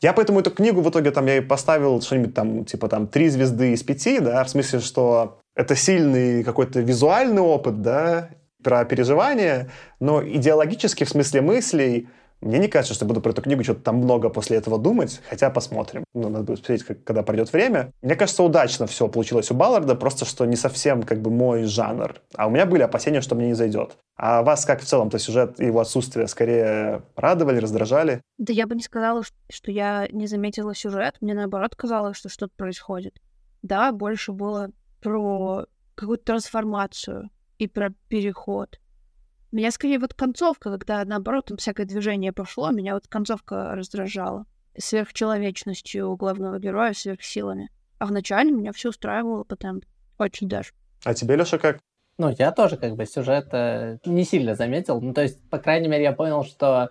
Я 0.00 0.12
поэтому 0.12 0.38
эту 0.38 0.52
книгу 0.52 0.82
в 0.82 0.88
итоге 0.88 1.10
там 1.10 1.26
я 1.26 1.38
и 1.38 1.40
поставил 1.40 2.00
что-нибудь 2.00 2.32
там, 2.32 2.64
типа 2.64 2.86
там 2.86 3.08
три 3.08 3.28
звезды 3.28 3.72
из 3.72 3.82
пяти, 3.82 4.20
да, 4.20 4.44
в 4.44 4.48
смысле, 4.48 4.78
что 4.78 5.40
это 5.56 5.74
сильный 5.74 6.44
какой-то 6.44 6.78
визуальный 6.78 7.42
опыт, 7.42 7.82
да, 7.82 8.30
про 8.62 8.84
переживания, 8.84 9.70
но 10.00 10.22
идеологически, 10.22 11.04
в 11.04 11.08
смысле 11.08 11.40
мыслей, 11.40 12.08
мне 12.40 12.58
не 12.58 12.68
кажется, 12.68 12.94
что 12.94 13.04
буду 13.04 13.20
про 13.20 13.30
эту 13.30 13.42
книгу 13.42 13.64
что-то 13.64 13.80
там 13.80 13.96
много 13.96 14.28
после 14.28 14.58
этого 14.58 14.78
думать, 14.78 15.20
хотя 15.28 15.50
посмотрим. 15.50 16.04
Ну, 16.14 16.28
надо 16.28 16.44
будет 16.44 16.60
посмотреть, 16.60 16.84
как, 16.84 17.02
когда 17.02 17.22
пройдет 17.22 17.52
время. 17.52 17.92
Мне 18.00 18.14
кажется, 18.14 18.44
удачно 18.44 18.86
все 18.86 19.08
получилось 19.08 19.50
у 19.50 19.54
Балларда, 19.54 19.96
просто 19.96 20.24
что 20.24 20.44
не 20.44 20.54
совсем 20.54 21.02
как 21.02 21.20
бы 21.20 21.30
мой 21.30 21.64
жанр. 21.64 22.20
А 22.36 22.46
у 22.46 22.50
меня 22.50 22.64
были 22.64 22.82
опасения, 22.82 23.22
что 23.22 23.34
мне 23.34 23.48
не 23.48 23.54
зайдет. 23.54 23.96
А 24.16 24.42
вас 24.42 24.64
как 24.64 24.80
в 24.80 24.84
целом-то 24.84 25.18
сюжет 25.18 25.58
и 25.60 25.66
его 25.66 25.80
отсутствие 25.80 26.28
скорее 26.28 27.02
радовали, 27.16 27.58
раздражали? 27.58 28.22
Да 28.38 28.52
я 28.52 28.68
бы 28.68 28.76
не 28.76 28.82
сказала, 28.82 29.22
что 29.50 29.72
я 29.72 30.06
не 30.12 30.28
заметила 30.28 30.74
сюжет. 30.76 31.16
Мне 31.20 31.34
наоборот 31.34 31.74
казалось, 31.74 32.16
что 32.16 32.28
что-то 32.28 32.52
происходит. 32.56 33.14
Да, 33.62 33.90
больше 33.90 34.30
было 34.30 34.70
про 35.00 35.66
какую-то 35.96 36.24
трансформацию 36.24 37.30
и 37.58 37.66
про 37.66 37.90
переход. 38.08 38.80
Меня 39.50 39.70
скорее 39.70 39.98
вот 39.98 40.14
концовка, 40.14 40.70
когда 40.70 41.04
наоборот 41.04 41.46
там 41.46 41.56
всякое 41.56 41.86
движение 41.86 42.32
пошло, 42.32 42.70
меня 42.70 42.94
вот 42.94 43.08
концовка 43.08 43.74
раздражала. 43.74 44.44
Сверхчеловечностью 44.76 46.14
главного 46.16 46.58
героя, 46.58 46.92
сверхсилами. 46.92 47.70
А 47.98 48.06
вначале 48.06 48.52
меня 48.52 48.72
все 48.72 48.90
устраивало 48.90 49.44
потом 49.44 49.80
очень 50.18 50.48
даже. 50.48 50.72
А 51.04 51.14
тебе, 51.14 51.36
Леша, 51.36 51.58
как? 51.58 51.80
Ну, 52.18 52.34
я 52.36 52.52
тоже 52.52 52.76
как 52.76 52.96
бы 52.96 53.06
сюжет 53.06 53.48
э, 53.52 53.98
не 54.04 54.24
сильно 54.24 54.54
заметил. 54.54 55.00
Ну, 55.00 55.14
то 55.14 55.22
есть, 55.22 55.40
по 55.50 55.58
крайней 55.58 55.88
мере, 55.88 56.04
я 56.04 56.12
понял, 56.12 56.44
что 56.44 56.90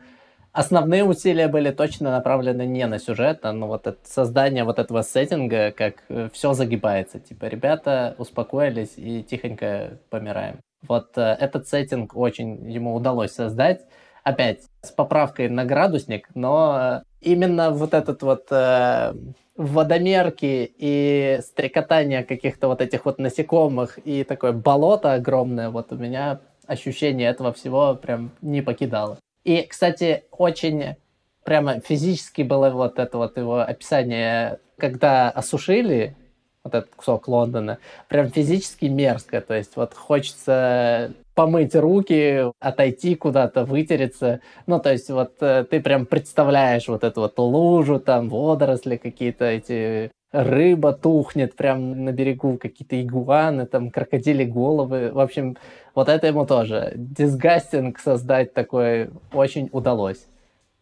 основные 0.58 1.04
усилия 1.04 1.48
были 1.48 1.70
точно 1.70 2.10
направлены 2.10 2.66
не 2.66 2.88
на 2.88 2.98
сюжет, 2.98 3.46
а 3.46 3.54
на 3.54 3.68
вот 3.68 3.86
это 3.86 4.00
создание 4.04 4.64
вот 4.64 4.80
этого 4.80 5.04
сеттинга, 5.04 5.72
как 5.72 6.04
э, 6.10 6.30
все 6.34 6.54
загибается. 6.54 7.20
Типа, 7.20 7.46
ребята 7.46 8.16
успокоились 8.18 8.94
и 8.98 9.22
тихонько 9.22 10.00
помираем. 10.10 10.60
Вот 10.88 11.16
э, 11.16 11.38
этот 11.40 11.68
сеттинг 11.68 12.18
очень 12.18 12.72
ему 12.72 12.96
удалось 12.96 13.34
создать. 13.34 13.86
Опять 14.24 14.64
с 14.82 14.90
поправкой 14.90 15.48
на 15.48 15.64
градусник, 15.64 16.28
но 16.34 17.04
именно 17.22 17.70
вот 17.70 17.94
этот 17.94 18.24
вот 18.24 18.48
э, 18.50 19.14
водомерки 19.56 20.74
и 20.76 21.40
стрекотание 21.42 22.24
каких-то 22.24 22.68
вот 22.68 22.82
этих 22.82 23.06
вот 23.06 23.20
насекомых 23.20 24.00
и 24.04 24.24
такое 24.24 24.54
болото 24.54 25.14
огромное, 25.14 25.70
вот 25.70 25.92
у 25.92 25.96
меня 25.96 26.40
ощущение 26.66 27.30
этого 27.30 27.54
всего 27.54 27.96
прям 27.96 28.32
не 28.42 28.62
покидало. 28.62 29.18
И, 29.48 29.62
кстати, 29.62 30.26
очень 30.32 30.98
прямо 31.46 31.80
физически 31.80 32.42
было 32.42 32.70
вот 32.70 33.00
это 33.00 33.18
вот 33.18 33.38
его 33.38 33.62
описание, 33.62 34.60
когда 34.78 35.30
осушили 35.30 36.18
вот 36.66 36.76
этот 36.76 36.94
кусок 36.94 37.30
Лондона, 37.30 37.78
прям 38.10 38.30
физически 38.30 38.88
мерзко. 38.88 39.40
То 39.40 39.54
есть 39.54 39.78
вот 39.78 39.94
хочется 39.94 41.14
помыть 41.34 41.76
руки, 41.76 42.52
отойти 42.60 43.16
куда-то, 43.16 43.64
вытереться. 43.64 44.42
Ну, 44.66 44.82
то 44.82 44.92
есть 44.92 45.10
вот 45.10 45.36
э, 45.40 45.64
ты 45.64 45.80
прям 45.80 46.06
представляешь 46.06 46.90
вот 46.90 47.06
эту 47.06 47.22
вот 47.22 47.40
лужу, 47.40 48.02
там 48.02 48.28
водоросли 48.28 48.98
какие-то 48.98 49.46
эти 49.46 50.12
рыба 50.34 50.92
тухнет 50.92 51.56
прям 51.56 52.04
на 52.04 52.12
берегу, 52.12 52.58
какие-то 52.58 53.02
игуаны, 53.02 53.66
там 53.66 53.92
крокодили 53.92 54.44
головы. 54.44 55.12
В 55.14 55.20
общем, 55.20 55.58
вот 55.98 56.10
это 56.10 56.28
ему 56.28 56.46
тоже. 56.46 56.94
Дисгастинг 56.96 57.98
создать 57.98 58.54
такой 58.54 59.10
очень 59.34 59.68
удалось. 59.72 60.28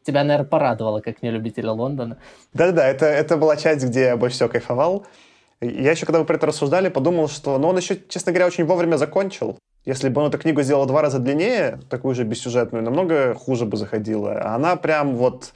Тебя, 0.04 0.26
наверное, 0.26 0.46
порадовало, 0.46 1.00
как 1.00 1.24
не 1.24 1.32
любителя 1.32 1.72
Лондона. 1.72 2.18
Да-да-да, 2.54 2.86
это, 2.86 3.06
это 3.06 3.38
была 3.38 3.56
часть, 3.56 3.86
где 3.86 4.02
я 4.02 4.18
больше 4.18 4.36
всего 4.36 4.50
кайфовал. 4.50 5.06
Я 5.62 5.92
еще, 5.92 6.06
когда 6.06 6.20
вы 6.20 6.26
про 6.26 6.36
это 6.36 6.48
рассуждали, 6.48 6.90
подумал, 6.90 7.30
что 7.30 7.58
ну, 7.58 7.70
он 7.70 7.78
еще, 7.78 7.98
честно 8.10 8.34
говоря, 8.34 8.48
очень 8.48 8.66
вовремя 8.66 8.98
закончил. 8.98 9.58
Если 9.86 10.10
бы 10.10 10.20
он 10.20 10.28
эту 10.28 10.38
книгу 10.38 10.62
сделал 10.64 10.86
два 10.86 11.02
раза 11.02 11.20
длиннее, 11.20 11.80
такую 11.90 12.14
же 12.14 12.26
бессюжетную, 12.26 12.84
намного 12.84 13.36
хуже 13.36 13.66
бы 13.66 13.78
заходила. 13.78 14.34
А 14.34 14.56
она 14.56 14.76
прям 14.76 15.16
вот, 15.16 15.54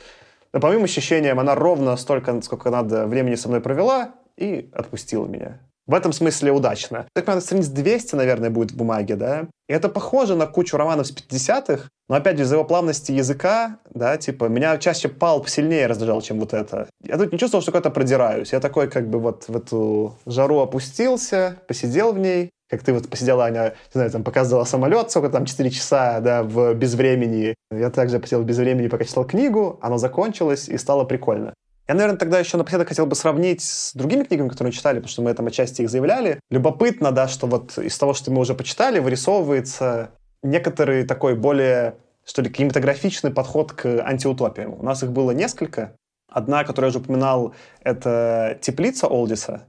по 0.52 0.68
моим 0.68 0.86
ощущениям, 0.86 1.38
она 1.38 1.54
ровно 1.54 1.98
столько, 1.98 2.42
сколько 2.44 2.70
надо 2.70 3.08
времени 3.08 3.36
со 3.36 3.50
мной 3.50 3.60
провела 3.60 4.12
и 4.38 4.70
отпустила 4.74 5.26
меня. 5.26 5.60
В 5.90 5.96
этом 5.96 6.14
смысле 6.14 6.52
удачно. 6.52 7.08
Так, 7.16 7.26
наверное, 7.26 7.44
страниц 7.44 7.68
200, 7.68 8.14
наверное, 8.14 8.52
будет 8.52 8.72
в 8.72 8.78
бумаге, 8.78 9.16
да? 9.16 9.48
И 9.68 9.74
это 9.74 9.90
похоже 9.90 10.36
на 10.36 10.46
кучу 10.46 10.78
романов 10.78 11.08
с 11.08 11.12
50-х, 11.12 11.88
но 12.08 12.16
опять 12.16 12.38
же, 12.38 12.44
из-за 12.44 12.58
его 12.58 12.64
плавности 12.64 13.12
языка, 13.12 13.80
да, 13.90 14.16
типа, 14.18 14.46
меня 14.46 14.78
чаще 14.78 15.10
палп 15.10 15.50
сильнее 15.50 15.88
раздражал, 15.88 16.22
чем 16.22 16.40
вот 16.40 16.54
это. 16.54 16.88
Я 17.04 17.18
тут 17.18 17.32
не 17.32 17.40
чувствовал, 17.40 17.64
что 17.64 17.72
куда-то 17.72 17.90
продираюсь. 17.90 18.54
Я 18.54 18.60
такой, 18.60 18.88
как 18.88 19.10
бы, 19.10 19.18
вот 19.18 19.46
в 19.48 19.58
эту 19.58 20.14
жару 20.28 20.60
опустился, 20.60 21.58
посидел 21.68 22.14
в 22.14 22.20
ней, 22.20 22.52
как 22.70 22.84
ты 22.84 22.94
вот 22.94 23.10
посидела, 23.10 23.46
Аня, 23.46 23.74
не 23.88 23.94
знаю, 23.94 24.12
там 24.12 24.24
показывала 24.24 24.66
самолет, 24.66 25.10
сколько 25.10 25.30
там, 25.30 25.46
4 25.46 25.72
часа, 25.72 26.20
да, 26.20 26.44
в 26.44 26.76
безвремени. 26.76 27.56
Я 27.72 27.90
также 27.90 28.20
посидел 28.20 28.44
в 28.44 28.46
безвремени, 28.46 28.90
пока 28.90 29.06
читал 29.06 29.26
книгу, 29.26 29.80
оно 29.82 29.98
закончилось, 29.98 30.70
и 30.70 30.78
стало 30.78 31.04
прикольно. 31.04 31.56
Я, 31.90 31.96
наверное, 31.96 32.20
тогда 32.20 32.38
еще 32.38 32.56
напоследок 32.56 32.88
хотел 32.90 33.08
бы 33.08 33.16
сравнить 33.16 33.64
с 33.64 33.96
другими 33.96 34.24
книгами, 34.24 34.48
которые 34.48 34.70
мы 34.70 34.74
читали, 34.74 34.98
потому 34.98 35.10
что 35.10 35.24
мы 35.24 35.34
там 35.34 35.48
отчасти 35.48 35.82
их 35.82 35.90
заявляли. 35.90 36.40
Любопытно, 36.52 37.12
да, 37.12 37.28
что 37.28 37.48
вот 37.48 37.80
из 37.80 37.98
того, 37.98 38.14
что 38.14 38.30
мы 38.30 38.42
уже 38.42 38.54
почитали, 38.54 39.00
вырисовывается 39.00 40.12
некоторый 40.44 41.04
такой 41.04 41.34
более, 41.36 41.96
что 42.24 42.44
ли, 42.44 42.52
кинематографичный 42.52 43.32
подход 43.32 43.72
к 43.72 43.88
антиутопиям. 44.06 44.76
У 44.80 44.84
нас 44.84 45.02
их 45.02 45.12
было 45.12 45.32
несколько. 45.32 45.96
Одна, 46.32 46.64
которую 46.64 46.90
я 46.90 46.96
уже 46.96 47.00
упоминал, 47.00 47.56
это 47.82 48.60
«Теплица» 48.62 49.08
Олдиса, 49.08 49.64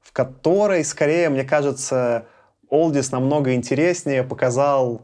в 0.00 0.12
которой, 0.12 0.84
скорее, 0.84 1.28
мне 1.28 1.44
кажется, 1.44 2.26
Олдис 2.68 3.12
намного 3.12 3.54
интереснее 3.54 4.24
показал 4.24 5.02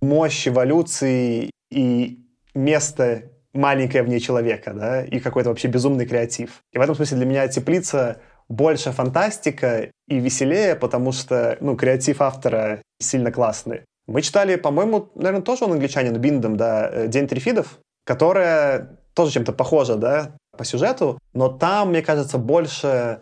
мощь 0.00 0.48
эволюции 0.48 1.50
и 1.70 2.24
место 2.54 3.33
маленькое 3.54 4.02
в 4.02 4.08
ней 4.08 4.20
человека, 4.20 4.72
да, 4.74 5.04
и 5.04 5.20
какой-то 5.20 5.48
вообще 5.48 5.68
безумный 5.68 6.06
креатив. 6.06 6.60
И 6.72 6.78
в 6.78 6.80
этом 6.80 6.94
смысле 6.94 7.18
для 7.18 7.26
меня 7.26 7.48
теплица 7.48 8.18
больше 8.48 8.92
фантастика 8.92 9.90
и 10.06 10.18
веселее, 10.18 10.76
потому 10.76 11.12
что, 11.12 11.56
ну, 11.60 11.76
креатив 11.76 12.20
автора 12.20 12.82
сильно 13.00 13.32
классный. 13.32 13.82
Мы 14.06 14.20
читали, 14.20 14.56
по-моему, 14.56 15.08
наверное, 15.14 15.40
тоже 15.40 15.64
он 15.64 15.72
англичанин, 15.72 16.14
Биндом, 16.18 16.56
да, 16.56 16.90
э, 16.92 17.08
«День 17.08 17.26
трифидов», 17.26 17.78
которая 18.04 18.98
тоже 19.14 19.32
чем-то 19.32 19.52
похожа, 19.52 19.96
да, 19.96 20.36
по 20.56 20.64
сюжету, 20.64 21.18
но 21.32 21.48
там, 21.48 21.90
мне 21.90 22.02
кажется, 22.02 22.36
больше 22.36 23.20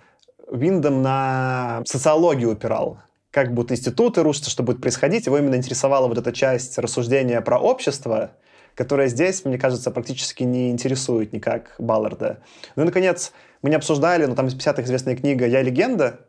Виндом 0.51 1.03
на 1.03 1.83
социологию 1.87 2.53
упирал. 2.53 2.99
Как 3.30 3.55
будут 3.55 3.72
институты 3.72 4.22
рушатся, 4.22 4.51
что 4.51 4.62
будет 4.62 4.83
происходить. 4.83 5.24
Его 5.24 5.39
именно 5.39 5.55
интересовала 5.55 6.09
вот 6.09 6.18
эта 6.18 6.33
часть 6.33 6.76
рассуждения 6.78 7.41
про 7.41 7.59
общество, 7.59 8.33
которая 8.75 9.09
здесь, 9.09 9.45
мне 9.45 9.59
кажется, 9.59 9.91
практически 9.91 10.43
не 10.43 10.70
интересует 10.70 11.33
никак 11.33 11.75
Балларда. 11.79 12.41
Ну 12.77 12.83
и, 12.83 12.87
наконец, 12.87 13.33
мы 13.62 13.70
не 13.70 13.77
обсуждали, 13.77 14.27
но 14.27 14.35
там 14.35 14.47
из 14.47 14.55
50-х 14.55 14.83
известная 14.83 15.16
книга 15.16 15.47
«Я 15.47 15.62
легенда», 15.62 16.20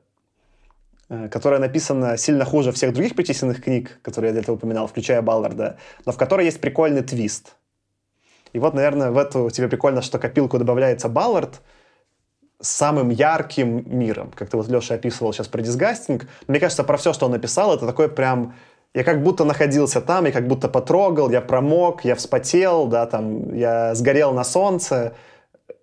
э, 1.09 1.29
которая 1.29 1.59
написана 1.59 2.17
сильно 2.17 2.45
хуже 2.45 2.71
всех 2.71 2.93
других 2.93 3.15
перечисленных 3.15 3.63
книг, 3.63 3.99
которые 4.01 4.29
я 4.29 4.33
для 4.33 4.41
этого 4.41 4.55
упоминал, 4.55 4.87
включая 4.87 5.21
Балларда, 5.21 5.77
но 6.05 6.11
в 6.11 6.17
которой 6.17 6.45
есть 6.45 6.61
прикольный 6.61 7.03
твист. 7.03 7.55
И 8.53 8.59
вот, 8.59 8.73
наверное, 8.73 9.11
в 9.11 9.17
эту 9.17 9.49
тебе 9.49 9.67
прикольно, 9.67 10.01
что 10.01 10.19
копилку 10.19 10.59
добавляется 10.59 11.09
Баллард 11.09 11.61
с 12.61 12.69
самым 12.69 13.09
ярким 13.09 13.83
миром. 13.97 14.31
Как 14.33 14.49
ты 14.49 14.57
вот, 14.57 14.67
Леша, 14.69 14.95
описывал 14.95 15.33
сейчас 15.33 15.47
про 15.47 15.61
дисгастинг. 15.61 16.27
Мне 16.47 16.59
кажется, 16.59 16.83
про 16.83 16.97
все, 16.97 17.13
что 17.13 17.25
он 17.25 17.31
написал, 17.31 17.75
это 17.75 17.85
такой 17.87 18.09
прям 18.09 18.55
я 18.93 19.03
как 19.03 19.23
будто 19.23 19.43
находился 19.43 20.01
там, 20.01 20.25
я 20.25 20.31
как 20.31 20.47
будто 20.47 20.69
потрогал, 20.69 21.31
я 21.31 21.41
промок, 21.41 22.05
я 22.05 22.15
вспотел, 22.15 22.87
да, 22.87 23.05
там, 23.05 23.53
я 23.55 23.95
сгорел 23.95 24.33
на 24.33 24.43
солнце. 24.43 25.13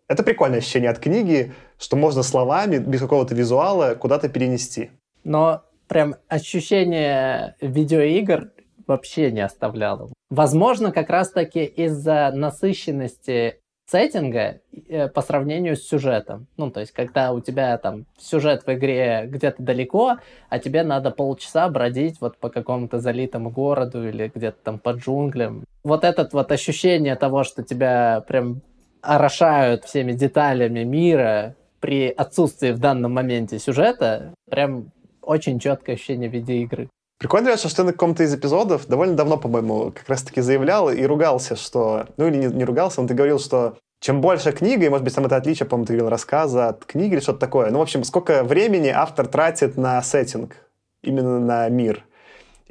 Это 0.09 0.23
прикольное 0.23 0.59
ощущение 0.59 0.91
от 0.91 0.99
книги, 0.99 1.53
что 1.79 1.97
можно 1.97 2.23
словами, 2.23 2.79
без 2.79 3.01
какого-то 3.01 3.35
визуала, 3.35 3.95
куда-то 3.95 4.29
перенести. 4.29 4.91
Но 5.25 5.63
прям 5.89 6.17
ощущение 6.29 7.57
видеоигр 7.61 8.53
вообще 8.87 9.31
не 9.31 9.41
оставляло. 9.41 10.13
Возможно, 10.31 10.93
как 10.93 11.11
раз-таки 11.11 11.65
из-за 11.65 12.31
насыщенности 12.35 13.61
сеттинга 13.91 14.61
э, 14.89 15.09
по 15.09 15.21
сравнению 15.21 15.77
с 15.77 15.87
сюжетом. 15.87 16.47
Ну, 16.57 16.71
то 16.71 16.81
есть, 16.81 16.93
когда 16.93 17.33
у 17.33 17.41
тебя 17.41 17.77
там 17.79 18.07
сюжет 18.19 18.65
в 18.67 18.73
игре 18.73 19.25
где-то 19.27 19.63
далеко, 19.63 20.19
а 20.49 20.59
тебе 20.59 20.83
надо 20.83 21.11
полчаса 21.11 21.69
бродить 21.69 22.21
вот 22.21 22.39
по 22.39 22.51
какому-то 22.51 23.01
залитому 23.01 23.51
городу 23.51 24.09
или 24.09 24.31
где-то 24.33 24.59
там 24.63 24.79
по 24.79 24.91
джунглям. 24.91 25.65
Вот 25.83 26.05
это 26.05 26.29
вот 26.33 26.53
ощущение 26.53 27.17
того, 27.17 27.43
что 27.45 27.63
тебя 27.63 28.23
прям 28.29 28.61
орошают 29.03 29.85
всеми 29.85 30.13
деталями 30.13 30.85
мира 30.85 31.57
при 31.81 32.09
отсутствии 32.09 32.71
в 32.73 32.79
данном 32.79 33.15
моменте 33.15 33.59
сюжета, 33.59 34.35
прям 34.49 34.93
очень 35.23 35.59
четкое 35.59 35.97
ощущение 35.97 36.29
видеоигры. 36.29 36.89
Прикольно, 37.21 37.55
что 37.59 37.77
ты 37.77 37.83
на 37.83 37.93
каком-то 37.93 38.23
из 38.23 38.35
эпизодов 38.35 38.87
довольно 38.87 39.15
давно, 39.15 39.37
по-моему, 39.37 39.93
как 39.93 40.09
раз-таки 40.09 40.41
заявлял 40.41 40.89
и 40.89 41.03
ругался, 41.05 41.55
что... 41.55 42.07
Ну, 42.17 42.29
или 42.29 42.37
не, 42.39 42.47
не 42.47 42.65
ругался, 42.65 43.03
он 43.03 43.09
ты 43.09 43.13
говорил, 43.13 43.39
что 43.39 43.77
чем 44.01 44.23
больше 44.23 44.53
книга, 44.53 44.87
и, 44.87 44.89
может 44.89 45.05
быть, 45.05 45.15
там 45.15 45.27
это 45.27 45.37
отличие, 45.37 45.69
по-моему, 45.69 45.87
ты 45.87 45.93
говорил, 45.93 46.09
рассказа 46.09 46.69
от 46.69 46.87
книги 46.87 47.13
или 47.13 47.21
что-то 47.21 47.41
такое. 47.41 47.71
Ну, 47.71 47.79
в 47.79 47.83
общем, 47.83 48.05
сколько 48.05 48.43
времени 48.43 48.89
автор 48.89 49.27
тратит 49.27 49.77
на 49.77 50.01
сеттинг, 50.01 50.57
именно 51.03 51.39
на 51.39 51.69
мир. 51.69 52.07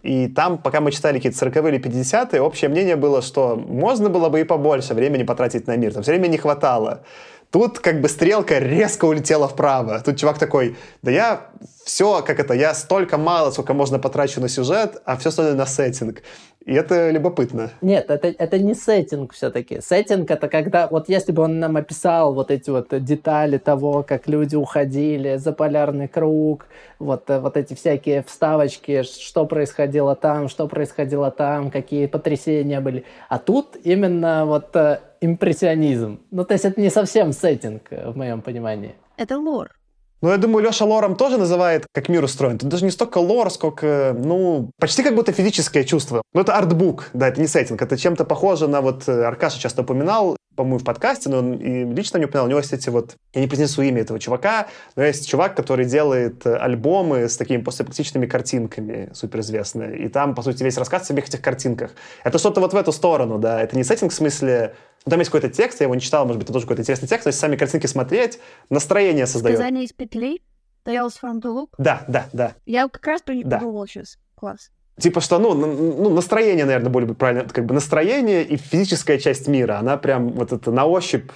И 0.01 0.27
там, 0.27 0.57
пока 0.57 0.81
мы 0.81 0.91
читали 0.91 1.17
какие-то 1.17 1.37
40 1.37 1.55
или 1.67 1.79
50-е, 1.79 2.41
общее 2.41 2.69
мнение 2.71 2.95
было, 2.95 3.21
что 3.21 3.55
можно 3.55 4.09
было 4.09 4.29
бы 4.29 4.41
и 4.41 4.45
побольше 4.45 4.95
времени 4.95 5.21
потратить 5.21 5.67
на 5.67 5.77
мир. 5.77 5.93
Там 5.93 6.01
время 6.01 6.25
не 6.25 6.39
хватало. 6.39 7.03
Тут 7.51 7.77
как 7.77 8.01
бы 8.01 8.09
стрелка 8.09 8.57
резко 8.57 9.05
улетела 9.05 9.47
вправо. 9.47 9.99
Тут 9.99 10.17
чувак 10.17 10.39
такой, 10.39 10.75
да 11.03 11.11
я 11.11 11.51
все, 11.89 12.21
как 12.21 12.39
это, 12.39 12.53
я 12.53 12.75
столько 12.75 13.17
мало, 13.17 13.49
сколько 13.49 13.73
можно 13.73 13.97
потрачу 13.97 14.39
на 14.39 14.47
сюжет, 14.47 15.01
а 15.05 15.17
все 15.17 15.29
остальное 15.29 15.55
на 15.55 15.65
сеттинг. 15.65 16.21
И 16.63 16.71
это 16.71 17.09
любопытно. 17.09 17.71
Нет, 17.81 18.11
это, 18.11 18.27
это 18.27 18.59
не 18.59 18.75
сеттинг 18.75 19.33
все-таки. 19.33 19.81
Сеттинг 19.81 20.29
это 20.29 20.47
когда, 20.49 20.87
вот 20.87 21.09
если 21.09 21.31
бы 21.31 21.41
он 21.41 21.59
нам 21.59 21.77
описал 21.77 22.35
вот 22.35 22.51
эти 22.51 22.69
вот 22.69 22.89
детали 23.03 23.57
того, 23.57 24.03
как 24.03 24.27
люди 24.27 24.55
уходили 24.55 25.37
за 25.37 25.51
полярный 25.51 26.07
круг, 26.07 26.67
вот, 26.99 27.23
вот 27.27 27.57
эти 27.57 27.73
всякие 27.73 28.21
вставочки, 28.21 29.01
что 29.01 29.47
происходило 29.47 30.15
там, 30.15 30.47
что 30.47 30.67
происходило 30.67 31.31
там, 31.31 31.71
какие 31.71 32.05
потрясения 32.05 32.81
были. 32.81 33.03
А 33.29 33.39
тут 33.39 33.77
именно 33.83 34.45
вот 34.45 34.75
э, 34.75 34.99
импрессионизм. 35.21 36.19
Ну, 36.29 36.45
то 36.45 36.53
есть 36.53 36.65
это 36.65 36.79
не 36.79 36.91
совсем 36.91 37.33
сеттинг, 37.33 37.81
э, 37.89 38.11
в 38.11 38.15
моем 38.15 38.43
понимании. 38.43 38.93
Это 39.17 39.39
лор. 39.39 39.78
Ну, 40.21 40.29
я 40.29 40.37
думаю, 40.37 40.65
Леша 40.65 40.85
лором 40.85 41.15
тоже 41.15 41.37
называет, 41.37 41.85
как 41.93 42.09
мир 42.09 42.23
устроен. 42.23 42.57
Тут 42.57 42.69
даже 42.69 42.83
не 42.83 42.91
столько 42.91 43.19
лор, 43.19 43.49
сколько, 43.51 44.15
ну, 44.17 44.71
почти 44.79 45.01
как 45.01 45.15
будто 45.15 45.31
физическое 45.31 45.83
чувство. 45.85 46.21
Ну, 46.33 46.41
это 46.41 46.55
артбук, 46.55 47.09
да, 47.13 47.29
это 47.29 47.39
не 47.39 47.47
сеттинг. 47.47 47.81
Это 47.81 47.97
чем-то 47.97 48.25
похоже 48.25 48.67
на, 48.67 48.81
вот, 48.81 49.07
э, 49.07 49.23
Аркаша 49.23 49.59
часто 49.59 49.83
упоминал, 49.83 50.35
по-моему, 50.59 50.79
в 50.79 50.83
подкасте, 50.83 51.29
но 51.29 51.37
он 51.37 51.53
и 51.53 51.85
лично 51.85 52.19
мне 52.19 52.25
упоминал, 52.25 52.47
у 52.47 52.49
него 52.49 52.59
есть 52.59 52.73
эти 52.73 52.89
вот, 52.89 53.15
я 53.33 53.39
не 53.39 53.47
произнесу 53.47 53.81
имя 53.81 54.01
этого 54.01 54.19
чувака, 54.19 54.67
но 54.97 55.03
есть 55.05 55.25
чувак, 55.25 55.55
который 55.55 55.85
делает 55.85 56.45
э, 56.45 56.53
альбомы 56.53 57.29
с 57.29 57.37
такими 57.37 57.61
постапокалиптичными 57.61 58.25
картинками, 58.25 59.09
суперизвестные. 59.13 59.97
И 59.99 60.09
там, 60.09 60.35
по 60.35 60.41
сути, 60.41 60.61
весь 60.63 60.77
рассказ 60.77 61.03
о 61.03 61.05
всех 61.05 61.29
этих 61.29 61.41
картинках. 61.41 61.91
Это 62.25 62.39
что-то 62.39 62.59
вот 62.59 62.73
в 62.73 62.75
эту 62.75 62.91
сторону, 62.91 63.39
да. 63.39 63.61
Это 63.61 63.77
не 63.77 63.85
сеттинг 63.85 64.11
в 64.11 64.15
смысле 64.15 64.75
ну, 65.05 65.11
там 65.11 65.19
есть 65.19 65.31
какой-то 65.31 65.49
текст, 65.49 65.79
я 65.79 65.85
его 65.85 65.95
не 65.95 66.01
читал, 66.01 66.25
может 66.25 66.39
быть, 66.39 66.47
это 66.47 66.51
тоже 66.51 66.65
какой-то 66.65 66.81
интересный 66.81 67.07
текст, 67.07 67.23
то 67.23 67.29
есть 67.29 67.39
сами 67.39 67.55
картинки 67.55 67.87
смотреть, 67.87 68.39
настроение 68.69 69.27
создает. 69.27 69.55
Сказание 69.55 69.85
из 69.85 69.93
петли? 69.93 70.41
Tales 70.85 71.13
from 71.23 71.41
the 71.41 71.55
Loop? 71.55 71.69
Да, 71.77 72.03
да, 72.09 72.27
да. 72.33 72.53
Я 72.65 72.89
как 72.89 73.07
раз 73.07 73.21
подумал 73.21 73.83
да. 73.83 73.87
сейчас. 73.87 74.17
Класс. 74.35 74.71
Типа 74.99 75.21
что, 75.21 75.39
ну, 75.39 75.53
ну, 75.53 76.09
настроение, 76.09 76.65
наверное, 76.65 76.89
более 76.89 77.13
правильно, 77.13 77.47
как 77.47 77.65
бы 77.65 77.73
настроение 77.73 78.43
и 78.43 78.57
физическая 78.57 79.17
часть 79.17 79.47
мира, 79.47 79.77
она 79.77 79.97
прям 79.97 80.29
вот 80.29 80.51
это 80.51 80.71
на 80.71 80.85
ощупь 80.85 81.31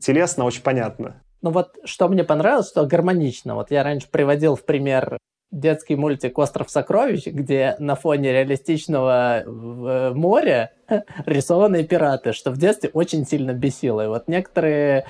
телесно 0.00 0.44
очень 0.44 0.62
понятно. 0.62 1.22
Ну 1.42 1.50
вот, 1.50 1.76
что 1.84 2.08
мне 2.08 2.24
понравилось, 2.24 2.68
что 2.68 2.86
гармонично. 2.86 3.54
Вот 3.54 3.70
я 3.70 3.84
раньше 3.84 4.08
приводил 4.10 4.56
в 4.56 4.64
пример 4.64 5.18
детский 5.52 5.96
мультик 5.96 6.38
«Остров 6.38 6.70
сокровищ», 6.70 7.26
где 7.26 7.76
на 7.78 7.94
фоне 7.94 8.32
реалистичного 8.32 9.42
э, 9.42 10.12
моря 10.14 10.72
рисованные 11.26 11.84
пираты, 11.84 12.32
что 12.32 12.50
в 12.50 12.58
детстве 12.58 12.90
очень 12.92 13.24
сильно 13.26 13.52
бесило. 13.52 14.04
И 14.04 14.08
вот 14.08 14.28
некоторые, 14.28 14.98
э, 15.00 15.04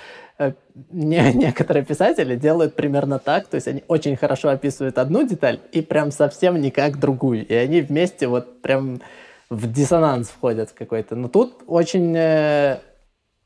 не, 0.90 1.32
некоторые 1.34 1.84
писатели 1.84 2.36
делают 2.36 2.74
примерно 2.74 3.18
так, 3.18 3.48
то 3.48 3.54
есть 3.54 3.68
они 3.68 3.84
очень 3.88 4.16
хорошо 4.16 4.50
описывают 4.50 4.98
одну 4.98 5.26
деталь 5.26 5.60
и 5.72 5.80
прям 5.82 6.10
совсем 6.10 6.60
никак 6.60 6.98
другую. 6.98 7.46
И 7.46 7.54
они 7.54 7.80
вместе 7.80 8.26
вот 8.26 8.62
прям 8.62 9.00
в 9.48 9.72
диссонанс 9.72 10.28
входят 10.28 10.72
какой-то. 10.72 11.14
Но 11.14 11.28
тут 11.28 11.62
очень 11.66 12.14
э, 12.16 12.78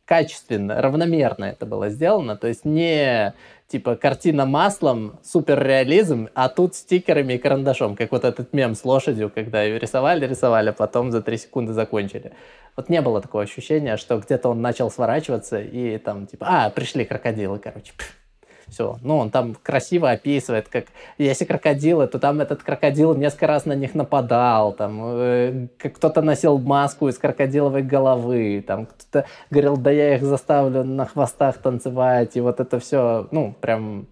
качественно, 0.04 0.80
равномерно 0.80 1.44
это 1.44 1.66
было 1.66 1.90
сделано. 1.90 2.36
То 2.36 2.48
есть 2.48 2.64
не 2.64 3.34
типа 3.68 3.94
картина 3.94 4.46
маслом, 4.46 5.20
суперреализм, 5.22 6.28
а 6.34 6.48
тут 6.48 6.74
стикерами 6.74 7.34
и 7.34 7.38
карандашом, 7.38 7.94
как 7.94 8.10
вот 8.10 8.24
этот 8.24 8.52
мем 8.52 8.74
с 8.74 8.84
лошадью, 8.84 9.30
когда 9.32 9.62
ее 9.62 9.78
рисовали, 9.78 10.26
рисовали, 10.26 10.70
а 10.70 10.72
потом 10.72 11.12
за 11.12 11.22
три 11.22 11.36
секунды 11.36 11.72
закончили. 11.72 12.32
Вот 12.76 12.88
не 12.88 13.00
было 13.00 13.20
такого 13.20 13.44
ощущения, 13.44 13.96
что 13.96 14.18
где-то 14.18 14.48
он 14.48 14.60
начал 14.60 14.90
сворачиваться 14.90 15.60
и 15.60 15.98
там 15.98 16.26
типа, 16.26 16.46
а, 16.48 16.70
пришли 16.70 17.04
крокодилы, 17.04 17.58
короче. 17.58 17.92
Все. 18.68 18.98
Ну, 19.02 19.18
он 19.18 19.30
там 19.30 19.56
красиво 19.56 20.10
описывает, 20.10 20.68
как 20.68 20.86
если 21.18 21.44
крокодилы, 21.44 22.06
то 22.06 22.20
там 22.20 22.40
этот 22.40 22.62
крокодил 22.62 23.14
несколько 23.16 23.48
раз 23.48 23.66
на 23.66 23.72
них 23.72 23.94
нападал, 23.94 24.72
там 24.72 25.00
э, 25.02 25.66
кто-то 25.78 26.22
носил 26.22 26.58
маску 26.58 27.08
из 27.08 27.18
крокодиловой 27.18 27.82
головы, 27.82 28.64
там 28.64 28.86
кто-то 28.86 29.26
говорил, 29.50 29.76
да 29.76 29.90
я 29.90 30.14
их 30.14 30.22
заставлю 30.22 30.84
на 30.84 31.04
хвостах 31.04 31.58
танцевать, 31.58 32.36
и 32.36 32.40
вот 32.40 32.60
это 32.60 32.78
все, 32.78 33.26
ну, 33.32 33.56
прям 33.60 34.06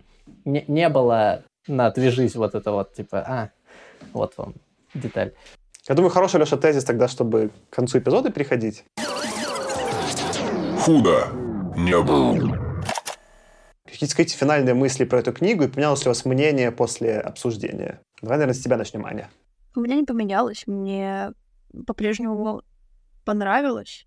не, 0.45 0.65
не 0.67 0.89
было 0.89 1.45
на 1.69 1.87
«отвяжись» 1.87 2.35
вот 2.35 2.55
это 2.55 2.73
вот, 2.73 2.95
типа, 2.95 3.25
а, 3.27 3.51
вот 4.13 4.35
вам 4.37 4.55
деталь. 4.95 5.35
Я 5.89 5.95
думаю, 5.95 6.11
хороший, 6.11 6.41
Леша, 6.41 6.57
тезис 6.57 6.84
тогда, 6.84 7.09
чтобы 7.09 7.51
к 7.70 7.74
концу 7.74 7.99
эпизода 7.99 8.30
переходить. 8.30 8.84
Худо 10.80 11.28
не 11.76 12.01
было 12.01 12.68
какие-то 13.99 14.12
скажите 14.12 14.36
финальные 14.36 14.74
мысли 14.74 15.05
про 15.05 15.18
эту 15.18 15.32
книгу 15.32 15.64
и 15.64 15.68
поменялось 15.68 16.05
ли 16.05 16.09
у 16.09 16.11
вас 16.11 16.24
мнение 16.24 16.70
после 16.70 17.18
обсуждения? 17.18 18.01
Давай, 18.22 18.39
наверное, 18.39 18.55
с 18.55 18.62
тебя 18.62 18.76
начнем, 18.76 19.05
Аня. 19.05 19.28
У 19.74 19.80
меня 19.80 19.97
не 19.97 20.05
поменялось. 20.05 20.68
Мне 20.68 21.32
по-прежнему 21.84 22.62
понравилось, 23.24 24.07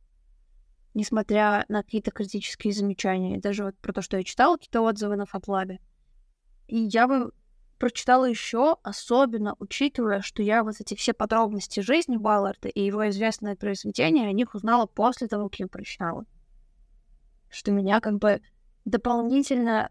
несмотря 0.93 1.65
на 1.67 1.84
какие-то 1.84 2.11
критические 2.11 2.71
замечания. 2.71 3.38
Даже 3.38 3.65
вот 3.65 3.77
про 3.79 3.91
то, 3.91 4.01
что 4.01 4.15
я 4.15 4.23
читала 4.23 4.55
какие-то 4.55 4.82
отзывы 4.82 5.17
на 5.17 5.25
Фатлабе. 5.25 5.79
И 6.67 6.77
я 6.77 7.05
бы 7.05 7.32
прочитала 7.82 8.25
еще, 8.25 8.77
особенно 8.84 9.55
учитывая, 9.57 10.21
что 10.21 10.43
я 10.43 10.63
вот 10.63 10.75
эти 10.79 10.93
все 10.93 11.13
подробности 11.13 11.79
жизни 11.79 12.15
Балларда 12.15 12.67
и 12.67 12.86
его 12.86 13.09
известное 13.09 13.55
произведение, 13.55 14.27
о 14.27 14.34
них 14.34 14.53
узнала 14.53 14.86
после 14.86 15.27
того, 15.27 15.49
как 15.49 15.59
я 15.61 15.67
прочитала. 15.67 16.25
Что 17.49 17.71
меня 17.71 17.99
как 17.99 18.19
бы 18.19 18.39
дополнительно 18.86 19.89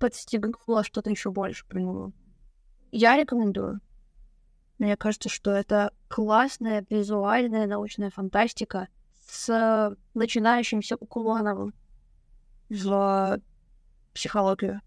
подстегнуло 0.00 0.82
что-то 0.82 1.08
еще 1.08 1.30
больше 1.30 1.64
про 1.68 1.78
него. 1.78 2.12
Я 2.90 3.16
рекомендую. 3.16 3.78
Мне 4.80 4.96
кажется, 4.96 5.28
что 5.28 5.52
это 5.52 5.92
классная 6.08 6.84
визуальная 6.90 7.68
научная 7.68 8.10
фантастика 8.10 8.88
с 9.28 9.96
начинающимся 10.14 10.96
уклоном 10.96 11.74
в 12.68 13.40
психологию 14.12 14.80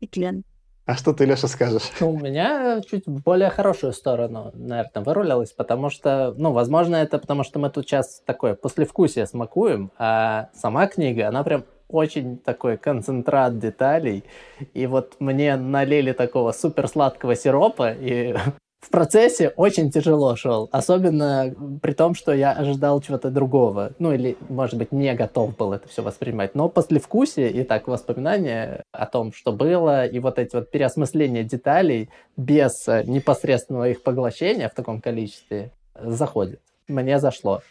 и 0.00 0.06
тлен. 0.06 0.44
А 0.86 0.94
что 0.94 1.12
ты, 1.12 1.24
Леша, 1.24 1.48
скажешь? 1.48 1.90
Ну, 1.98 2.12
у 2.12 2.16
меня 2.16 2.80
чуть 2.88 3.08
более 3.08 3.50
хорошую 3.50 3.92
сторону, 3.92 4.52
наверное, 4.54 5.02
вырулилось, 5.02 5.52
потому 5.52 5.90
что, 5.90 6.32
ну, 6.38 6.52
возможно, 6.52 6.94
это 6.94 7.18
потому 7.18 7.42
что 7.42 7.58
мы 7.58 7.70
тут 7.70 7.86
сейчас 7.86 8.22
такое 8.24 8.54
послевкусие 8.54 9.26
смакуем, 9.26 9.90
а 9.98 10.48
сама 10.54 10.86
книга, 10.86 11.26
она 11.26 11.42
прям 11.42 11.64
очень 11.88 12.38
такой 12.38 12.76
концентрат 12.76 13.58
деталей. 13.58 14.22
И 14.74 14.86
вот 14.86 15.16
мне 15.18 15.56
налили 15.56 16.12
такого 16.12 16.52
супер 16.52 16.86
сладкого 16.86 17.34
сиропа, 17.34 17.92
и 17.92 18.36
в 18.86 18.90
процессе 18.90 19.48
очень 19.56 19.90
тяжело 19.90 20.36
шел. 20.36 20.68
Особенно 20.70 21.52
при 21.82 21.92
том, 21.92 22.14
что 22.14 22.32
я 22.32 22.52
ожидал 22.52 23.00
чего-то 23.00 23.30
другого. 23.30 23.92
Ну, 23.98 24.12
или, 24.12 24.36
может 24.48 24.76
быть, 24.76 24.92
не 24.92 25.12
готов 25.14 25.56
был 25.56 25.72
это 25.72 25.88
все 25.88 26.02
воспринимать. 26.02 26.54
Но 26.54 26.68
после 26.68 27.00
вкусия 27.00 27.48
и 27.48 27.64
так 27.64 27.88
воспоминания 27.88 28.84
о 28.92 29.06
том, 29.06 29.32
что 29.32 29.52
было, 29.52 30.06
и 30.06 30.20
вот 30.20 30.38
эти 30.38 30.54
вот 30.54 30.70
переосмысления 30.70 31.42
деталей 31.42 32.10
без 32.36 32.86
э, 32.86 33.02
непосредственного 33.04 33.88
их 33.88 34.04
поглощения 34.04 34.68
в 34.68 34.74
таком 34.74 35.00
количестве 35.00 35.72
заходит. 36.00 36.60
Мне 36.86 37.18
зашло. 37.18 37.62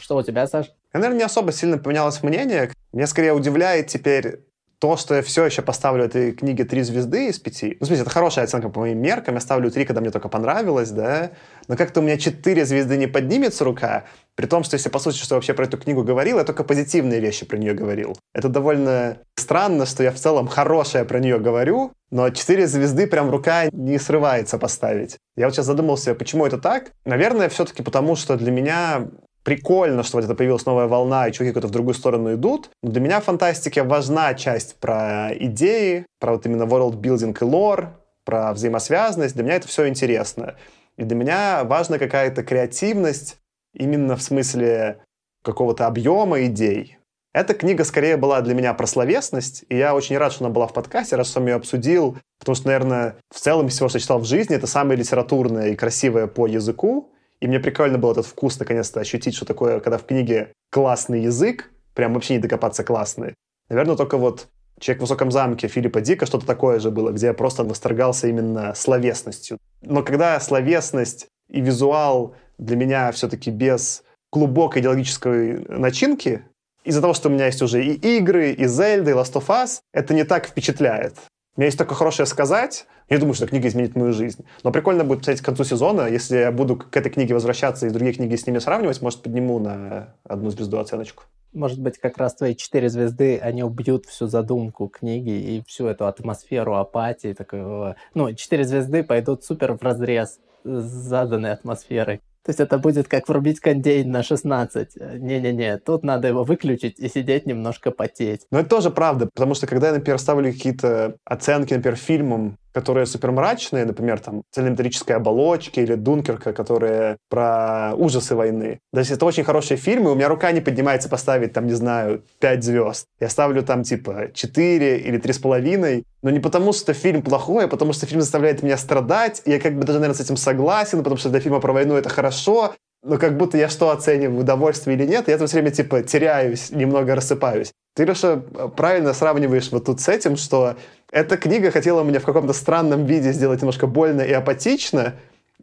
Что 0.00 0.16
у 0.16 0.22
тебя, 0.22 0.48
Саш? 0.48 0.66
Я, 0.92 1.00
наверное, 1.00 1.18
не 1.18 1.24
особо 1.24 1.52
сильно 1.52 1.78
поменялось 1.78 2.20
мнение. 2.24 2.72
Меня 2.92 3.06
скорее 3.06 3.32
удивляет 3.32 3.86
теперь 3.86 4.40
то, 4.80 4.96
что 4.96 5.14
я 5.14 5.22
все 5.22 5.44
еще 5.44 5.62
поставлю 5.62 6.04
этой 6.04 6.32
книге 6.32 6.64
три 6.64 6.82
звезды 6.82 7.28
из 7.28 7.38
пяти, 7.38 7.76
ну, 7.80 7.86
в 7.86 7.90
это 7.90 8.08
хорошая 8.08 8.44
оценка 8.44 8.68
по 8.68 8.80
моим 8.80 8.98
меркам, 8.98 9.34
я 9.34 9.40
ставлю 9.40 9.70
три, 9.70 9.84
когда 9.84 10.00
мне 10.00 10.10
только 10.10 10.28
понравилось, 10.28 10.90
да, 10.90 11.30
но 11.66 11.76
как-то 11.76 12.00
у 12.00 12.02
меня 12.02 12.16
четыре 12.16 12.64
звезды 12.64 12.96
не 12.96 13.06
поднимется 13.06 13.64
рука, 13.64 14.04
при 14.36 14.46
том, 14.46 14.62
что 14.62 14.74
если 14.74 14.88
по 14.88 15.00
сути, 15.00 15.16
что 15.16 15.34
я 15.34 15.36
вообще 15.38 15.52
про 15.54 15.64
эту 15.64 15.78
книгу 15.78 16.04
говорил, 16.04 16.38
я 16.38 16.44
только 16.44 16.62
позитивные 16.62 17.18
вещи 17.20 17.44
про 17.44 17.56
нее 17.56 17.74
говорил. 17.74 18.16
Это 18.32 18.48
довольно 18.48 19.18
странно, 19.36 19.84
что 19.84 20.02
я 20.04 20.12
в 20.12 20.16
целом 20.16 20.46
хорошее 20.46 21.04
про 21.04 21.18
нее 21.18 21.40
говорю, 21.40 21.92
но 22.10 22.30
четыре 22.30 22.66
звезды 22.66 23.06
прям 23.06 23.30
рука 23.30 23.64
не 23.72 23.98
срывается 23.98 24.58
поставить. 24.58 25.16
Я 25.36 25.46
вот 25.46 25.54
сейчас 25.54 25.66
задумался, 25.66 26.14
почему 26.14 26.46
это 26.46 26.58
так. 26.58 26.92
Наверное, 27.04 27.48
все-таки 27.48 27.82
потому, 27.82 28.14
что 28.16 28.36
для 28.36 28.52
меня 28.52 29.08
прикольно, 29.48 30.02
что 30.02 30.18
вот 30.18 30.24
это 30.26 30.34
появилась 30.34 30.66
новая 30.66 30.88
волна, 30.88 31.26
и 31.26 31.32
чуваки 31.32 31.54
куда-то 31.54 31.68
в 31.68 31.70
другую 31.70 31.94
сторону 31.94 32.34
идут. 32.34 32.68
Но 32.82 32.90
для 32.90 33.00
меня 33.00 33.18
в 33.18 33.24
фантастике 33.24 33.82
важна 33.82 34.34
часть 34.34 34.76
про 34.76 35.30
идеи, 35.32 36.04
про 36.20 36.32
вот 36.32 36.44
именно 36.44 36.64
world 36.64 37.00
building 37.00 37.34
и 37.40 37.44
лор, 37.44 37.88
про 38.26 38.52
взаимосвязанность. 38.52 39.34
Для 39.34 39.44
меня 39.44 39.54
это 39.54 39.66
все 39.66 39.88
интересно. 39.88 40.56
И 40.98 41.02
для 41.04 41.16
меня 41.16 41.64
важна 41.64 41.96
какая-то 41.98 42.42
креативность 42.42 43.38
именно 43.72 44.16
в 44.16 44.22
смысле 44.22 44.98
какого-то 45.42 45.86
объема 45.86 46.44
идей. 46.44 46.98
Эта 47.32 47.54
книга 47.54 47.84
скорее 47.84 48.18
была 48.18 48.42
для 48.42 48.52
меня 48.52 48.74
про 48.74 48.86
словесность, 48.86 49.64
и 49.70 49.78
я 49.78 49.94
очень 49.94 50.18
рад, 50.18 50.30
что 50.34 50.44
она 50.44 50.52
была 50.52 50.66
в 50.66 50.74
подкасте, 50.74 51.16
раз 51.16 51.30
сам 51.30 51.46
ее 51.46 51.54
обсудил, 51.54 52.18
потому 52.38 52.54
что, 52.54 52.66
наверное, 52.66 53.16
в 53.34 53.40
целом 53.40 53.68
всего, 53.68 53.88
что 53.88 53.96
я 53.96 54.02
читал 54.02 54.18
в 54.18 54.26
жизни, 54.26 54.54
это 54.54 54.66
самое 54.66 54.98
литературное 54.98 55.68
и 55.68 55.74
красивое 55.74 56.26
по 56.26 56.46
языку, 56.46 57.14
и 57.40 57.46
мне 57.46 57.60
прикольно 57.60 57.98
был 57.98 58.12
этот 58.12 58.26
вкус 58.26 58.58
наконец-то 58.58 59.00
ощутить, 59.00 59.34
что 59.34 59.44
такое, 59.44 59.80
когда 59.80 59.98
в 59.98 60.06
книге 60.06 60.52
классный 60.70 61.22
язык, 61.22 61.70
прям 61.94 62.14
вообще 62.14 62.34
не 62.34 62.40
докопаться 62.40 62.84
классный. 62.84 63.34
Наверное, 63.68 63.96
только 63.96 64.16
вот 64.16 64.48
«Человек 64.80 65.00
в 65.00 65.02
высоком 65.02 65.30
замке» 65.30 65.68
Филиппа 65.68 66.00
Дика 66.00 66.26
что-то 66.26 66.46
такое 66.46 66.78
же 66.78 66.90
было, 66.90 67.10
где 67.10 67.26
я 67.26 67.34
просто 67.34 67.64
восторгался 67.64 68.28
именно 68.28 68.74
словесностью. 68.74 69.58
Но 69.82 70.02
когда 70.02 70.38
словесность 70.40 71.26
и 71.48 71.60
визуал 71.60 72.34
для 72.58 72.76
меня 72.76 73.10
все-таки 73.12 73.50
без 73.50 74.04
глубокой 74.32 74.80
идеологической 74.82 75.64
начинки, 75.68 76.44
из-за 76.84 77.00
того, 77.00 77.12
что 77.14 77.28
у 77.28 77.32
меня 77.32 77.46
есть 77.46 77.60
уже 77.62 77.84
и 77.84 78.18
игры, 78.18 78.52
и 78.52 78.66
Зельда, 78.66 79.10
и 79.10 79.14
Last 79.14 79.34
of 79.34 79.46
Us, 79.48 79.80
это 79.92 80.14
не 80.14 80.24
так 80.24 80.46
впечатляет. 80.46 81.14
У 81.58 81.60
меня 81.60 81.66
есть 81.66 81.78
только 81.78 81.96
хорошее 81.96 82.24
сказать. 82.26 82.86
Я 83.08 83.18
думаю, 83.18 83.34
что 83.34 83.48
книга 83.48 83.66
изменит 83.66 83.96
мою 83.96 84.12
жизнь. 84.12 84.44
Но 84.62 84.70
прикольно 84.70 85.02
будет 85.02 85.18
посмотреть 85.18 85.42
к 85.42 85.44
концу 85.44 85.64
сезона. 85.64 86.02
Если 86.02 86.36
я 86.36 86.52
буду 86.52 86.76
к 86.76 86.96
этой 86.96 87.10
книге 87.10 87.34
возвращаться 87.34 87.88
и 87.88 87.90
другие 87.90 88.14
книги 88.14 88.36
с 88.36 88.46
ними 88.46 88.60
сравнивать, 88.60 89.02
может, 89.02 89.24
подниму 89.24 89.58
на 89.58 90.14
одну 90.22 90.50
звезду 90.50 90.78
оценочку. 90.78 91.24
Может 91.52 91.80
быть, 91.80 91.98
как 91.98 92.16
раз 92.16 92.36
твои 92.36 92.54
четыре 92.54 92.88
звезды, 92.88 93.38
они 93.38 93.64
убьют 93.64 94.06
всю 94.06 94.28
задумку 94.28 94.86
книги 94.86 95.30
и 95.30 95.64
всю 95.66 95.88
эту 95.88 96.06
атмосферу 96.06 96.76
апатии. 96.76 97.32
Такого... 97.32 97.96
Ну, 98.14 98.32
четыре 98.34 98.62
звезды 98.62 99.02
пойдут 99.02 99.42
супер 99.42 99.72
в 99.72 99.82
разрез 99.82 100.38
с 100.62 100.84
заданной 100.84 101.50
атмосферой. 101.50 102.20
То 102.48 102.50
есть 102.52 102.60
это 102.60 102.78
будет 102.78 103.08
как 103.08 103.28
врубить 103.28 103.60
кондей 103.60 104.04
на 104.04 104.22
16. 104.22 104.96
Не-не-не, 105.18 105.76
тут 105.76 106.02
надо 106.02 106.28
его 106.28 106.44
выключить 106.44 106.98
и 106.98 107.06
сидеть 107.06 107.44
немножко 107.44 107.90
потеть. 107.90 108.46
Но 108.50 108.60
это 108.60 108.70
тоже 108.70 108.88
правда, 108.90 109.28
потому 109.34 109.52
что 109.52 109.66
когда 109.66 109.88
я, 109.88 109.92
например, 109.92 110.18
ставлю 110.18 110.50
какие-то 110.50 111.16
оценки, 111.26 111.74
например, 111.74 111.98
фильмам, 111.98 112.56
которые 112.78 113.06
супер 113.06 113.32
мрачные, 113.32 113.84
например, 113.84 114.20
там 114.20 114.42
«Цельнометрическая 114.52 115.16
оболочка» 115.16 115.80
или 115.80 115.96
«Дункерка», 115.96 116.52
которые 116.52 117.16
про 117.28 117.92
ужасы 117.96 118.36
войны. 118.36 118.78
То 118.92 119.00
есть 119.00 119.10
это 119.10 119.26
очень 119.26 119.42
хорошие 119.42 119.76
фильмы, 119.76 120.12
у 120.12 120.14
меня 120.14 120.28
рука 120.28 120.52
не 120.52 120.60
поднимается 120.60 121.08
поставить, 121.08 121.52
там, 121.52 121.66
не 121.66 121.74
знаю, 121.74 122.22
5 122.40 122.62
звезд. 122.62 123.06
Я 123.20 123.28
ставлю 123.28 123.62
там, 123.62 123.82
типа, 123.82 124.30
4 124.32 124.98
или 124.98 125.18
3,5, 125.18 126.04
но 126.22 126.30
не 126.30 126.40
потому, 126.40 126.72
что 126.72 126.92
фильм 126.94 127.22
плохой, 127.22 127.64
а 127.64 127.68
потому 127.68 127.92
что 127.92 128.06
фильм 128.06 128.20
заставляет 128.20 128.62
меня 128.62 128.76
страдать, 128.76 129.42
и 129.44 129.50
я 129.50 129.58
как 129.58 129.74
бы 129.74 129.84
даже, 129.84 129.98
наверное, 129.98 130.16
с 130.16 130.20
этим 130.20 130.36
согласен, 130.36 130.98
потому 130.98 131.16
что 131.16 131.30
для 131.30 131.40
фильма 131.40 131.60
про 131.60 131.72
войну 131.72 131.96
это 131.96 132.08
хорошо, 132.08 132.74
но 133.02 133.18
как 133.18 133.36
будто 133.36 133.58
я 133.58 133.68
что 133.68 133.90
оцениваю, 133.90 134.40
удовольствие 134.40 134.96
или 134.96 135.06
нет, 135.06 135.28
я 135.28 135.36
все 135.36 135.46
время, 135.46 135.70
типа, 135.70 136.02
теряюсь, 136.02 136.70
немного 136.70 137.14
рассыпаюсь. 137.14 137.72
Ты, 137.98 138.04
Леша, 138.04 138.36
правильно 138.76 139.12
сравниваешь 139.12 139.72
вот 139.72 139.86
тут 139.86 140.00
с 140.00 140.08
этим, 140.08 140.36
что 140.36 140.76
эта 141.10 141.36
книга 141.36 141.72
хотела 141.72 142.04
меня 142.04 142.20
в 142.20 142.24
каком-то 142.24 142.52
странном 142.52 143.06
виде 143.06 143.32
сделать 143.32 143.60
немножко 143.60 143.88
больно 143.88 144.20
и 144.20 144.30
апатично. 144.30 145.14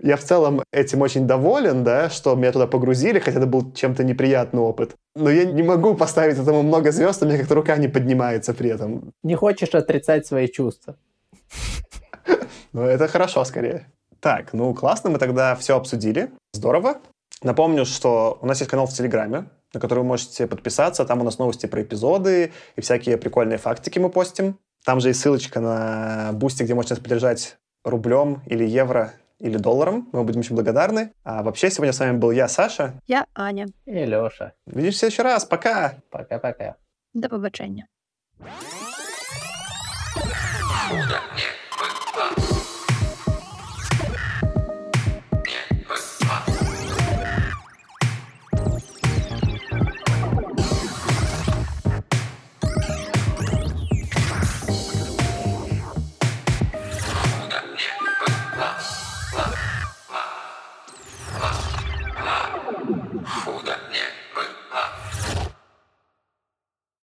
Я 0.02 0.18
в 0.18 0.20
целом 0.20 0.62
этим 0.74 1.02
очень 1.02 1.28
доволен, 1.28 1.86
да, 1.86 2.10
что 2.10 2.36
меня 2.36 2.52
туда 2.52 2.68
погрузили, 2.68 3.20
хотя 3.20 3.38
это 3.38 3.48
был 3.48 3.72
чем-то 3.72 4.04
неприятный 4.04 4.60
опыт. 4.60 4.96
Но 5.16 5.30
я 5.30 5.46
не 5.46 5.64
могу 5.64 5.96
поставить 5.96 6.38
этому 6.38 6.62
много 6.62 6.92
звезд, 6.92 7.24
у 7.24 7.26
меня 7.26 7.38
как-то 7.38 7.56
рука 7.56 7.78
не 7.78 7.88
поднимается 7.88 8.54
при 8.54 8.70
этом. 8.70 9.14
Не 9.24 9.36
хочешь 9.36 9.74
отрицать 9.74 10.28
свои 10.28 10.50
чувства. 10.50 10.98
Ну, 12.74 12.82
это 12.82 13.08
хорошо, 13.08 13.46
скорее. 13.46 13.88
Так, 14.20 14.52
ну 14.52 14.74
классно, 14.74 15.10
мы 15.10 15.18
тогда 15.18 15.56
все 15.56 15.78
обсудили. 15.78 16.32
Здорово. 16.52 16.98
Напомню, 17.46 17.86
что 17.86 18.40
у 18.42 18.48
нас 18.48 18.60
есть 18.60 18.72
канал 18.72 18.88
в 18.88 18.94
Телеграме, 18.94 19.46
на 19.72 19.80
который 19.80 20.00
вы 20.00 20.06
можете 20.06 20.48
подписаться. 20.48 21.06
Там 21.06 21.22
у 21.22 21.24
нас 21.24 21.38
новости 21.38 21.68
про 21.68 21.84
эпизоды 21.84 22.52
и 22.76 22.82
всякие 22.82 23.18
прикольные 23.18 23.60
фактики 23.60 24.00
мы 24.00 24.10
постим. 24.10 24.58
Там 24.84 25.00
же 25.00 25.10
есть 25.10 25.20
ссылочка 25.20 25.60
на 25.60 26.32
Бусти, 26.34 26.64
где 26.64 26.74
можете 26.74 26.96
нас 26.96 27.04
поддержать 27.04 27.58
рублем 27.84 28.42
или 28.48 28.66
евро 28.66 29.14
или 29.38 29.58
долларом. 29.58 30.10
Мы 30.12 30.24
будем 30.24 30.40
очень 30.40 30.56
благодарны. 30.56 31.12
А 31.24 31.44
вообще, 31.44 31.70
сегодня 31.70 31.94
с 31.94 32.00
вами 32.00 32.18
был 32.18 32.32
я, 32.32 32.48
Саша. 32.48 33.00
Я 33.06 33.28
Аня. 33.36 33.68
И 33.86 34.06
Леша. 34.06 34.54
Увидимся 34.66 34.98
в 34.98 35.00
следующий 35.02 35.22
раз. 35.22 35.46
Пока. 35.46 35.94
Пока-пока. 36.10 36.76
До 37.14 37.30
побачення. 37.30 37.86
Удачи. 40.92 41.55